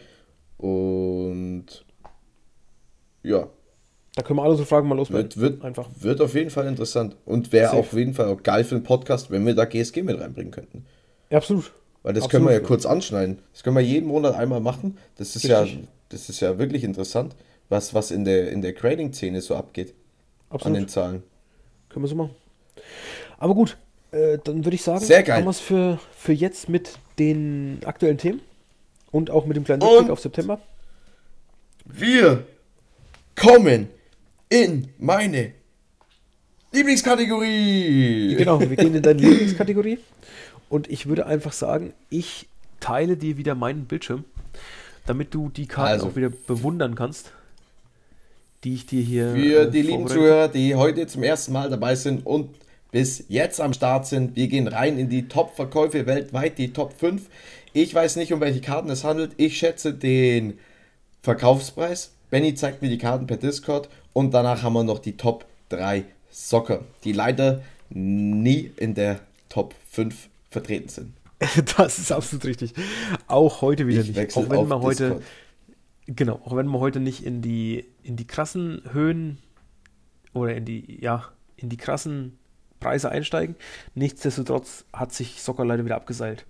Und 0.58 1.84
ja, 3.22 3.48
da 4.16 4.22
können 4.22 4.38
wir 4.38 4.44
alle 4.44 4.56
so 4.56 4.64
Fragen 4.64 4.88
mal 4.88 4.94
loswerden. 4.94 5.24
Wird, 5.24 5.40
wird, 5.40 5.64
Einfach. 5.64 5.88
wird 5.98 6.22
auf 6.22 6.34
jeden 6.34 6.48
Fall 6.48 6.66
interessant. 6.66 7.16
Und 7.26 7.52
wäre 7.52 7.72
auf 7.72 7.92
jeden 7.92 8.14
Fall 8.14 8.28
auch 8.28 8.42
geil 8.42 8.64
für 8.64 8.74
einen 8.74 8.84
Podcast, 8.84 9.30
wenn 9.30 9.44
wir 9.44 9.54
da 9.54 9.66
GSG 9.66 10.02
mit 10.02 10.18
reinbringen 10.18 10.52
könnten. 10.52 10.86
Ja, 11.28 11.36
absolut. 11.36 11.70
Weil 12.02 12.14
das 12.14 12.24
absolut. 12.24 12.30
können 12.30 12.44
wir 12.46 12.62
ja 12.62 12.66
kurz 12.66 12.86
anschneiden. 12.86 13.40
Das 13.52 13.62
können 13.62 13.76
wir 13.76 13.82
jeden 13.82 14.06
Monat 14.06 14.34
einmal 14.34 14.60
machen. 14.60 14.96
Das 15.16 15.36
ist 15.36 15.42
ja, 15.44 15.66
das 16.08 16.30
ist 16.30 16.40
ja 16.40 16.58
wirklich 16.58 16.82
interessant, 16.82 17.36
was, 17.68 17.92
was 17.92 18.10
in 18.10 18.24
der, 18.24 18.50
in 18.52 18.62
der 18.62 18.72
Grading-Szene 18.72 19.42
so 19.42 19.54
abgeht. 19.54 19.92
Absolut. 20.48 20.76
An 20.76 20.82
den 20.82 20.88
Zahlen. 20.88 21.22
Können 21.90 22.04
wir 22.04 22.08
so 22.08 22.14
machen. 22.14 22.30
Aber 23.36 23.54
gut, 23.54 23.76
äh, 24.12 24.38
dann 24.42 24.64
würde 24.64 24.76
ich 24.76 24.82
sagen, 24.82 25.04
Sehr 25.04 25.24
geil. 25.24 25.38
haben 25.38 25.44
wir 25.44 25.50
es 25.50 25.60
für, 25.60 25.98
für 26.16 26.32
jetzt 26.32 26.70
mit 26.70 26.98
den 27.18 27.80
aktuellen 27.84 28.16
Themen 28.16 28.40
und 29.16 29.30
auch 29.30 29.46
mit 29.46 29.56
dem 29.56 29.64
kleinen 29.64 29.80
Rückblick 29.80 30.10
auf 30.10 30.20
September. 30.20 30.60
Wir 31.86 32.44
kommen 33.34 33.88
in 34.50 34.88
meine 34.98 35.52
Lieblingskategorie. 36.70 38.34
Genau, 38.36 38.60
wir 38.60 38.76
gehen 38.76 38.94
in 38.94 39.02
deine 39.02 39.22
Lieblingskategorie. 39.26 40.00
Und 40.68 40.90
ich 40.90 41.06
würde 41.06 41.24
einfach 41.24 41.54
sagen, 41.54 41.94
ich 42.10 42.46
teile 42.78 43.16
dir 43.16 43.38
wieder 43.38 43.54
meinen 43.54 43.86
Bildschirm, 43.86 44.24
damit 45.06 45.32
du 45.32 45.48
die 45.48 45.66
Karten 45.66 45.92
also, 45.92 46.08
auch 46.08 46.16
wieder 46.16 46.28
bewundern 46.28 46.94
kannst, 46.94 47.32
die 48.64 48.74
ich 48.74 48.84
dir 48.84 49.00
hier. 49.00 49.30
Für 49.30 49.62
äh, 49.62 49.70
die 49.70 49.80
lieben 49.80 50.08
Zuhörer, 50.08 50.48
die 50.48 50.74
heute 50.74 51.06
zum 51.06 51.22
ersten 51.22 51.54
Mal 51.54 51.70
dabei 51.70 51.94
sind 51.94 52.26
und 52.26 52.50
bis 52.92 53.24
jetzt 53.28 53.62
am 53.62 53.72
Start 53.72 54.06
sind, 54.06 54.36
wir 54.36 54.48
gehen 54.48 54.68
rein 54.68 54.98
in 54.98 55.08
die 55.08 55.26
Top-Verkäufe 55.26 56.04
weltweit, 56.04 56.58
die 56.58 56.74
Top 56.74 56.92
5. 56.92 57.22
Ich 57.76 57.94
weiß 57.94 58.16
nicht, 58.16 58.32
um 58.32 58.40
welche 58.40 58.62
Karten 58.62 58.88
es 58.88 59.04
handelt. 59.04 59.32
Ich 59.36 59.58
schätze 59.58 59.92
den 59.92 60.58
Verkaufspreis. 61.20 62.10
Benny 62.30 62.54
zeigt 62.54 62.80
mir 62.80 62.88
die 62.88 62.96
Karten 62.96 63.26
per 63.26 63.36
Discord 63.36 63.90
und 64.14 64.32
danach 64.32 64.62
haben 64.62 64.72
wir 64.72 64.82
noch 64.82 64.98
die 64.98 65.18
Top 65.18 65.44
3 65.68 66.04
Soccer, 66.30 66.86
die 67.04 67.12
leider 67.12 67.60
nie 67.90 68.72
in 68.78 68.94
der 68.94 69.20
Top 69.50 69.74
5 69.90 70.30
vertreten 70.48 70.88
sind. 70.88 71.12
Das 71.76 71.98
ist 71.98 72.12
absolut 72.12 72.46
richtig. 72.46 72.72
Auch 73.26 73.60
heute 73.60 73.86
wieder 73.86 74.00
ich 74.00 74.16
nicht. 74.16 74.34
Auch 74.38 74.48
wenn 74.48 74.68
man 74.68 74.80
heute 74.80 75.08
Discord. 75.10 75.24
genau, 76.06 76.40
auch 76.46 76.56
wenn 76.56 76.64
man 76.64 76.80
heute 76.80 77.00
nicht 77.00 77.26
in 77.26 77.42
die 77.42 77.84
in 78.02 78.16
die 78.16 78.26
krassen 78.26 78.80
Höhen 78.90 79.36
oder 80.32 80.54
in 80.54 80.64
die 80.64 80.98
ja, 81.02 81.28
in 81.58 81.68
die 81.68 81.76
krassen 81.76 82.38
Preise 82.80 83.10
einsteigen, 83.10 83.54
nichtsdestotrotz 83.94 84.86
hat 84.94 85.12
sich 85.12 85.42
Soccer 85.42 85.66
leider 85.66 85.84
wieder 85.84 85.96
abgeseilt. 85.96 86.46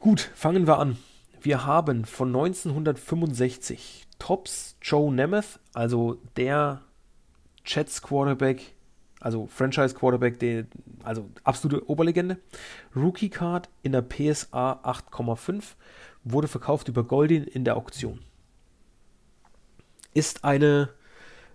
Gut, 0.00 0.30
fangen 0.34 0.66
wir 0.66 0.78
an. 0.78 0.96
Wir 1.42 1.66
haben 1.66 2.06
von 2.06 2.28
1965 2.28 4.06
Tops 4.18 4.76
Joe 4.80 5.12
Nemeth, 5.12 5.60
also 5.74 6.22
der 6.38 6.80
Jets 7.66 8.00
Quarterback, 8.00 8.74
also 9.20 9.46
Franchise 9.46 9.94
Quarterback, 9.94 10.38
der, 10.38 10.64
also 11.02 11.28
absolute 11.44 11.86
Oberlegende. 11.90 12.38
Rookie 12.96 13.28
Card 13.28 13.68
in 13.82 13.92
der 13.92 14.00
PSA 14.00 14.80
8,5 14.84 15.74
wurde 16.24 16.48
verkauft 16.48 16.88
über 16.88 17.04
Goldin 17.04 17.44
in 17.44 17.66
der 17.66 17.76
Auktion. 17.76 18.20
Ist 20.14 20.44
eine, 20.44 20.88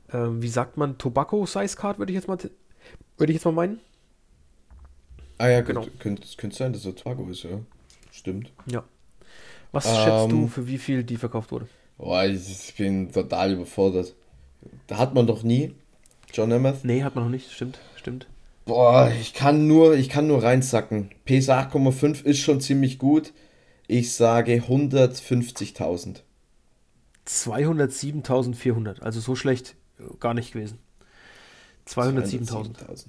äh, 0.10 0.20
wie 0.20 0.50
sagt 0.50 0.78
man, 0.78 1.00
Tobacco 1.00 1.48
Size 1.48 1.76
Card, 1.76 1.98
würde 1.98 2.12
ich 2.12 2.16
jetzt 2.16 2.28
mal, 2.28 2.38
würde 2.38 3.32
ich 3.32 3.38
jetzt 3.38 3.46
mal 3.46 3.54
meinen. 3.54 3.80
Ah 5.40 5.48
ja, 5.48 5.62
genau. 5.62 5.88
Könnte, 5.98 6.28
könnte 6.38 6.56
sein, 6.56 6.74
dass 6.74 6.86
er 6.86 6.96
Tobacco 6.96 7.28
ist, 7.28 7.42
ja. 7.42 7.60
Stimmt. 8.16 8.54
Ja. 8.66 8.84
Was 9.72 9.86
ähm, 9.86 9.96
schätzt 9.96 10.32
du, 10.32 10.48
für 10.48 10.68
wie 10.68 10.78
viel 10.78 11.04
die 11.04 11.18
verkauft 11.18 11.52
wurde? 11.52 11.68
Boah, 11.98 12.24
ich 12.24 12.74
bin 12.78 13.12
total 13.12 13.54
überfordert. 13.54 14.16
Da 14.88 14.98
hat 14.98 15.14
man 15.14 15.28
doch 15.28 15.44
nie 15.44 15.74
John 16.34 16.50
Nemeth? 16.50 16.84
Nee, 16.84 17.04
hat 17.04 17.16
man 17.16 17.26
noch 17.26 17.32
nicht, 17.32 17.52
stimmt, 17.52 17.80
stimmt. 17.96 18.28
Boah, 18.66 19.12
ich 19.22 19.34
kann 19.34 19.68
nur, 19.68 19.96
ich 19.96 20.10
kann 20.10 20.28
nur 20.28 20.44
reinsacken. 20.44 21.12
PSA 21.26 21.62
8,5 21.62 22.24
ist 22.24 22.40
schon 22.40 22.62
ziemlich 22.62 23.00
gut. 23.00 23.34
Ich 23.88 24.14
sage 24.14 24.56
150.000. 24.56 26.22
207.400, 27.28 29.02
also 29.02 29.20
so 29.20 29.36
schlecht 29.36 29.76
äh, 30.00 30.04
gar 30.20 30.34
nicht 30.34 30.54
gewesen. 30.54 30.80
207.000. 31.88 33.08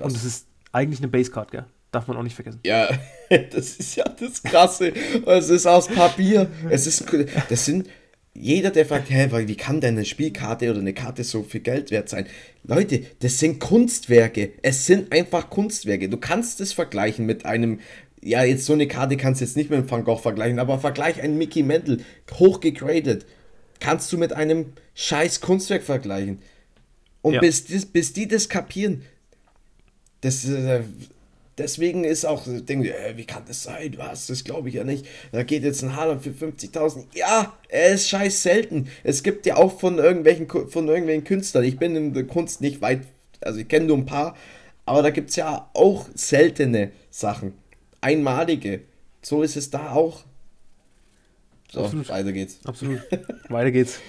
Und 0.00 0.16
es 0.16 0.24
ist 0.24 0.46
eigentlich 0.72 1.00
eine 1.00 1.08
Basecard, 1.08 1.50
gell? 1.50 1.66
Darf 1.92 2.08
man 2.08 2.16
auch 2.16 2.22
nicht 2.22 2.34
vergessen. 2.34 2.60
Ja, 2.64 2.88
das 3.28 3.76
ist 3.76 3.96
ja 3.96 4.04
das 4.04 4.42
Krasse. 4.42 4.94
Es 5.26 5.50
ist 5.50 5.66
aus 5.66 5.88
Papier. 5.88 6.50
Es 6.70 6.86
ist, 6.86 7.04
das 7.50 7.66
sind, 7.66 7.86
jeder, 8.32 8.70
der 8.70 8.86
fragt, 8.86 9.10
hä, 9.10 9.28
wie 9.30 9.56
kann 9.56 9.82
denn 9.82 9.96
eine 9.96 10.06
Spielkarte 10.06 10.70
oder 10.70 10.80
eine 10.80 10.94
Karte 10.94 11.22
so 11.22 11.42
viel 11.42 11.60
Geld 11.60 11.90
wert 11.90 12.08
sein? 12.08 12.26
Leute, 12.64 13.02
das 13.20 13.38
sind 13.38 13.60
Kunstwerke. 13.60 14.52
Es 14.62 14.86
sind 14.86 15.12
einfach 15.12 15.50
Kunstwerke. 15.50 16.08
Du 16.08 16.16
kannst 16.16 16.62
es 16.62 16.72
vergleichen 16.72 17.26
mit 17.26 17.44
einem, 17.44 17.80
ja, 18.22 18.42
jetzt 18.42 18.64
so 18.64 18.72
eine 18.72 18.88
Karte 18.88 19.18
kannst 19.18 19.42
du 19.42 19.44
jetzt 19.44 19.58
nicht 19.58 19.68
mit 19.68 19.78
dem 19.78 19.90
Van 19.90 20.04
Gogh 20.04 20.16
vergleichen, 20.16 20.58
aber 20.60 20.78
vergleich 20.78 21.20
einen 21.20 21.36
Mickey 21.36 21.62
Mantle, 21.62 21.98
hochgegradet. 22.32 23.26
Kannst 23.80 24.10
du 24.14 24.16
mit 24.16 24.32
einem 24.32 24.72
scheiß 24.94 25.42
Kunstwerk 25.42 25.82
vergleichen. 25.82 26.38
Und 27.20 27.34
ja. 27.34 27.40
bis, 27.40 27.66
bis 27.84 28.14
die 28.14 28.28
das 28.28 28.48
kapieren, 28.48 29.02
das, 30.22 30.48
äh, 30.48 30.80
Deswegen 31.62 32.02
ist 32.02 32.24
auch, 32.24 32.42
denke 32.46 32.92
äh, 32.92 33.16
wie 33.16 33.24
kann 33.24 33.44
das 33.46 33.62
sein? 33.62 33.94
Was? 33.96 34.26
Das 34.26 34.42
glaube 34.42 34.68
ich 34.68 34.74
ja 34.74 34.82
nicht. 34.84 35.06
Da 35.30 35.44
geht 35.44 35.62
jetzt 35.62 35.82
ein 35.82 35.94
Haaland 35.94 36.22
für 36.22 36.30
50.000. 36.30 37.04
Ja, 37.14 37.56
er 37.68 37.92
ist 37.94 38.08
scheiß 38.08 38.42
selten. 38.42 38.88
Es 39.04 39.22
gibt 39.22 39.46
ja 39.46 39.56
auch 39.56 39.78
von 39.78 39.98
irgendwelchen, 39.98 40.48
von 40.48 40.88
irgendwelchen 40.88 41.24
Künstlern. 41.24 41.64
Ich 41.64 41.78
bin 41.78 41.94
in 41.94 42.14
der 42.14 42.26
Kunst 42.26 42.60
nicht 42.60 42.80
weit, 42.82 43.02
also 43.40 43.60
ich 43.60 43.68
kenne 43.68 43.86
nur 43.86 43.96
ein 43.96 44.06
paar, 44.06 44.36
aber 44.86 45.02
da 45.02 45.10
gibt 45.10 45.30
es 45.30 45.36
ja 45.36 45.70
auch 45.72 46.08
seltene 46.14 46.90
Sachen. 47.10 47.54
Einmalige. 48.00 48.80
So 49.22 49.42
ist 49.42 49.56
es 49.56 49.70
da 49.70 49.92
auch. 49.92 50.24
So, 51.70 51.84
Absolut. 51.84 52.08
weiter 52.08 52.32
geht's. 52.32 52.58
Absolut. 52.64 53.00
weiter 53.48 53.70
geht's. 53.70 54.00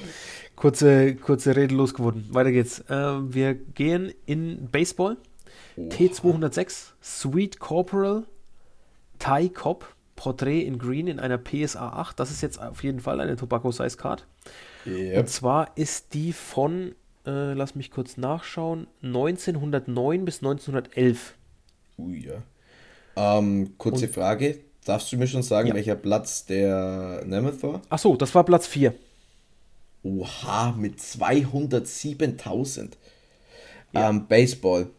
Kurze, 0.56 1.16
kurze 1.16 1.56
Rede 1.56 1.76
losgeworden. 1.76 2.26
Weiter 2.30 2.52
geht's. 2.52 2.80
Äh, 2.90 2.94
wir 3.34 3.54
gehen 3.54 4.12
in 4.26 4.70
Baseball. 4.72 5.18
Oh. 5.76 5.90
T206, 5.90 6.92
Sweet 7.02 7.60
Corporal, 7.60 8.24
Thai 9.20 9.50
Cop, 9.50 9.96
Portrait 10.16 10.66
in 10.66 10.78
Green 10.78 11.08
in 11.08 11.20
einer 11.20 11.38
PSA 11.38 11.90
8. 11.90 12.20
Das 12.20 12.32
ist 12.32 12.42
jetzt 12.42 12.62
auf 12.62 12.84
jeden 12.84 13.00
Fall 13.00 13.20
eine 13.20 13.36
Tobacco 13.36 13.72
Size 13.72 13.98
Card. 13.98 14.26
Yep. 14.86 15.20
Und 15.20 15.30
zwar 15.30 15.78
ist 15.78 16.14
die 16.14 16.34
von, 16.34 16.94
äh, 17.26 17.54
lass 17.54 17.76
mich 17.76 17.92
kurz 17.92 18.18
nachschauen, 18.18 18.88
1909 19.02 20.26
bis 20.26 20.42
1911. 20.42 21.34
Ui, 21.98 22.26
ja. 22.26 22.44
Ähm, 23.16 23.78
kurze 23.78 24.06
Und, 24.06 24.14
Frage. 24.14 24.60
Darfst 24.86 25.12
du 25.12 25.18
mir 25.18 25.28
schon 25.28 25.44
sagen, 25.44 25.70
ja. 25.70 25.76
welcher 25.76 25.96
Platz 25.96 26.46
der 26.46 27.24
Nemeth 27.26 27.64
war? 27.64 27.82
Achso, 27.90 28.16
das 28.18 28.36
war 28.36 28.44
Platz 28.44 28.68
4. 28.68 28.94
Oha, 30.04 30.74
mit 30.78 31.00
207.000. 31.00 32.92
Ja. 33.94 34.10
Ähm, 34.10 34.28
Baseball. 34.28 34.90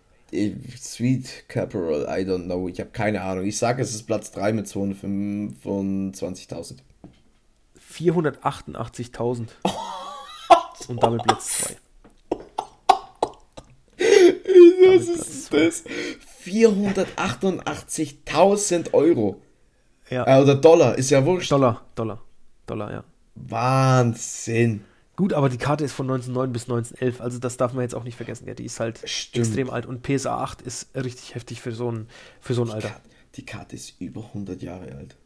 Sweet 0.76 1.44
Caporal, 1.48 2.06
I 2.08 2.24
don't 2.24 2.44
know. 2.44 2.68
Ich 2.68 2.78
habe 2.80 2.90
keine 2.90 3.22
Ahnung. 3.22 3.46
Ich 3.46 3.58
sage, 3.58 3.82
es 3.82 3.94
ist 3.94 4.04
Platz 4.04 4.30
3 4.32 4.52
mit 4.52 4.66
225.000. 4.66 6.78
488.000. 7.92 9.48
Und 10.88 11.02
damit 11.02 11.22
Platz 11.22 11.58
2. 11.58 11.76
Was 13.96 15.08
ist 15.08 15.52
das? 15.52 15.84
488.000 16.44 18.92
Euro. 18.92 19.40
Ja. 20.10 20.26
Äh, 20.26 20.42
oder 20.42 20.56
Dollar, 20.56 20.98
ist 20.98 21.08
ja 21.10 21.24
wurscht. 21.24 21.50
Dollar, 21.50 21.80
Dollar, 21.94 22.20
Dollar, 22.66 22.92
ja. 22.92 23.02
Wahnsinn. 23.34 24.84
Gut, 25.16 25.32
aber 25.32 25.48
die 25.48 25.58
Karte 25.58 25.84
ist 25.84 25.92
von 25.92 26.06
1909 26.06 26.52
bis 26.52 26.62
1911, 26.64 27.20
also 27.20 27.38
das 27.38 27.56
darf 27.56 27.72
man 27.72 27.82
jetzt 27.82 27.94
auch 27.94 28.02
nicht 28.02 28.16
vergessen. 28.16 28.48
Ja, 28.48 28.54
die 28.54 28.64
ist 28.64 28.80
halt 28.80 29.00
Stimmt. 29.04 29.46
extrem 29.46 29.70
alt 29.70 29.86
und 29.86 30.02
PSA 30.02 30.42
8 30.42 30.62
ist 30.62 30.88
richtig 30.96 31.34
heftig 31.36 31.60
für 31.60 31.72
so 31.72 31.90
ein, 31.90 32.08
für 32.40 32.54
so 32.54 32.64
ein 32.64 32.70
Alter. 32.70 32.88
Karte, 32.88 33.08
die 33.36 33.46
Karte 33.46 33.76
ist 33.76 34.00
über 34.00 34.24
100 34.24 34.60
Jahre 34.62 34.96
alt. 34.96 35.16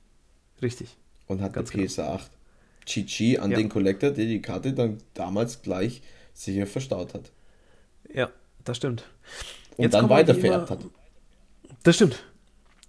Richtig. 0.61 0.97
Und 1.27 1.41
hat 1.41 1.55
Ganz 1.55 1.73
eine 1.73 1.87
PSA 1.87 2.03
genau. 2.03 2.15
8. 2.17 2.31
GG 2.85 3.39
an 3.39 3.51
ja. 3.51 3.57
den 3.57 3.69
Collector, 3.69 4.11
der 4.11 4.27
die 4.27 4.43
Karte 4.43 4.73
dann 4.73 4.99
damals 5.15 5.63
gleich 5.63 6.03
sicher 6.35 6.67
verstaut 6.67 7.15
hat. 7.15 7.31
Ja, 8.13 8.31
das 8.65 8.77
stimmt. 8.77 9.05
Und 9.77 9.85
jetzt 9.85 9.95
dann 9.95 10.09
weitervererbt 10.09 10.71
hat. 10.71 10.81
Das 11.83 11.97
stimmt. 11.97 12.25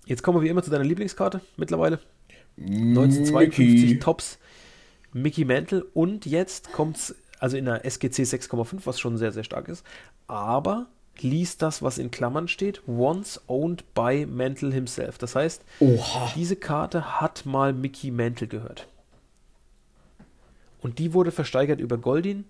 Jetzt 0.05 0.23
kommen 0.23 0.39
wir 0.39 0.43
wie 0.43 0.49
immer 0.49 0.63
zu 0.63 0.71
deiner 0.71 0.83
Lieblingskarte 0.83 1.41
mittlerweile. 1.57 1.99
1952 2.57 3.81
Mickey. 3.83 3.99
Tops 3.99 4.37
Mickey 5.13 5.45
Mantle 5.45 5.83
und 5.93 6.25
jetzt 6.25 6.71
kommt 6.71 6.97
es 6.97 7.15
also 7.39 7.57
in 7.57 7.65
der 7.65 7.85
SGC 7.85 8.23
6,5, 8.23 8.81
was 8.83 8.99
schon 8.99 9.17
sehr, 9.17 9.31
sehr 9.31 9.43
stark 9.43 9.67
ist, 9.69 9.85
aber 10.27 10.87
liest 11.21 11.61
das, 11.61 11.81
was 11.81 11.97
in 11.97 12.11
Klammern 12.11 12.47
steht, 12.47 12.81
once 12.87 13.41
owned 13.47 13.93
by 13.93 14.25
Mantle 14.25 14.71
himself. 14.71 15.17
Das 15.17 15.35
heißt, 15.35 15.63
Oha. 15.79 16.31
diese 16.35 16.55
Karte 16.55 17.19
hat 17.19 17.45
mal 17.45 17.73
Mickey 17.73 18.11
Mantle 18.11 18.47
gehört. 18.47 18.87
Und 20.81 20.99
die 20.99 21.13
wurde 21.13 21.31
versteigert 21.31 21.79
über 21.79 21.97
Goldin 21.97 22.45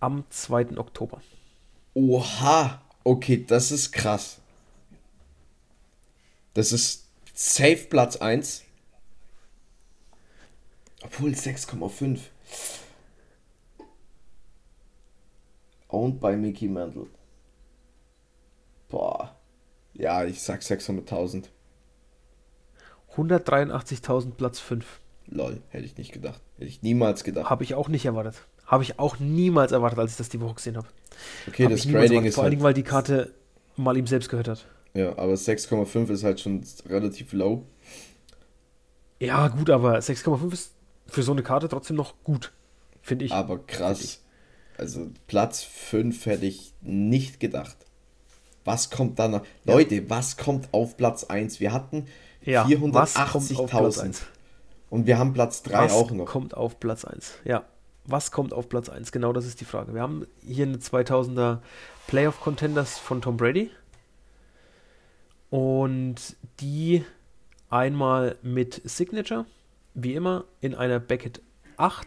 am 0.00 0.24
2. 0.28 0.76
Oktober. 0.76 1.20
Oha, 1.94 2.80
okay, 3.04 3.44
das 3.46 3.70
ist 3.70 3.92
krass. 3.92 4.38
Das 6.54 6.72
ist 6.72 7.06
safe 7.34 7.86
Platz 7.88 8.16
1 8.16 8.64
obwohl 11.08 11.30
6,5. 11.30 12.18
Owned 15.88 16.20
by 16.20 16.36
Mickey 16.36 16.68
Mantle. 16.68 17.06
Boah. 18.88 19.34
Ja, 19.94 20.24
ich 20.24 20.42
sag 20.42 20.60
600.000. 20.60 21.44
183.000 23.16 24.32
Platz 24.32 24.60
5. 24.60 25.00
Lol, 25.26 25.62
hätte 25.70 25.84
ich 25.84 25.96
nicht 25.96 26.12
gedacht. 26.12 26.40
Hätte 26.56 26.68
ich 26.68 26.82
niemals 26.82 27.24
gedacht. 27.24 27.48
Habe 27.48 27.64
ich 27.64 27.74
auch 27.74 27.88
nicht 27.88 28.04
erwartet. 28.04 28.46
Habe 28.66 28.82
ich 28.82 28.98
auch 28.98 29.18
niemals 29.18 29.72
erwartet, 29.72 29.98
als 29.98 30.12
ich 30.12 30.16
das 30.18 30.28
die 30.28 30.40
Woche 30.40 30.54
gesehen 30.54 30.76
habe. 30.76 30.88
Okay, 31.48 31.64
hab 31.64 31.70
das 31.72 31.88
Grading 31.88 32.24
ist. 32.24 32.34
Vor 32.34 32.44
allem, 32.44 32.52
halt 32.54 32.62
weil 32.62 32.74
die 32.74 32.82
Karte 32.82 33.34
mal 33.76 33.96
ihm 33.96 34.06
selbst 34.06 34.28
gehört 34.28 34.48
hat. 34.48 34.66
Ja, 34.92 35.16
aber 35.18 35.34
6,5 35.34 36.10
ist 36.10 36.24
halt 36.24 36.40
schon 36.40 36.62
relativ 36.86 37.32
low. 37.32 37.64
Ja, 39.20 39.48
gut, 39.48 39.70
aber 39.70 39.98
6,5 39.98 40.52
ist 40.52 40.77
für 41.08 41.22
so 41.22 41.32
eine 41.32 41.42
Karte 41.42 41.68
trotzdem 41.68 41.96
noch 41.96 42.14
gut, 42.24 42.52
finde 43.02 43.24
ich. 43.24 43.32
Aber 43.32 43.58
krass. 43.58 44.00
Ich. 44.00 44.20
Also 44.76 45.10
Platz 45.26 45.62
5 45.62 46.26
hätte 46.26 46.46
ich 46.46 46.72
nicht 46.80 47.40
gedacht. 47.40 47.76
Was 48.64 48.90
kommt 48.90 49.18
dann 49.18 49.32
noch? 49.32 49.44
Ja. 49.64 49.74
Leute, 49.74 50.08
was 50.10 50.36
kommt 50.36 50.68
auf 50.72 50.96
Platz 50.96 51.24
1? 51.24 51.58
Wir 51.58 51.72
hatten 51.72 52.06
ja, 52.42 52.64
480.000. 52.64 54.22
Und 54.90 55.06
wir 55.06 55.18
haben 55.18 55.32
Platz 55.32 55.62
3 55.62 55.90
auch 55.90 56.10
noch. 56.10 56.26
Was 56.26 56.32
kommt 56.32 56.54
auf 56.54 56.78
Platz 56.78 57.04
1? 57.04 57.38
Ja. 57.44 57.64
Was 58.04 58.30
kommt 58.30 58.54
auf 58.54 58.68
Platz 58.68 58.88
1? 58.88 59.12
Genau 59.12 59.32
das 59.32 59.44
ist 59.44 59.60
die 59.60 59.66
Frage. 59.66 59.94
Wir 59.94 60.00
haben 60.00 60.26
hier 60.42 60.66
eine 60.66 60.78
2000er 60.78 61.58
Playoff 62.06 62.40
Contenders 62.40 62.98
von 62.98 63.20
Tom 63.20 63.36
Brady. 63.36 63.70
Und 65.50 66.36
die 66.60 67.04
einmal 67.70 68.36
mit 68.42 68.80
Signature 68.84 69.44
wie 70.02 70.14
immer 70.14 70.44
in 70.60 70.74
einer 70.74 71.00
Beckett 71.00 71.40
8 71.76 72.06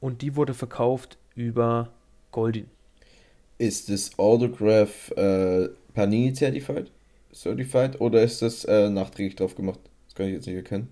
und 0.00 0.22
die 0.22 0.36
wurde 0.36 0.54
verkauft 0.54 1.18
über 1.34 1.90
Goldin. 2.32 2.68
Ist 3.56 3.88
das 3.88 4.18
Autograph 4.18 5.10
äh, 5.12 5.68
Panini 5.94 6.32
Certified? 6.34 6.90
Certified 7.32 8.00
oder 8.00 8.22
ist 8.22 8.42
das 8.42 8.64
äh, 8.64 8.88
nachträglich 8.90 9.36
drauf 9.36 9.54
gemacht? 9.54 9.80
Das 10.06 10.14
kann 10.14 10.26
ich 10.26 10.34
jetzt 10.34 10.46
nicht 10.46 10.56
erkennen. 10.56 10.88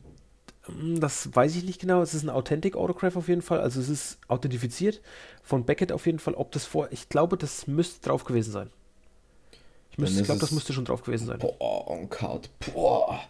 Ähm, 0.69 1.01
das 1.01 1.35
weiß 1.35 1.55
ich 1.57 1.65
nicht 1.65 1.81
genau. 1.81 2.03
Es 2.03 2.15
ist 2.15 2.23
ein 2.23 2.31
Authentic 2.31 2.77
Autograph 2.77 3.17
auf 3.17 3.29
jeden 3.29 3.43
Fall. 3.43 3.61
Also 3.61 3.81
es 3.81 3.89
ist 3.89 4.19
authentifiziert 4.29 5.01
von 5.43 5.65
Beckett 5.65 5.93
auf 5.93 6.07
jeden 6.07 6.19
Fall. 6.19 6.35
Ob 6.35 6.51
das 6.53 6.65
vor, 6.65 6.89
ich 6.91 7.09
glaube, 7.09 7.37
das 7.37 7.67
müsste 7.67 8.09
drauf 8.09 8.25
gewesen 8.25 8.53
sein. 8.53 8.71
Ich, 9.99 10.19
ich 10.19 10.25
glaube, 10.25 10.41
das 10.41 10.51
müsste 10.51 10.73
schon 10.73 10.85
drauf 10.85 11.03
gewesen 11.03 11.27
sein. 11.27 11.39
Boah, 11.39 11.91
on 11.91 12.11
Card. 12.11 12.51
Boah. 12.73 13.21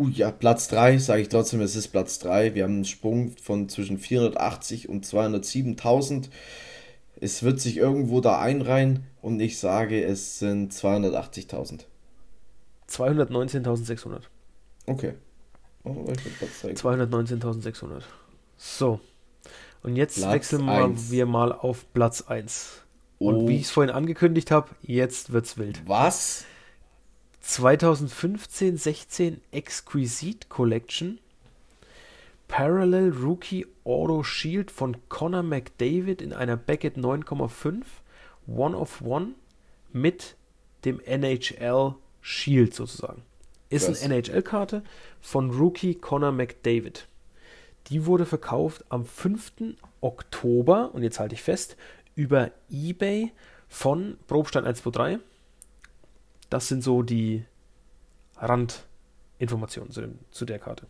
Uh, 0.00 0.08
ja, 0.08 0.30
Platz 0.30 0.68
3, 0.68 0.96
sage 0.96 1.20
ich 1.20 1.28
trotzdem, 1.28 1.60
es 1.60 1.76
ist 1.76 1.88
Platz 1.88 2.18
3. 2.20 2.54
Wir 2.54 2.64
haben 2.64 2.76
einen 2.76 2.84
Sprung 2.86 3.36
von 3.36 3.68
zwischen 3.68 3.98
480 3.98 4.88
und 4.88 5.04
207.000. 5.04 6.30
Es 7.20 7.42
wird 7.42 7.60
sich 7.60 7.76
irgendwo 7.76 8.22
da 8.22 8.40
einreihen 8.40 9.04
und 9.20 9.38
ich 9.40 9.58
sage, 9.58 10.02
es 10.02 10.38
sind 10.38 10.72
280.000. 10.72 11.80
219.600. 12.88 14.22
Okay. 14.86 15.12
Oh, 15.84 16.06
219.600. 16.64 18.02
So. 18.56 19.00
Und 19.82 19.96
jetzt 19.96 20.16
Platz 20.16 20.32
wechseln 20.32 20.64
wir, 20.64 20.94
wir 21.10 21.26
mal 21.26 21.52
auf 21.52 21.84
Platz 21.92 22.22
1. 22.22 22.84
Und 23.18 23.34
oh. 23.34 23.48
wie 23.48 23.56
ich 23.56 23.64
es 23.64 23.70
vorhin 23.70 23.94
angekündigt 23.94 24.50
habe, 24.50 24.70
jetzt 24.80 25.30
wird's 25.30 25.58
wild. 25.58 25.82
Was? 25.86 26.46
2015-16 27.44 29.38
Exquisite 29.50 30.48
Collection. 30.48 31.18
Parallel 32.48 33.10
Rookie 33.10 33.66
Auto 33.84 34.22
Shield 34.22 34.70
von 34.70 34.96
Conor 35.08 35.42
McDavid 35.42 36.20
in 36.20 36.32
einer 36.32 36.56
Beckett 36.56 36.96
9,5. 36.96 37.82
One 38.46 38.76
of 38.76 39.00
One 39.02 39.34
mit 39.92 40.36
dem 40.84 41.00
NHL 41.00 41.94
Shield 42.20 42.74
sozusagen. 42.74 43.22
Ist 43.68 43.88
Was? 43.88 44.02
eine 44.02 44.16
NHL-Karte 44.16 44.82
von 45.20 45.50
Rookie 45.50 45.94
Conor 45.94 46.32
McDavid. 46.32 47.06
Die 47.86 48.04
wurde 48.04 48.26
verkauft 48.26 48.84
am 48.88 49.04
5. 49.04 49.76
Oktober, 50.00 50.92
und 50.92 51.02
jetzt 51.02 51.20
halte 51.20 51.34
ich 51.34 51.42
fest, 51.42 51.76
über 52.14 52.50
eBay 52.70 53.32
von 53.68 54.18
Probstein 54.26 54.64
123 54.64 55.20
das 56.50 56.68
sind 56.68 56.82
so 56.82 57.02
die 57.02 57.44
Randinformationen 58.36 59.92
zu, 59.92 60.00
dem, 60.02 60.18
zu 60.30 60.44
der 60.44 60.58
Karte. 60.58 60.86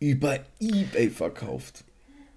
Über 0.00 0.38
Ebay 0.60 1.10
verkauft. 1.10 1.84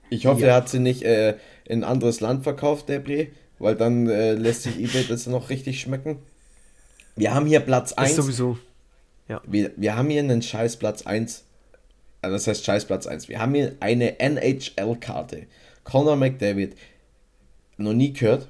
Ich 0.09 0.25
hoffe, 0.25 0.41
ja. 0.41 0.47
er 0.47 0.55
hat 0.55 0.69
sie 0.69 0.79
nicht 0.79 1.03
äh, 1.03 1.37
in 1.65 1.83
ein 1.83 1.83
anderes 1.83 2.19
Land 2.19 2.43
verkauft, 2.43 2.89
der 2.89 2.99
Bre, 2.99 3.27
weil 3.59 3.75
dann 3.75 4.09
äh, 4.09 4.33
lässt 4.33 4.63
sich 4.63 4.77
Ebay 4.77 5.05
das 5.07 5.25
noch 5.27 5.49
richtig 5.49 5.79
schmecken. 5.79 6.19
Wir 7.15 7.33
haben 7.33 7.45
hier 7.45 7.61
Platz 7.61 7.93
1. 7.93 8.11
Ist 8.11 8.15
sowieso. 8.17 8.57
Ja. 9.27 9.41
Wir, 9.45 9.71
wir 9.77 9.95
haben 9.95 10.09
hier 10.09 10.19
einen 10.19 10.41
scheiß 10.41 10.77
Platz 10.77 11.05
1. 11.05 11.45
Also 12.21 12.35
das 12.35 12.47
heißt 12.47 12.65
scheiß 12.65 12.85
Platz 12.85 13.07
1. 13.07 13.29
Wir 13.29 13.39
haben 13.39 13.55
hier 13.55 13.75
eine 13.79 14.19
NHL-Karte. 14.19 15.47
Conor 15.83 16.15
McDavid. 16.15 16.75
Noch 17.77 17.93
nie 17.93 18.13
gehört. 18.13 18.47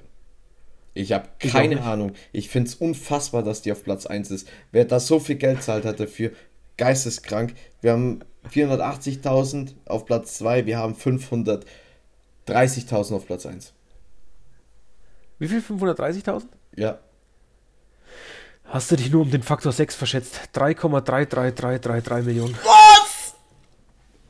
Ich 0.93 1.13
habe 1.13 1.29
keine 1.39 1.75
ich 1.75 1.81
Ahnung. 1.81 2.13
Ich 2.31 2.49
finde 2.49 2.69
es 2.69 2.75
unfassbar, 2.75 3.43
dass 3.43 3.61
die 3.61 3.71
auf 3.71 3.83
Platz 3.83 4.05
1 4.05 4.31
ist. 4.31 4.47
Wer 4.71 4.85
da 4.85 4.99
so 4.99 5.19
viel 5.19 5.35
Geld 5.35 5.63
zahlt 5.63 5.85
hat 5.85 5.99
dafür, 5.99 6.31
geisteskrank. 6.77 7.53
Wir 7.81 7.93
haben 7.93 8.21
480.000 8.49 9.73
auf 9.85 10.05
Platz 10.05 10.37
2, 10.39 10.65
wir 10.65 10.77
haben 10.77 10.95
530.000 10.95 13.15
auf 13.15 13.25
Platz 13.25 13.45
1. 13.45 13.73
Wie 15.39 15.47
viel? 15.47 15.59
530.000? 15.59 16.43
Ja. 16.75 16.99
Hast 18.65 18.91
du 18.91 18.95
dich 18.95 19.11
nur 19.11 19.23
um 19.23 19.31
den 19.31 19.43
Faktor 19.43 19.71
6 19.71 19.95
verschätzt? 19.95 20.39
3,33333 20.53 22.21
Millionen. 22.21 22.55
Was? 22.63 23.35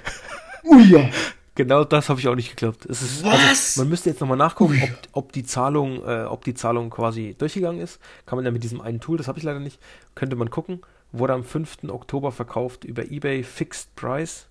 Ui, 0.64 0.84
ja. 0.84 1.10
Genau 1.56 1.84
das 1.84 2.10
habe 2.10 2.20
ich 2.20 2.28
auch 2.28 2.36
nicht 2.36 2.50
geglaubt. 2.50 2.86
Es 2.86 3.04
ist, 3.04 3.24
Was? 3.24 3.34
Also, 3.34 3.82
man 3.82 3.90
müsste 3.90 4.10
jetzt 4.10 4.22
nochmal 4.22 4.38
nachgucken, 4.38 4.82
ob, 4.82 5.26
ob, 5.26 5.32
die 5.34 5.44
Zahlung, 5.44 6.04
äh, 6.04 6.24
ob 6.24 6.44
die 6.44 6.56
Zahlung 6.56 6.90
quasi 6.90 7.36
durchgegangen 7.38 7.80
ist. 7.80 8.00
Kann 8.26 8.38
man 8.38 8.46
ja 8.46 8.52
mit 8.52 8.64
diesem 8.64 8.82
einen 8.82 9.00
Tool, 9.00 9.18
das 9.18 9.28
habe 9.28 9.38
ich 9.38 9.44
leider 9.44 9.60
nicht, 9.60 9.80
könnte 10.16 10.36
man 10.36 10.50
gucken. 10.50 10.82
Wurde 11.12 11.34
am 11.34 11.44
5. 11.44 11.90
Oktober 11.90 12.32
verkauft 12.32 12.86
über 12.86 13.04
eBay 13.04 13.44
Fixed 13.44 13.96
Price 13.96 14.48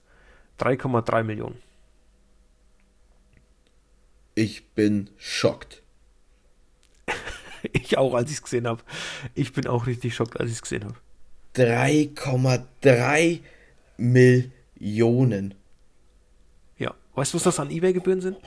3,3 0.61 1.25
Millionen. 1.25 1.59
Ich 4.37 4.69
bin 4.69 5.11
schockt. 5.17 5.83
ich 7.73 7.99
auch, 7.99 8.15
als 8.15 8.31
ich 8.31 8.37
es 8.37 8.43
gesehen 8.43 8.69
habe. 8.69 8.83
Ich 9.35 9.53
bin 9.53 9.67
auch 9.67 9.87
richtig 9.87 10.15
schockt, 10.15 10.39
als 10.39 10.51
ich 10.51 10.57
es 10.57 10.63
gesehen 10.63 10.85
habe. 10.85 10.95
3,3 11.57 13.41
Millionen. 13.97 15.55
Weißt 17.15 17.33
du, 17.33 17.37
was 17.37 17.45
das 17.45 17.61
an 17.61 17.71
Ebay-Gebühren 17.71 18.21
sind? 18.21 18.39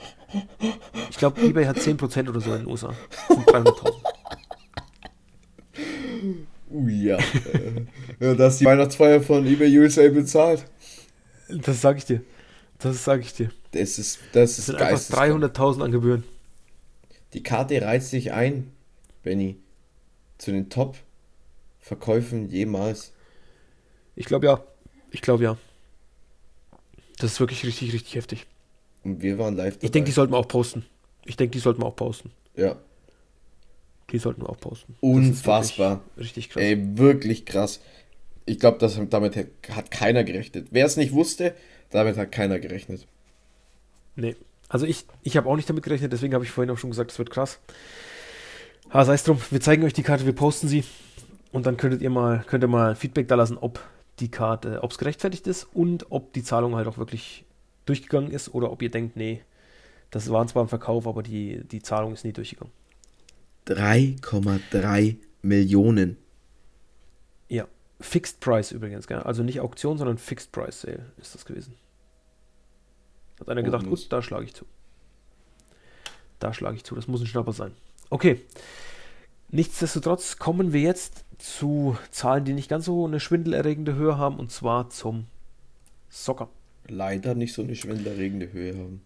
Ich 1.10 1.18
glaube, 1.18 1.40
Ebay 1.40 1.64
hat 1.66 1.76
10% 1.76 2.28
oder 2.28 2.40
so 2.40 2.52
in 2.52 2.60
den 2.60 2.66
USA. 2.66 2.92
Das 3.28 3.36
sind 3.36 3.48
300.000. 3.48 3.92
Uh, 6.70 6.88
ja. 6.88 7.18
ja. 8.20 8.34
Dass 8.34 8.58
die 8.58 8.64
Weihnachtsfeier 8.64 9.22
von 9.22 9.46
eBay 9.46 9.78
USA 9.78 10.08
bezahlt. 10.08 10.64
Das 11.48 11.80
sage 11.80 11.98
ich 11.98 12.04
dir. 12.04 12.22
Das 12.78 13.04
sage 13.04 13.22
ich 13.22 13.32
dir. 13.32 13.50
Das 13.70 13.98
ist, 13.98 14.18
das, 14.32 14.56
das 14.56 14.66
sind 14.66 14.80
einfach 14.80 14.98
300.000 14.98 15.84
an 15.84 15.92
Gebühren. 15.92 16.24
Die 17.32 17.42
Karte 17.42 17.80
reizt 17.80 18.10
sich 18.10 18.32
ein, 18.32 18.72
Benny. 19.22 19.58
Zu 20.38 20.52
den 20.52 20.68
Top-Verkäufen 20.68 22.48
jemals. 22.48 23.12
Ich 24.16 24.26
glaube 24.26 24.46
ja. 24.46 24.64
Ich 25.10 25.22
glaube 25.22 25.44
ja. 25.44 25.56
Das 27.18 27.32
ist 27.32 27.40
wirklich 27.40 27.64
richtig, 27.64 27.92
richtig 27.92 28.14
heftig. 28.16 28.46
Und 29.06 29.22
wir 29.22 29.38
waren 29.38 29.54
live 29.54 29.74
dabei. 29.74 29.84
Ich 29.86 29.92
denke, 29.92 30.06
die 30.06 30.12
sollten 30.12 30.32
wir 30.32 30.38
auch 30.38 30.48
posten. 30.48 30.84
Ich 31.24 31.36
denke, 31.36 31.52
die 31.52 31.60
sollten 31.60 31.80
wir 31.80 31.86
auch 31.86 31.94
posten. 31.94 32.32
Ja. 32.56 32.74
Die 34.10 34.18
sollten 34.18 34.42
wir 34.42 34.50
auch 34.50 34.58
posten. 34.58 34.96
Unfassbar. 35.00 36.02
Richtig 36.18 36.50
krass. 36.50 36.60
Ey, 36.60 36.98
wirklich 36.98 37.46
krass. 37.46 37.80
Ich 38.46 38.58
glaube, 38.58 38.78
damit 39.08 39.36
hat 39.36 39.90
keiner 39.92 40.24
gerechnet. 40.24 40.68
Wer 40.72 40.86
es 40.86 40.96
nicht 40.96 41.12
wusste, 41.12 41.54
damit 41.90 42.16
hat 42.16 42.32
keiner 42.32 42.58
gerechnet. 42.58 43.06
Nee. 44.16 44.34
Also 44.68 44.86
ich, 44.86 45.04
ich 45.22 45.36
habe 45.36 45.48
auch 45.48 45.54
nicht 45.54 45.70
damit 45.70 45.84
gerechnet, 45.84 46.12
deswegen 46.12 46.34
habe 46.34 46.44
ich 46.44 46.50
vorhin 46.50 46.72
auch 46.72 46.78
schon 46.78 46.90
gesagt, 46.90 47.12
es 47.12 47.18
wird 47.18 47.30
krass. 47.30 47.60
Aber 48.88 49.04
sei 49.04 49.14
es 49.14 49.22
drum, 49.22 49.38
wir 49.50 49.60
zeigen 49.60 49.84
euch 49.84 49.92
die 49.92 50.02
Karte, 50.02 50.26
wir 50.26 50.32
posten 50.32 50.66
sie 50.66 50.82
und 51.52 51.66
dann 51.66 51.76
könntet 51.76 52.02
ihr 52.02 52.10
mal, 52.10 52.44
könnt 52.48 52.64
ihr 52.64 52.68
mal 52.68 52.96
Feedback 52.96 53.28
da 53.28 53.36
lassen, 53.36 53.56
ob 53.56 53.80
die 54.18 54.30
Karte, 54.30 54.82
ob 54.82 54.90
es 54.90 54.98
gerechtfertigt 54.98 55.46
ist 55.46 55.68
und 55.72 56.06
ob 56.10 56.32
die 56.32 56.42
Zahlung 56.42 56.74
halt 56.74 56.88
auch 56.88 56.98
wirklich 56.98 57.45
durchgegangen 57.86 58.30
ist 58.30 58.52
oder 58.52 58.70
ob 58.70 58.82
ihr 58.82 58.90
denkt, 58.90 59.16
nee, 59.16 59.42
das 60.10 60.30
waren 60.30 60.48
zwar 60.48 60.62
im 60.62 60.68
Verkauf, 60.68 61.06
aber 61.06 61.22
die, 61.22 61.64
die 61.64 61.82
Zahlung 61.82 62.12
ist 62.12 62.24
nie 62.24 62.32
durchgegangen. 62.32 62.72
3,3 63.66 65.16
Millionen. 65.42 66.18
Ja, 67.48 67.66
Fixed 68.00 68.40
Price 68.40 68.72
übrigens, 68.72 69.08
also 69.08 69.42
nicht 69.42 69.60
Auktion, 69.60 69.98
sondern 69.98 70.18
Fixed 70.18 70.52
Price 70.52 70.82
Sale 70.82 71.06
ist 71.16 71.34
das 71.34 71.44
gewesen. 71.44 71.74
Hat 73.40 73.48
einer 73.48 73.62
gedacht, 73.62 73.86
gut, 73.86 74.10
da 74.12 74.22
schlage 74.22 74.44
ich 74.44 74.54
zu. 74.54 74.64
Da 76.38 76.52
schlage 76.52 76.76
ich 76.76 76.84
zu, 76.84 76.94
das 76.94 77.08
muss 77.08 77.20
ein 77.20 77.26
Schnapper 77.26 77.52
sein. 77.52 77.72
Okay. 78.10 78.40
Nichtsdestotrotz 79.50 80.38
kommen 80.38 80.72
wir 80.72 80.80
jetzt 80.80 81.24
zu 81.38 81.96
Zahlen, 82.10 82.44
die 82.44 82.52
nicht 82.52 82.68
ganz 82.68 82.86
so 82.86 83.06
eine 83.06 83.20
schwindelerregende 83.20 83.94
Höhe 83.94 84.18
haben, 84.18 84.38
und 84.38 84.50
zwar 84.50 84.90
zum 84.90 85.26
Soccer 86.08 86.48
leider 86.88 87.34
nicht 87.34 87.52
so 87.54 87.62
eine 87.62 87.74
schwindelerregende 87.74 88.52
Höhe 88.52 88.76
haben. 88.76 89.02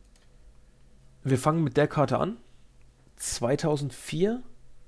Wir 1.25 1.39
fangen 1.39 1.63
mit 1.63 1.77
der 1.77 1.89
Karte 1.89 2.19
an. 2.19 2.39
2004, 3.17 4.43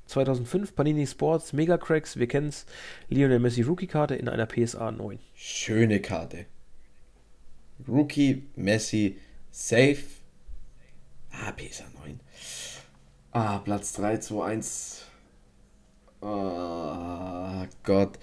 2005 0.07 0.75
Panini 0.75 1.07
Sports 1.07 1.53
Mega 1.53 1.77
Cracks, 1.77 2.17
wir 2.17 2.27
kennen 2.27 2.49
es, 2.49 2.65
Lionel 3.09 3.39
Messi 3.39 3.61
Rookie 3.63 3.87
Karte 3.87 4.15
in 4.15 4.29
einer 4.29 4.47
PSA 4.47 4.91
9. 4.91 5.19
Schöne 5.35 6.01
Karte. 6.01 6.47
Rookie 7.87 8.45
Messi 8.57 9.19
safe. 9.51 10.05
Ah, 11.31 11.53
PSA 11.53 11.85
9. 12.05 12.21
Ah, 13.33 13.59
Platz 13.59 13.93
3, 13.95 14.19
2, 14.19 14.45
1. 14.45 15.07
Oh 16.21 17.65
Gott, 17.83 18.19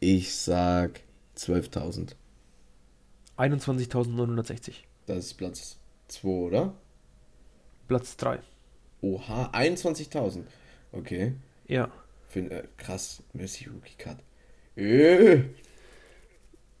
ich 0.00 0.34
sag 0.34 1.00
12.000. 1.36 2.14
21.960. 3.38 4.74
Das 5.06 5.18
ist 5.18 5.34
Platz 5.34 5.78
2, 6.08 6.28
oder? 6.28 6.74
Platz 7.88 8.16
3. 8.16 8.38
Oha, 9.00 9.50
21.000. 9.52 10.44
Okay. 10.92 11.34
Ja. 11.66 11.90
Find, 12.28 12.52
äh, 12.52 12.64
krass, 12.76 13.22
Messi 13.32 13.66
Rookie 13.66 13.96
Card. 13.98 14.18
Äh. 14.76 15.42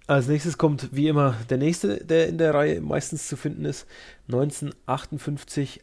Als 0.06 0.28
nächstes 0.28 0.58
kommt 0.58 0.94
wie 0.94 1.08
immer 1.08 1.36
der 1.48 1.58
nächste, 1.58 2.04
der 2.04 2.28
in 2.28 2.38
der 2.38 2.54
Reihe 2.54 2.80
meistens 2.80 3.28
zu 3.28 3.36
finden 3.36 3.64
ist. 3.64 3.86
1958 4.28 5.80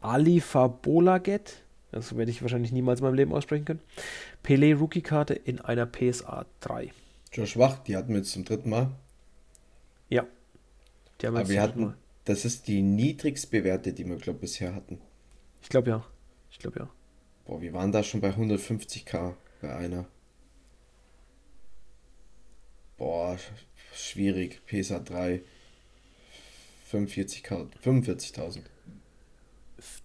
Ali 0.00 0.40
Fabolaget. 0.40 1.62
Das 1.90 2.16
werde 2.16 2.30
ich 2.30 2.42
wahrscheinlich 2.42 2.72
niemals 2.72 3.00
in 3.00 3.06
meinem 3.06 3.14
Leben 3.14 3.32
aussprechen 3.32 3.64
können. 3.64 3.80
Pelé 4.44 4.76
Rookie-Karte 4.76 5.34
in 5.34 5.60
einer 5.60 5.86
PSA 5.86 6.44
3. 6.60 6.92
Josh 7.32 7.56
Wach, 7.56 7.78
die 7.78 7.96
hatten 7.96 8.10
wir 8.10 8.18
jetzt 8.18 8.32
zum 8.32 8.44
dritten 8.44 8.70
Mal. 8.70 8.90
Ja. 10.08 10.26
Die 11.20 11.26
haben 11.26 11.36
Aber 11.36 11.48
wir 11.48 11.62
hatten, 11.62 11.94
das 12.24 12.44
ist 12.44 12.68
die 12.68 12.82
niedrigst 12.82 13.50
bewährte, 13.50 13.92
die 13.92 14.06
wir, 14.06 14.16
glaube 14.16 14.40
bisher 14.40 14.74
hatten. 14.74 15.00
Ich 15.62 15.68
glaube 15.68 15.90
ja. 15.90 16.06
Ich 16.50 16.58
glaube 16.58 16.80
ja. 16.80 16.90
Boah, 17.44 17.60
wir 17.60 17.72
waren 17.72 17.92
da 17.92 18.02
schon 18.02 18.20
bei 18.20 18.30
150k 18.30 19.34
bei 19.60 19.76
einer. 19.76 20.06
Boah, 22.96 23.38
schwierig. 23.94 24.60
PSA 24.66 24.98
3. 24.98 25.42
45k, 26.90 27.68
45.000. 27.84 28.62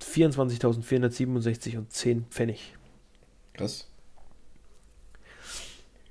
24.467 0.02 1.78
und 1.78 1.92
10 1.92 2.26
Pfennig. 2.26 2.76
Krass. 3.54 3.88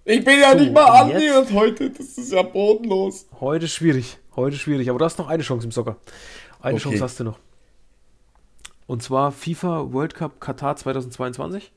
Ich 0.04 0.24
bin 0.24 0.40
ja 0.40 0.52
so, 0.52 0.58
nicht 0.58 0.72
mal 0.72 0.84
annähernd 0.84 1.52
heute. 1.52 1.90
Das 1.90 2.18
ist 2.18 2.32
ja 2.32 2.42
bodenlos. 2.42 3.26
Heute 3.40 3.68
schwierig. 3.68 4.18
Heute 4.34 4.56
schwierig. 4.56 4.90
Aber 4.90 4.98
du 4.98 5.04
hast 5.04 5.18
noch 5.18 5.28
eine 5.28 5.44
Chance 5.44 5.66
im 5.66 5.70
Soccer. 5.70 5.96
Eine 6.60 6.74
okay. 6.74 6.82
Chance 6.82 7.04
hast 7.04 7.20
du 7.20 7.24
noch. 7.24 7.38
Und 8.86 9.02
zwar 9.02 9.30
FIFA 9.30 9.92
World 9.92 10.14
Cup 10.14 10.40
Katar 10.40 10.74
2022. 10.76 11.70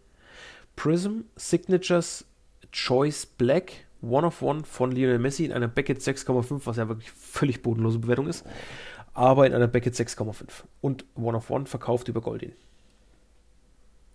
Prism 0.76 1.22
Signatures 1.36 2.26
Choice 2.72 3.28
Black 3.28 3.86
One 4.02 4.26
of 4.26 4.42
One 4.42 4.64
von 4.64 4.92
Lionel 4.92 5.20
Messi 5.20 5.46
in 5.46 5.52
einer 5.52 5.68
Beckett 5.68 6.00
6,5, 6.00 6.62
was 6.66 6.78
ja 6.78 6.88
wirklich 6.88 7.12
völlig 7.12 7.62
bodenlose 7.62 8.00
Bewertung 8.00 8.28
ist. 8.28 8.44
Aber 9.14 9.46
in 9.46 9.54
einer 9.54 9.68
Beckett 9.68 9.94
6,5. 9.94 10.46
Und 10.82 11.06
One 11.16 11.38
of 11.38 11.50
One 11.52 11.68
verkauft 11.68 12.08
über 12.08 12.22
Goldin. 12.22 12.54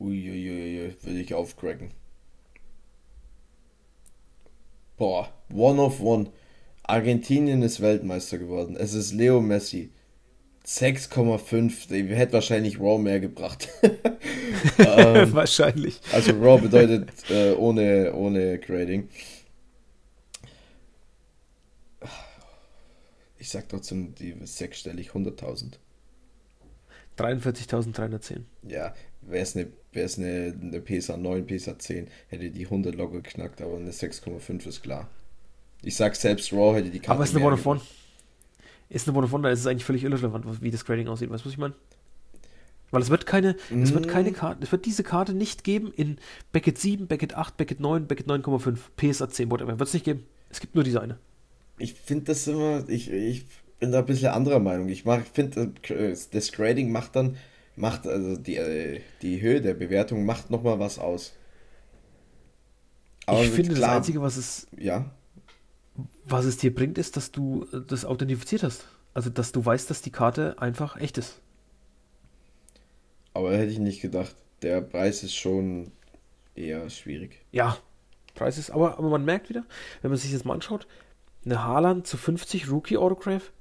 Uiuiui, 0.00 0.96
will 1.02 1.16
ich 1.16 1.32
aufcracken. 1.32 1.92
Boah, 5.00 5.32
One 5.50 5.80
of 5.80 6.02
One. 6.02 6.30
Argentinien 6.82 7.62
ist 7.62 7.80
Weltmeister 7.80 8.36
geworden. 8.36 8.76
Es 8.76 8.92
ist 8.92 9.14
Leo 9.14 9.40
Messi. 9.40 9.92
6,5. 10.66 11.88
Der 11.88 12.04
hätte 12.14 12.34
wahrscheinlich 12.34 12.78
Raw 12.78 12.98
mehr 12.98 13.18
gebracht. 13.18 13.70
ähm, 14.78 15.32
wahrscheinlich. 15.32 16.02
Also 16.12 16.32
Raw 16.32 16.60
bedeutet 16.60 17.08
äh, 17.30 17.52
ohne, 17.52 18.12
ohne 18.12 18.58
Grading. 18.58 19.08
Ich 23.38 23.48
sag 23.48 23.70
trotzdem 23.70 24.14
die 24.16 24.36
sechsstellig 24.44 25.12
100.000. 25.12 25.78
43.310. 27.16 28.42
Ja, 28.68 28.94
wäre 29.22 29.42
es 29.42 29.56
eine, 29.56 29.68
wär's 29.92 30.18
eine, 30.18 30.54
eine 30.60 30.80
PSA 30.80 31.16
9, 31.16 31.46
PSA 31.46 31.78
10, 31.78 32.08
hätte 32.28 32.50
die 32.50 32.64
100 32.64 32.94
locker 32.94 33.20
geknackt, 33.20 33.60
aber 33.60 33.76
eine 33.76 33.90
6,5 33.90 34.66
ist 34.66 34.82
klar. 34.82 35.08
Ich 35.82 35.96
sag 35.96 36.14
selbst 36.16 36.52
Raw 36.52 36.76
hätte 36.76 36.90
die 36.90 37.00
Karte. 37.00 37.12
Aber 37.12 37.24
ist 37.24 37.34
eine 37.34 37.44
One 37.44 37.54
of 37.54 37.66
One. 37.66 37.80
Ist 38.88 39.08
eine 39.08 39.16
One 39.16 39.26
of 39.26 39.32
One, 39.32 39.42
da 39.44 39.50
ist 39.50 39.60
es 39.60 39.66
eigentlich 39.66 39.84
völlig 39.84 40.04
irrelevant, 40.04 40.44
wie 40.62 40.70
das 40.70 40.84
Grading 40.84 41.08
aussieht. 41.08 41.30
Weißt 41.30 41.44
du, 41.44 41.46
was 41.46 41.52
ich 41.52 41.58
meine? 41.58 41.74
Weil 42.90 43.02
es 43.02 43.10
wird 43.10 43.24
keine, 43.24 43.56
mm. 43.70 43.82
es 43.82 43.94
wird 43.94 44.08
keine 44.08 44.32
Karte, 44.32 44.64
es 44.64 44.72
wird 44.72 44.84
diese 44.84 45.04
Karte 45.04 45.32
nicht 45.32 45.62
geben 45.62 45.92
in 45.96 46.18
Beckett 46.52 46.78
7, 46.78 47.06
Beckett 47.06 47.34
8, 47.34 47.56
Beckett 47.56 47.80
9, 47.80 48.06
Beckett 48.06 48.26
9,5, 48.26 48.78
PSA 48.96 49.28
10, 49.28 49.50
whatever. 49.50 49.78
Wird 49.78 49.88
es 49.88 49.94
nicht 49.94 50.04
geben. 50.04 50.24
Es 50.50 50.60
gibt 50.60 50.74
nur 50.74 50.82
diese 50.82 51.00
eine. 51.00 51.18
Ich 51.78 51.94
finde 51.94 52.26
das 52.26 52.46
immer, 52.48 52.88
ich, 52.88 53.10
ich 53.10 53.46
bin 53.78 53.92
da 53.92 54.00
ein 54.00 54.06
bisschen 54.06 54.28
anderer 54.28 54.58
Meinung. 54.58 54.88
Ich 54.88 55.04
finde, 55.32 55.72
äh, 55.88 56.16
das 56.32 56.52
Grading 56.52 56.90
macht 56.90 57.14
dann, 57.16 57.36
macht, 57.76 58.06
also 58.06 58.36
die, 58.36 58.56
äh, 58.56 59.00
die 59.22 59.40
Höhe 59.40 59.60
der 59.60 59.74
Bewertung 59.74 60.24
macht 60.24 60.50
nochmal 60.50 60.78
was 60.78 60.98
aus. 60.98 61.34
Aber 63.26 63.42
ich 63.42 63.50
finde, 63.50 63.74
klar, 63.74 63.90
das 63.90 63.96
Einzige, 63.98 64.22
was 64.22 64.36
es, 64.36 64.66
ja. 64.76 65.10
was 66.24 66.44
es 66.44 66.56
dir 66.56 66.74
bringt, 66.74 66.98
ist, 66.98 67.16
dass 67.16 67.30
du 67.30 67.66
äh, 67.72 67.80
das 67.86 68.04
authentifiziert 68.04 68.62
hast. 68.62 68.86
Also, 69.14 69.30
dass 69.30 69.52
du 69.52 69.64
weißt, 69.64 69.90
dass 69.90 70.02
die 70.02 70.10
Karte 70.10 70.60
einfach 70.60 70.96
echt 70.96 71.18
ist. 71.18 71.40
Aber 73.34 73.56
hätte 73.56 73.72
ich 73.72 73.78
nicht 73.78 74.00
gedacht. 74.00 74.34
Der 74.62 74.80
Preis 74.80 75.22
ist 75.22 75.34
schon 75.34 75.92
eher 76.54 76.90
schwierig. 76.90 77.44
Ja, 77.50 77.78
Preis 78.34 78.58
ist, 78.58 78.70
aber, 78.70 78.98
aber 78.98 79.08
man 79.08 79.24
merkt 79.24 79.48
wieder, 79.48 79.64
wenn 80.02 80.10
man 80.10 80.18
sich 80.18 80.32
das 80.32 80.44
mal 80.44 80.54
anschaut, 80.54 80.86
eine 81.44 81.64
Haaland 81.64 82.06
zu 82.06 82.16
50 82.16 82.70
Rookie 82.70 82.98
Autograph 82.98 83.52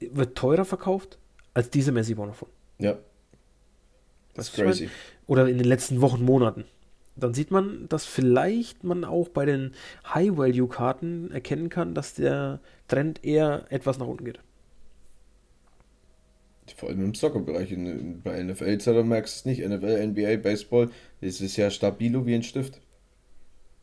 wird 0.00 0.36
teurer 0.36 0.64
verkauft 0.64 1.18
als 1.54 1.70
diese 1.70 1.92
Messi 1.92 2.14
Bonafon. 2.14 2.48
Ja. 2.78 2.98
Das 4.36 4.48
ist 4.48 4.54
crazy. 4.54 4.90
Oder 5.26 5.48
in 5.48 5.58
den 5.58 5.66
letzten 5.66 6.00
Wochen, 6.00 6.24
Monaten. 6.24 6.64
Dann 7.16 7.32
sieht 7.32 7.50
man, 7.50 7.88
dass 7.88 8.04
vielleicht 8.04 8.84
man 8.84 9.04
auch 9.04 9.28
bei 9.28 9.46
den 9.46 9.72
High-Value-Karten 10.12 11.30
erkennen 11.30 11.70
kann, 11.70 11.94
dass 11.94 12.14
der 12.14 12.60
Trend 12.88 13.24
eher 13.24 13.64
etwas 13.70 13.98
nach 13.98 14.06
unten 14.06 14.24
geht. 14.24 14.40
Vor 16.76 16.90
allem 16.90 17.04
im 17.04 17.14
Soccer-Bereich. 17.14 17.74
Bei 18.22 18.42
NFL 18.42 18.80
selber 18.80 19.04
merkst 19.04 19.34
du 19.34 19.38
es 19.50 19.58
nicht. 19.58 19.66
NFL, 19.66 20.08
NBA, 20.08 20.36
Baseball, 20.36 20.90
das 21.20 21.40
ist 21.40 21.56
ja 21.56 21.70
stabilo 21.70 22.26
wie 22.26 22.34
ein 22.34 22.42
Stift. 22.42 22.80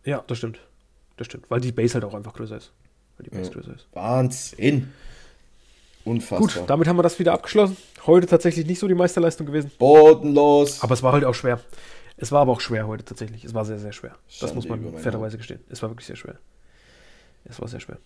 Ja, 0.03 0.23
das 0.27 0.37
stimmt. 0.37 0.59
Das 1.17 1.27
stimmt. 1.27 1.49
Weil 1.49 1.61
die 1.61 1.71
Base 1.71 1.95
halt 1.95 2.03
auch 2.03 2.13
einfach 2.13 2.33
größer 2.33 2.57
ist. 2.57 2.73
Weil 3.17 3.25
die 3.25 3.29
Base 3.29 3.49
ja. 3.49 3.53
größer 3.53 3.75
ist. 3.75 3.87
Wahnsinn. 3.93 4.91
Unfassbar. 6.05 6.39
Gut, 6.39 6.69
damit 6.69 6.87
haben 6.87 6.97
wir 6.97 7.03
das 7.03 7.19
wieder 7.19 7.33
abgeschlossen. 7.33 7.77
Heute 8.05 8.27
tatsächlich 8.27 8.65
nicht 8.65 8.79
so 8.79 8.87
die 8.87 8.95
Meisterleistung 8.95 9.47
gewesen. 9.47 9.71
Bodenlos. 9.79 10.81
Aber 10.83 10.93
es 10.93 11.03
war 11.03 11.13
heute 11.13 11.29
auch 11.29 11.35
schwer. 11.35 11.59
Es 12.17 12.31
war 12.31 12.41
aber 12.41 12.51
auch 12.51 12.61
schwer 12.61 12.87
heute 12.87 13.05
tatsächlich. 13.05 13.45
Es 13.45 13.53
war 13.53 13.65
sehr, 13.65 13.79
sehr 13.79 13.93
schwer. 13.93 14.15
Das 14.41 14.53
muss 14.53 14.67
man 14.67 14.97
fairerweise 14.97 15.37
gestehen. 15.37 15.61
Es 15.69 15.81
war 15.81 15.89
wirklich 15.89 16.07
sehr 16.07 16.15
schwer. 16.15 16.35
Es 17.45 17.59
war 17.61 17.67
sehr 17.67 17.79
schwer. 17.79 17.97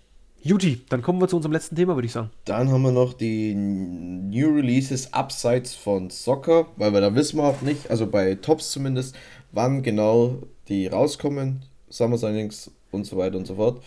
Juti, 0.41 0.81
dann 0.89 1.01
kommen 1.01 1.19
wir 1.19 1.27
zu 1.27 1.35
unserem 1.35 1.51
letzten 1.51 1.75
Thema, 1.75 1.95
würde 1.95 2.05
ich 2.05 2.11
sagen. 2.11 2.29
Dann 2.45 2.71
haben 2.71 2.83
wir 2.83 2.91
noch 2.91 3.13
die 3.13 3.55
New 3.55 4.55
Releases 4.55 5.11
abseits 5.13 5.73
von 5.73 6.09
Soccer, 6.09 6.67
weil 6.77 6.93
wir 6.93 7.01
da 7.01 7.15
wissen 7.15 7.37
wir 7.37 7.43
auch 7.43 7.61
nicht, 7.61 7.89
also 7.89 8.07
bei 8.07 8.35
Tops 8.35 8.71
zumindest, 8.71 9.15
wann 9.51 9.81
genau 9.81 10.37
die 10.67 10.87
rauskommen, 10.87 11.63
Summer 11.89 12.17
Signings 12.17 12.71
und 12.91 13.05
so 13.05 13.17
weiter 13.17 13.37
und 13.37 13.47
so 13.47 13.55
fort 13.55 13.81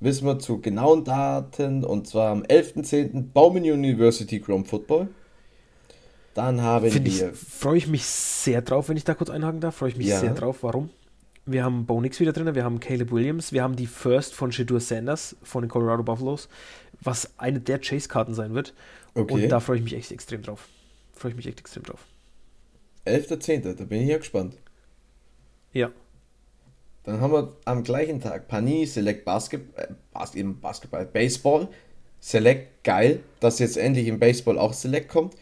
wissen 0.00 0.26
wir 0.26 0.38
zu 0.38 0.60
genauen 0.60 1.04
Daten 1.04 1.84
und 1.84 2.08
zwar 2.08 2.30
am 2.30 2.42
11.10. 2.42 3.32
Bauman 3.32 3.62
University 3.62 4.40
Chrome 4.40 4.64
Football. 4.64 5.08
Dann 6.34 6.62
haben 6.62 6.90
Find 6.90 7.06
wir. 7.06 7.34
Freue 7.34 7.78
ich 7.78 7.86
mich 7.86 8.04
sehr 8.04 8.62
drauf, 8.62 8.88
wenn 8.88 8.96
ich 8.96 9.04
da 9.04 9.14
kurz 9.14 9.30
einhaken 9.30 9.60
darf. 9.60 9.76
Freue 9.76 9.90
ich 9.90 9.96
mich 9.96 10.06
ja. 10.06 10.20
sehr 10.20 10.34
drauf. 10.34 10.62
Warum? 10.62 10.90
Wir 11.46 11.64
haben 11.64 11.86
Bo 11.86 12.00
Nix 12.00 12.20
wieder 12.20 12.32
drin, 12.32 12.54
wir 12.54 12.64
haben 12.64 12.80
Caleb 12.80 13.10
Williams, 13.10 13.52
wir 13.52 13.62
haben 13.62 13.74
die 13.74 13.86
First 13.86 14.34
von 14.34 14.52
Shadur 14.52 14.78
Sanders 14.78 15.36
von 15.42 15.62
den 15.62 15.70
Colorado 15.70 16.02
Buffaloes, 16.02 16.48
was 17.00 17.38
eine 17.38 17.60
der 17.60 17.80
Chase-Karten 17.80 18.34
sein 18.34 18.54
wird. 18.54 18.74
Okay. 19.14 19.32
Und 19.32 19.48
da 19.48 19.58
freue 19.58 19.78
ich 19.78 19.82
mich 19.82 19.94
echt 19.94 20.12
extrem 20.12 20.42
drauf. 20.42 20.68
Freue 21.14 21.32
ich 21.32 21.36
mich 21.36 21.46
echt 21.46 21.58
extrem 21.58 21.82
drauf. 21.82 22.06
11.10., 23.06 23.74
da 23.74 23.84
bin 23.84 24.02
ich 24.02 24.08
ja 24.08 24.18
gespannt. 24.18 24.58
Ja, 25.72 25.90
dann 27.04 27.20
haben 27.20 27.32
wir 27.32 27.56
am 27.64 27.82
gleichen 27.82 28.20
Tag 28.20 28.48
Panini 28.48 28.86
Select 28.86 29.24
Basketball, 29.24 29.84
äh, 29.84 29.88
Bas 30.12 30.34
eben 30.34 30.60
Basketball, 30.60 31.06
Baseball. 31.06 31.68
Select, 32.20 32.84
geil, 32.84 33.20
dass 33.40 33.58
jetzt 33.58 33.78
endlich 33.78 34.06
im 34.06 34.18
Baseball 34.18 34.58
auch 34.58 34.74
Select 34.74 35.08
kommt. 35.08 35.34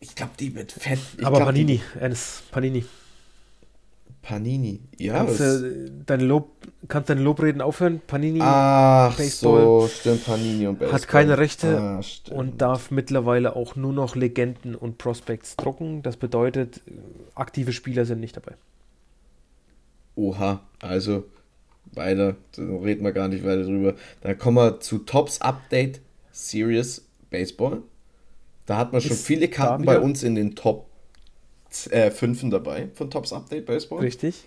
Ich 0.00 0.14
glaube, 0.14 0.32
die 0.38 0.54
wird 0.54 0.72
fett. 0.72 0.98
Ich 1.16 1.26
Aber 1.26 1.38
glaub, 1.38 1.48
Panini, 1.48 1.80
Ernst, 1.98 2.50
Panini. 2.50 2.84
Panini, 4.20 4.80
ja. 4.98 5.14
Kannst, 5.14 5.40
äh, 5.40 5.90
dein 6.04 6.20
Lob, 6.20 6.50
kannst 6.86 7.08
deine 7.08 7.22
Lobreden 7.22 7.62
aufhören? 7.62 8.02
Panini, 8.06 8.40
Ach, 8.42 9.16
Baseball. 9.16 9.62
so, 9.62 9.88
stimmt, 9.88 10.26
Panini 10.26 10.66
und 10.66 10.78
Baseball. 10.78 11.00
Hat 11.00 11.08
keine 11.08 11.38
Rechte 11.38 11.78
ah, 11.78 12.00
und 12.34 12.60
darf 12.60 12.90
mittlerweile 12.90 13.56
auch 13.56 13.74
nur 13.74 13.94
noch 13.94 14.16
Legenden 14.16 14.74
und 14.74 14.98
Prospects 14.98 15.56
drucken. 15.56 16.02
Das 16.02 16.18
bedeutet, 16.18 16.82
aktive 17.34 17.72
Spieler 17.72 18.04
sind 18.04 18.20
nicht 18.20 18.36
dabei. 18.36 18.52
Oha, 20.18 20.60
also 20.80 21.24
weiter, 21.92 22.36
da 22.56 22.62
reden 22.62 23.04
wir 23.04 23.12
gar 23.12 23.28
nicht 23.28 23.44
weiter 23.44 23.62
drüber. 23.62 23.94
Dann 24.20 24.36
kommen 24.36 24.56
wir 24.56 24.80
zu 24.80 24.98
Tops 24.98 25.40
Update 25.40 26.00
Serious 26.32 27.06
Baseball. 27.30 27.82
Da 28.66 28.76
hat 28.76 28.92
man 28.92 29.00
schon 29.00 29.12
Ist 29.12 29.24
viele 29.24 29.48
Karten 29.48 29.84
bei 29.84 29.98
uns 29.98 30.24
in 30.24 30.34
den 30.34 30.56
Top 30.56 30.86
äh, 31.90 32.10
5 32.10 32.50
dabei 32.50 32.88
von 32.94 33.10
Tops 33.10 33.32
Update 33.32 33.66
Baseball. 33.66 34.00
Richtig. 34.00 34.44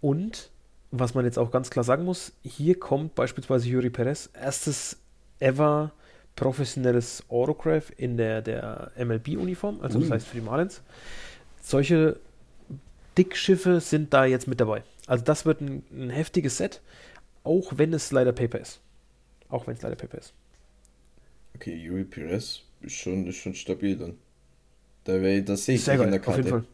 Und 0.00 0.50
was 0.92 1.14
man 1.14 1.24
jetzt 1.24 1.38
auch 1.38 1.50
ganz 1.50 1.68
klar 1.68 1.84
sagen 1.84 2.04
muss, 2.04 2.32
hier 2.44 2.78
kommt 2.78 3.16
beispielsweise 3.16 3.68
Yuri 3.68 3.90
Perez, 3.90 4.30
erstes 4.40 4.98
ever 5.40 5.92
professionelles 6.36 7.24
Autograph 7.28 7.92
in 7.96 8.16
der, 8.16 8.40
der 8.40 8.92
MLB-Uniform, 8.96 9.80
also 9.80 9.98
das 9.98 10.10
heißt 10.10 10.26
für 10.28 10.36
die 10.36 10.44
Marlins. 10.44 10.80
Solche 11.60 12.20
Dickschiffe 13.16 13.80
sind 13.80 14.12
da 14.12 14.24
jetzt 14.24 14.46
mit 14.46 14.60
dabei. 14.60 14.82
Also 15.06 15.24
das 15.24 15.46
wird 15.46 15.60
ein, 15.60 15.84
ein 15.90 16.10
heftiges 16.10 16.58
Set, 16.58 16.82
auch 17.44 17.72
wenn 17.76 17.92
es 17.92 18.10
leider 18.12 18.32
Paper 18.32 18.58
ist. 18.58 18.80
Auch 19.48 19.66
wenn 19.66 19.74
es 19.74 19.82
leider 19.82 19.96
Paper 19.96 20.18
ist. 20.18 20.34
Okay, 21.54 21.74
Yuri 21.74 22.04
Perez 22.04 22.62
ist 22.80 22.94
schon, 22.94 23.26
ist 23.26 23.36
schon 23.36 23.54
stabil 23.54 23.96
dann. 23.96 24.18
Da 25.04 25.20
wäre 25.22 25.42
das 25.42 25.64
sehe 25.64 25.76
ich 25.76 25.84
Sehr 25.84 26.00
in 26.00 26.10
der 26.10 26.20
Karte. 26.20 26.40
Auf 26.40 26.44
jeden 26.44 26.50
Fall. 26.50 26.64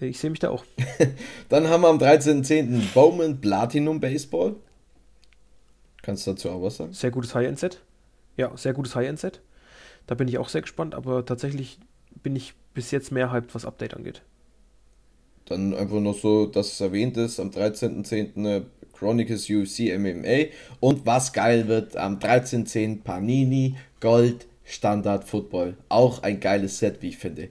Ich 0.00 0.18
sehe 0.18 0.30
mich 0.30 0.38
da 0.38 0.50
auch. 0.50 0.64
dann 1.48 1.68
haben 1.68 1.82
wir 1.82 1.88
am 1.88 1.98
13.10. 1.98 2.92
Bowman 2.92 3.40
Platinum 3.40 4.00
Baseball. 4.00 4.56
Kannst 6.02 6.26
du 6.26 6.32
dazu 6.32 6.50
auch 6.50 6.62
was 6.62 6.76
sagen? 6.76 6.92
Sehr 6.92 7.10
gutes 7.10 7.34
High-End-Set. 7.34 7.80
Ja, 8.36 8.56
sehr 8.56 8.72
gutes 8.72 8.94
High-End-Set. 8.94 9.40
Da 10.06 10.14
bin 10.14 10.28
ich 10.28 10.38
auch 10.38 10.48
sehr 10.48 10.62
gespannt, 10.62 10.94
aber 10.94 11.24
tatsächlich 11.24 11.78
bin 12.22 12.34
ich 12.34 12.54
bis 12.74 12.90
jetzt 12.90 13.12
mehr 13.12 13.32
hyped, 13.32 13.54
was 13.54 13.64
Update 13.64 13.94
angeht. 13.94 14.22
Dann 15.48 15.74
einfach 15.74 16.00
noch 16.00 16.18
so, 16.18 16.46
dass 16.46 16.72
es 16.72 16.80
erwähnt 16.80 17.16
ist, 17.16 17.40
am 17.40 17.50
13.10. 17.50 18.64
Chronicles 18.92 19.48
UFC 19.48 19.96
MMA 19.96 20.50
und 20.80 21.06
was 21.06 21.32
geil 21.32 21.68
wird, 21.68 21.96
am 21.96 22.18
13.10. 22.18 23.02
Panini 23.02 23.76
Gold 24.00 24.48
Standard 24.64 25.24
Football. 25.24 25.76
Auch 25.88 26.22
ein 26.22 26.40
geiles 26.40 26.78
Set, 26.78 27.00
wie 27.00 27.10
ich 27.10 27.18
finde. 27.18 27.48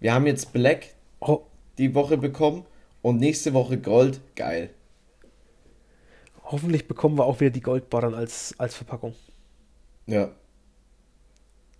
Wir 0.00 0.14
haben 0.14 0.26
jetzt 0.26 0.52
Black 0.52 0.94
oh. 1.20 1.42
die 1.78 1.94
Woche 1.94 2.16
bekommen 2.16 2.64
und 3.02 3.18
nächste 3.18 3.54
Woche 3.54 3.78
Gold. 3.78 4.20
Geil. 4.36 4.70
Hoffentlich 6.44 6.86
bekommen 6.86 7.18
wir 7.18 7.26
auch 7.26 7.40
wieder 7.40 7.50
die 7.50 7.60
Goldbarren 7.60 8.14
als, 8.14 8.54
als 8.58 8.76
Verpackung. 8.76 9.14
Ja. 10.06 10.30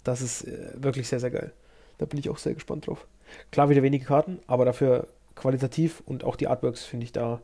Das 0.04 0.20
ist 0.20 0.42
äh, 0.42 0.72
wirklich 0.74 1.08
sehr, 1.08 1.20
sehr 1.20 1.30
geil. 1.30 1.52
Da 1.98 2.06
bin 2.06 2.18
ich 2.18 2.28
auch 2.28 2.38
sehr 2.38 2.54
gespannt 2.54 2.86
drauf. 2.86 3.06
Klar, 3.50 3.70
wieder 3.70 3.82
wenige 3.82 4.04
Karten, 4.04 4.40
aber 4.46 4.64
dafür 4.64 5.08
qualitativ 5.38 6.02
und 6.04 6.24
auch 6.24 6.36
die 6.36 6.48
Artworks 6.48 6.84
finde 6.84 7.04
ich 7.04 7.12
da 7.12 7.40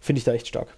finde 0.00 0.18
ich 0.18 0.24
da 0.24 0.32
echt 0.32 0.48
stark. 0.48 0.68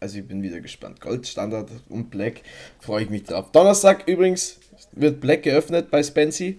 Also 0.00 0.18
ich 0.18 0.26
bin 0.26 0.42
wieder 0.42 0.60
gespannt. 0.60 1.00
Gold, 1.00 1.26
Standard 1.26 1.70
und 1.88 2.10
Black 2.10 2.42
freue 2.80 3.04
ich 3.04 3.10
mich 3.10 3.24
drauf. 3.24 3.50
Donnerstag 3.52 4.06
übrigens 4.06 4.58
wird 4.92 5.20
Black 5.20 5.42
geöffnet 5.42 5.90
bei 5.90 6.02
Spency 6.02 6.58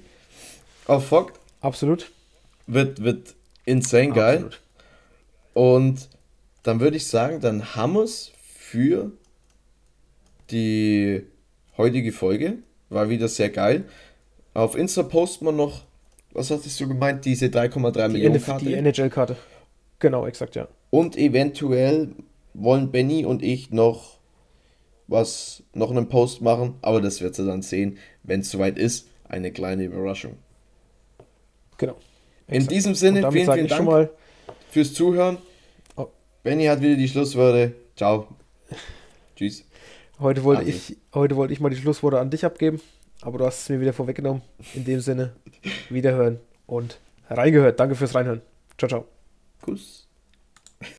auf 0.87 1.07
Fog. 1.07 1.33
Absolut. 1.61 2.11
Wird, 2.67 3.01
wird 3.01 3.35
insane 3.65 4.11
geil. 4.11 4.35
Absolut. 4.35 4.61
Und 5.53 6.09
dann 6.63 6.79
würde 6.79 6.97
ich 6.97 7.07
sagen, 7.07 7.39
dann 7.39 7.75
haben 7.75 7.93
wir 7.93 8.03
es 8.03 8.31
für 8.55 9.11
die 10.51 11.23
heutige 11.77 12.11
Folge. 12.11 12.57
War 12.89 13.09
wieder 13.09 13.27
sehr 13.27 13.49
geil. 13.49 13.85
Auf 14.53 14.75
Insta 14.75 15.03
posten 15.03 15.45
wir 15.45 15.51
noch 15.51 15.83
was 16.31 16.51
hattest 16.51 16.79
du 16.79 16.87
gemeint, 16.87 17.25
diese 17.25 17.47
3,3 17.47 18.09
Millionen 18.09 18.41
Karte? 18.41 18.65
Die 18.65 18.73
NHL-Karte. 18.73 19.35
Genau, 19.99 20.25
exakt, 20.25 20.55
ja. 20.55 20.67
Und 20.89 21.17
eventuell 21.17 22.09
wollen 22.53 22.91
Benny 22.91 23.25
und 23.25 23.43
ich 23.43 23.71
noch 23.71 24.19
was, 25.07 25.63
noch 25.73 25.91
einen 25.91 26.07
Post 26.07 26.41
machen, 26.41 26.75
aber 26.81 27.01
das 27.01 27.21
wird 27.21 27.35
sie 27.35 27.45
dann 27.45 27.61
sehen, 27.61 27.97
wenn 28.23 28.41
es 28.41 28.51
soweit 28.51 28.77
ist. 28.77 29.07
Eine 29.27 29.51
kleine 29.51 29.83
Überraschung. 29.83 30.37
Genau. 31.77 31.95
In 32.47 32.67
diesem 32.67 32.95
Sinne, 32.95 33.31
vielen, 33.31 33.51
vielen 33.51 33.67
Dank 33.67 34.09
fürs 34.71 34.93
Zuhören. 34.93 35.37
Oh. 35.95 36.07
Benny 36.41 36.65
hat 36.65 36.81
wieder 36.81 36.95
die 36.95 37.07
Schlussworte. 37.07 37.73
Ciao. 37.95 38.27
Tschüss. 39.35 39.65
Heute 40.19 40.43
wollte, 40.43 40.63
ich, 40.63 40.97
heute 41.13 41.35
wollte 41.35 41.53
ich 41.53 41.59
mal 41.59 41.69
die 41.69 41.77
Schlussworte 41.77 42.19
an 42.19 42.29
dich 42.29 42.43
abgeben. 42.43 42.81
Aber 43.21 43.37
du 43.37 43.45
hast 43.45 43.61
es 43.61 43.69
mir 43.69 43.81
wieder 43.81 43.93
vorweggenommen. 43.93 44.41
In 44.73 44.85
dem 44.85 44.99
Sinne, 44.99 45.33
wiederhören 45.89 46.39
und 46.67 46.99
reingehört. 47.29 47.79
Danke 47.79 47.95
fürs 47.95 48.15
Reinhören. 48.15 48.41
Ciao, 48.77 48.87
ciao. 48.89 49.05
Kuss. 49.61 50.08